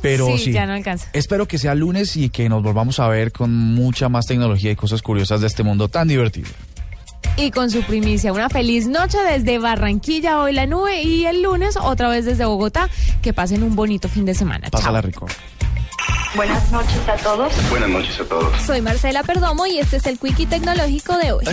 Pero 0.01 0.29
sí, 0.29 0.39
Sí, 0.45 0.53
ya 0.53 0.65
no 0.65 0.75
alcanza. 0.75 1.09
Espero 1.13 1.49
que 1.49 1.59
sea 1.59 1.75
lunes 1.75 2.17
y 2.17 2.31
que 2.31 2.49
nos 2.49 2.63
volvamos 2.63 3.01
a 3.01 3.09
ver 3.09 3.33
con 3.33 3.53
mucha 3.53 4.09
más 4.09 4.27
tecnología 4.27 4.71
y 4.71 4.77
cosas 4.77 5.03
curiosas 5.03 5.41
de 5.41 5.49
este 5.49 5.65
mundo 5.65 5.89
tan 5.89 6.07
divertido. 6.07 6.49
Y 7.37 7.51
con 7.51 7.69
su 7.69 7.83
primicia, 7.83 8.33
una 8.33 8.49
feliz 8.49 8.87
noche 8.87 9.19
desde 9.19 9.59
Barranquilla, 9.59 10.39
hoy 10.41 10.53
la 10.53 10.67
nube, 10.67 11.03
y 11.03 11.27
el 11.27 11.43
lunes 11.43 11.77
otra 11.77 12.09
vez 12.09 12.25
desde 12.27 12.45
Bogotá. 12.45 12.89
Que 13.23 13.33
pasen 13.33 13.65
un 13.65 13.75
bonito 13.75 14.09
fin 14.09 14.25
de 14.25 14.35
semana. 14.35 14.69
Pásala 14.71 15.03
rico. 15.03 15.27
Buenas 16.35 16.71
noches 16.71 17.09
a 17.09 17.17
todos. 17.17 17.53
Buenas 17.71 17.91
noches 17.91 18.21
a 18.21 18.25
todos. 18.25 18.63
Soy 18.63 18.81
Marcela 18.81 19.23
Perdomo 19.23 19.67
y 19.67 19.79
este 19.79 19.97
es 19.97 20.07
el 20.07 20.19
Quickie 20.19 20.47
Tecnológico 20.47 21.17
de 21.19 21.33
hoy. 21.33 21.45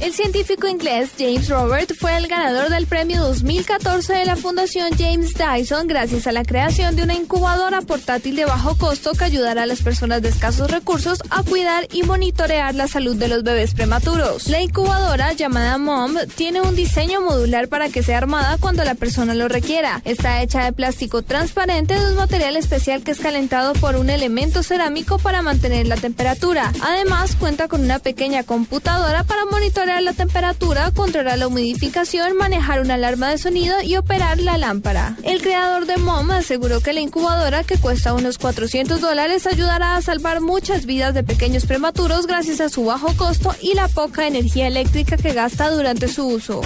El 0.00 0.14
científico 0.14 0.66
inglés 0.66 1.10
James 1.18 1.48
Robert 1.48 1.92
fue 1.98 2.16
el 2.16 2.26
ganador 2.26 2.70
del 2.70 2.86
premio 2.86 3.20
2014 3.22 4.14
de 4.14 4.24
la 4.24 4.36
Fundación 4.36 4.90
James 4.98 5.34
Dyson 5.34 5.86
gracias 5.86 6.26
a 6.26 6.32
la 6.32 6.42
creación 6.42 6.96
de 6.96 7.02
una 7.02 7.14
incubadora 7.14 7.82
portátil 7.82 8.36
de 8.36 8.46
bajo 8.46 8.76
costo 8.76 9.12
que 9.12 9.24
ayudará 9.24 9.62
a 9.62 9.66
las 9.66 9.82
personas 9.82 10.22
de 10.22 10.30
escasos 10.30 10.70
recursos 10.70 11.22
a 11.30 11.42
cuidar 11.42 11.86
y 11.92 12.02
monitorear 12.02 12.74
la 12.74 12.88
salud 12.88 13.16
de 13.16 13.28
los 13.28 13.42
bebés 13.42 13.74
prematuros. 13.74 14.48
La 14.48 14.60
incubadora 14.62 15.32
llamada 15.34 15.78
MOM 15.78 16.16
tiene 16.34 16.62
un 16.62 16.74
diseño 16.74 17.20
modular 17.20 17.68
para 17.68 17.90
que 17.90 18.02
sea 18.02 18.18
armada 18.18 18.56
cuando 18.58 18.84
la 18.84 18.94
persona 18.94 19.34
lo 19.34 19.48
requiera. 19.48 20.00
Está 20.04 20.42
hecha 20.42 20.64
de 20.64 20.72
plástico 20.72 21.22
transparente 21.22 21.94
de 21.94 22.12
un 22.12 22.19
material 22.20 22.56
especial 22.56 23.02
que 23.02 23.12
es 23.12 23.18
calentado 23.18 23.72
por 23.72 23.96
un 23.96 24.10
elemento 24.10 24.62
cerámico 24.62 25.18
para 25.18 25.40
mantener 25.40 25.86
la 25.86 25.96
temperatura. 25.96 26.70
Además, 26.82 27.34
cuenta 27.34 27.66
con 27.66 27.80
una 27.80 27.98
pequeña 27.98 28.42
computadora 28.42 29.24
para 29.24 29.46
monitorear 29.46 30.02
la 30.02 30.12
temperatura, 30.12 30.90
controlar 30.90 31.38
la 31.38 31.46
humidificación, 31.46 32.36
manejar 32.36 32.82
una 32.82 32.94
alarma 32.94 33.30
de 33.30 33.38
sonido 33.38 33.74
y 33.82 33.96
operar 33.96 34.38
la 34.38 34.58
lámpara. 34.58 35.16
El 35.22 35.40
creador 35.40 35.86
de 35.86 35.96
MOM 35.96 36.30
aseguró 36.32 36.82
que 36.82 36.92
la 36.92 37.00
incubadora, 37.00 37.64
que 37.64 37.78
cuesta 37.78 38.12
unos 38.12 38.36
400 38.36 39.00
dólares, 39.00 39.46
ayudará 39.46 39.96
a 39.96 40.02
salvar 40.02 40.42
muchas 40.42 40.84
vidas 40.84 41.14
de 41.14 41.24
pequeños 41.24 41.64
prematuros 41.64 42.26
gracias 42.26 42.60
a 42.60 42.68
su 42.68 42.84
bajo 42.84 43.16
costo 43.16 43.56
y 43.62 43.72
la 43.72 43.88
poca 43.88 44.26
energía 44.26 44.66
eléctrica 44.66 45.16
que 45.16 45.32
gasta 45.32 45.70
durante 45.70 46.06
su 46.06 46.26
uso. 46.26 46.60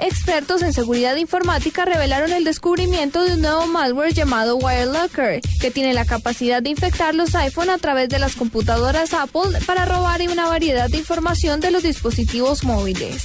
Expertos 0.00 0.62
en 0.62 0.72
seguridad 0.72 1.16
informática 1.16 1.84
revelaron 1.84 2.32
el 2.32 2.44
descubrimiento 2.44 3.22
de 3.22 3.34
un 3.34 3.42
nuevo 3.42 3.66
malware 3.66 4.14
llamado 4.14 4.56
WireLocker, 4.56 5.42
que 5.60 5.70
tiene 5.70 5.92
la 5.92 6.06
capacidad 6.06 6.62
de 6.62 6.70
infectar 6.70 7.14
los 7.14 7.34
iPhone 7.34 7.68
a 7.68 7.78
través 7.78 8.08
de 8.08 8.18
las 8.18 8.34
computadoras 8.34 9.12
Apple 9.12 9.58
para 9.66 9.84
robar 9.84 10.20
una 10.22 10.48
variedad 10.48 10.88
de 10.88 10.98
información 10.98 11.60
de 11.60 11.70
los 11.70 11.82
dispositivos 11.82 12.64
móviles. 12.64 13.24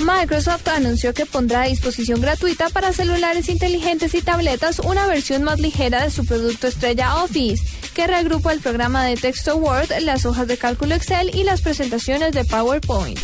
Microsoft 0.00 0.68
anunció 0.68 1.14
que 1.14 1.24
pondrá 1.24 1.62
a 1.62 1.66
disposición 1.68 2.20
gratuita 2.20 2.68
para 2.68 2.92
celulares 2.92 3.48
inteligentes 3.48 4.14
y 4.14 4.22
tabletas 4.22 4.80
una 4.80 5.06
versión 5.06 5.42
más 5.44 5.60
ligera 5.60 6.02
de 6.02 6.10
su 6.10 6.26
producto 6.26 6.66
estrella 6.66 7.22
Office, 7.22 7.64
que 7.94 8.06
reagrupa 8.06 8.52
el 8.52 8.60
programa 8.60 9.04
de 9.04 9.16
texto 9.16 9.56
Word, 9.56 9.90
las 10.00 10.26
hojas 10.26 10.48
de 10.48 10.58
cálculo 10.58 10.94
Excel 10.94 11.30
y 11.34 11.44
las 11.44 11.62
presentaciones 11.62 12.32
de 12.32 12.44
PowerPoint. 12.44 13.20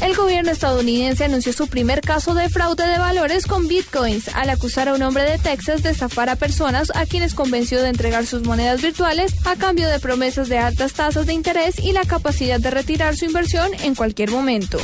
El 0.00 0.14
gobierno 0.14 0.50
estadounidense 0.50 1.24
anunció 1.24 1.52
su 1.52 1.68
primer 1.68 2.02
caso 2.02 2.34
de 2.34 2.48
fraude 2.50 2.86
de 2.86 2.98
valores 2.98 3.46
con 3.46 3.66
bitcoins 3.66 4.28
al 4.34 4.50
acusar 4.50 4.88
a 4.88 4.94
un 4.94 5.02
hombre 5.02 5.24
de 5.24 5.38
Texas 5.38 5.82
de 5.82 5.90
estafar 5.90 6.28
a 6.28 6.36
personas 6.36 6.92
a 6.94 7.06
quienes 7.06 7.34
convenció 7.34 7.80
de 7.82 7.88
entregar 7.88 8.26
sus 8.26 8.42
monedas 8.42 8.82
virtuales 8.82 9.34
a 9.46 9.56
cambio 9.56 9.88
de 9.88 9.98
promesas 9.98 10.48
de 10.48 10.58
altas 10.58 10.92
tasas 10.92 11.26
de 11.26 11.32
interés 11.32 11.78
y 11.78 11.92
la 11.92 12.04
capacidad 12.04 12.60
de 12.60 12.70
retirar 12.70 13.16
su 13.16 13.24
inversión 13.24 13.70
en 13.82 13.94
cualquier 13.94 14.30
momento. 14.30 14.78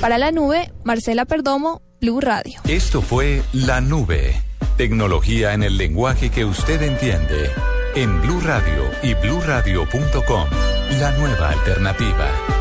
Para 0.00 0.18
la 0.18 0.32
nube, 0.32 0.72
Marcela 0.82 1.26
Perdomo, 1.26 1.82
Blue 2.00 2.20
Radio. 2.20 2.60
Esto 2.66 3.02
fue 3.02 3.42
La 3.52 3.80
Nube. 3.80 4.42
Tecnología 4.76 5.54
en 5.54 5.62
el 5.62 5.76
lenguaje 5.78 6.30
que 6.30 6.44
usted 6.44 6.82
entiende. 6.82 7.50
En 7.94 8.20
Blue 8.22 8.40
Radio 8.40 8.90
y 9.02 9.14
bluradio.com. 9.14 10.44
La 11.00 11.12
nueva 11.12 11.50
alternativa. 11.50 12.55